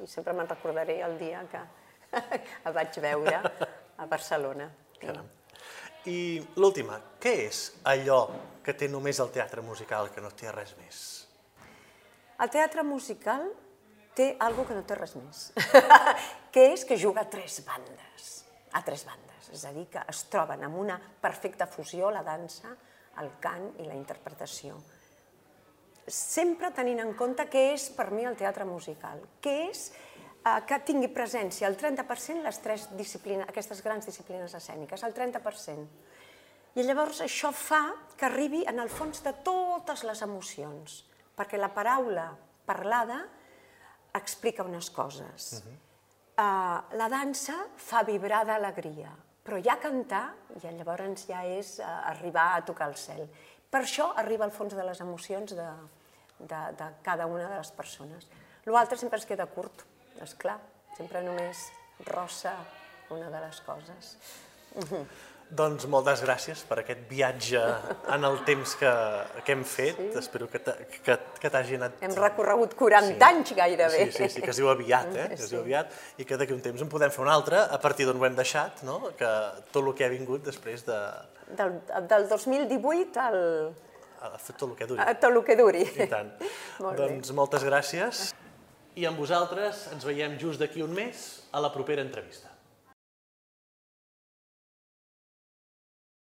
I 0.04 0.10
sempre 0.10 0.34
me'n 0.36 0.50
recordaré 0.50 1.00
el 1.02 1.18
dia 1.18 1.42
que 1.50 1.62
el 2.68 2.76
vaig 2.76 3.00
veure 3.02 3.40
a 3.98 4.06
Barcelona. 4.06 4.68
Caram. 5.00 5.26
I 6.06 6.38
l'última, 6.60 7.00
què 7.18 7.34
és 7.48 7.64
allò 7.88 8.20
que 8.64 8.74
té 8.76 8.90
només 8.92 9.18
el 9.24 9.30
teatre 9.34 9.64
musical, 9.64 10.12
que 10.14 10.22
no 10.22 10.30
té 10.36 10.52
res 10.52 10.74
més? 10.78 10.98
El 12.44 12.50
teatre 12.52 12.84
musical 12.84 13.46
té 14.14 14.34
algo 14.44 14.66
que 14.68 14.76
no 14.76 14.84
té 14.86 14.98
res 14.98 15.14
més, 15.16 15.46
que 16.54 16.68
és 16.74 16.84
que 16.86 16.98
juga 17.00 17.24
a 17.24 17.30
tres 17.30 17.60
bandes, 17.66 18.34
a 18.70 18.82
tres 18.86 19.06
bandes, 19.08 19.33
és 19.54 19.64
a 19.64 19.72
dir, 19.72 19.86
que 19.90 20.02
es 20.10 20.24
troben 20.32 20.64
amb 20.66 20.80
una 20.80 20.98
perfecta 20.98 21.66
fusió 21.66 22.10
la 22.10 22.24
dansa, 22.26 22.74
el 23.22 23.30
cant 23.40 23.70
i 23.80 23.86
la 23.86 23.96
interpretació. 23.96 24.78
Sempre 26.06 26.72
tenint 26.76 27.00
en 27.00 27.14
compte 27.16 27.46
què 27.48 27.70
és 27.74 27.88
per 27.96 28.10
mi 28.12 28.26
el 28.28 28.36
teatre 28.36 28.66
musical, 28.68 29.22
què 29.40 29.54
és 29.70 29.86
eh, 30.44 30.58
que 30.68 30.80
tingui 30.84 31.08
presència 31.14 31.70
el 31.70 31.78
30% 31.80 32.44
les 32.44 32.60
tres 32.64 32.88
disciplines, 32.98 33.48
aquestes 33.48 33.80
grans 33.84 34.06
disciplines 34.10 34.56
escèniques, 34.58 35.06
el 35.06 35.16
30%. 35.16 35.86
I 36.74 36.82
llavors 36.82 37.22
això 37.22 37.52
fa 37.54 37.84
que 38.18 38.26
arribi 38.26 38.64
en 38.66 38.82
el 38.82 38.90
fons 38.90 39.22
de 39.22 39.32
totes 39.46 40.02
les 40.04 40.20
emocions, 40.26 41.04
perquè 41.38 41.58
la 41.60 41.70
paraula 41.74 42.32
parlada 42.66 43.20
explica 44.14 44.66
unes 44.66 44.90
coses. 44.90 45.52
Uh 45.52 45.58
-huh. 45.58 45.76
uh, 46.42 46.96
la 46.98 47.08
dansa 47.08 47.54
fa 47.76 48.02
vibrar 48.02 48.44
d'alegria, 48.46 49.14
però 49.44 49.58
ja 49.60 49.76
cantar, 49.80 50.24
ja 50.62 50.72
llavors 50.72 51.26
ja 51.28 51.42
és 51.44 51.76
uh, 51.78 51.88
arribar 52.10 52.54
a 52.54 52.62
tocar 52.64 52.88
el 52.88 52.96
cel. 52.96 53.26
Per 53.70 53.82
això 53.82 54.12
arriba 54.16 54.46
al 54.46 54.54
fons 54.54 54.74
de 54.74 54.86
les 54.86 55.00
emocions 55.04 55.52
de, 55.52 55.68
de, 56.38 56.60
de 56.78 56.88
cada 57.04 57.26
una 57.26 57.48
de 57.50 57.58
les 57.58 57.72
persones. 57.76 58.28
L'altre 58.64 58.96
sempre 58.96 59.20
es 59.20 59.28
queda 59.28 59.46
curt, 59.50 59.84
és 60.24 60.32
clar, 60.40 60.56
sempre 60.96 61.20
només 61.26 61.66
rossa 62.08 62.54
una 63.12 63.28
de 63.30 63.44
les 63.44 63.60
coses. 63.66 64.16
Doncs 65.54 65.84
moltes 65.86 66.22
gràcies 66.24 66.62
per 66.66 66.78
aquest 66.80 67.02
viatge 67.06 67.60
en 68.10 68.24
el 68.26 68.38
temps 68.46 68.72
que, 68.80 68.90
que 69.44 69.52
hem 69.52 69.62
fet. 69.68 69.98
Sí. 70.00 70.18
Espero 70.18 70.48
que, 70.50 70.58
t'ha- 70.58 70.74
que, 71.04 71.16
que 71.38 71.50
t'hagi 71.52 71.76
anat... 71.78 72.00
Hem 72.02 72.14
recorregut 72.16 72.72
40 72.74 73.12
Sí. 73.12 73.18
anys 73.22 73.52
gairebé. 73.54 74.06
Sí, 74.08 74.16
sí, 74.16 74.28
sí, 74.38 74.42
que 74.42 74.50
es 74.50 74.58
diu 74.58 74.70
aviat, 74.72 75.12
eh? 75.14 75.26
Que 75.34 75.38
es 75.44 75.50
diu 75.52 75.60
aviat, 75.60 75.92
i 76.18 76.24
que 76.26 76.38
d'aquí 76.40 76.56
un 76.56 76.62
temps 76.64 76.82
en 76.82 76.88
podem 76.90 77.12
fer 77.14 77.22
un 77.22 77.30
altre, 77.30 77.60
a 77.60 77.78
partir 77.78 78.06
d'on 78.08 78.18
ho 78.18 78.26
hem 78.26 78.34
deixat, 78.38 78.82
no? 78.88 78.98
Que 79.18 79.30
tot 79.70 79.82
el 79.84 79.92
que 79.94 80.08
ha 80.08 80.10
vingut 80.10 80.42
després 80.48 80.86
de... 80.88 80.98
Del, 81.60 81.76
del 82.08 82.26
2018 82.32 83.20
al, 83.20 83.38
a 84.24 84.32
fer 84.40 84.56
tot 84.56 84.70
el 84.70 84.74
que 84.80 84.88
duri. 84.90 85.02
a 85.04 85.12
tot 85.14 85.30
el 85.30 85.42
que 85.44 85.58
duri. 85.60 85.84
I 85.84 86.08
tant. 86.10 86.32
Molt 86.82 86.96
bé. 86.98 87.04
doncs 87.04 87.30
moltes 87.36 87.62
gràcies. 87.68 88.30
I 88.96 89.06
amb 89.10 89.18
vosaltres 89.20 89.88
ens 89.92 90.06
veiem 90.08 90.34
just 90.40 90.58
d'aquí 90.62 90.82
un 90.82 90.96
mes 90.96 91.28
a 91.52 91.60
la 91.62 91.70
propera 91.74 92.02
entrevista. 92.02 92.50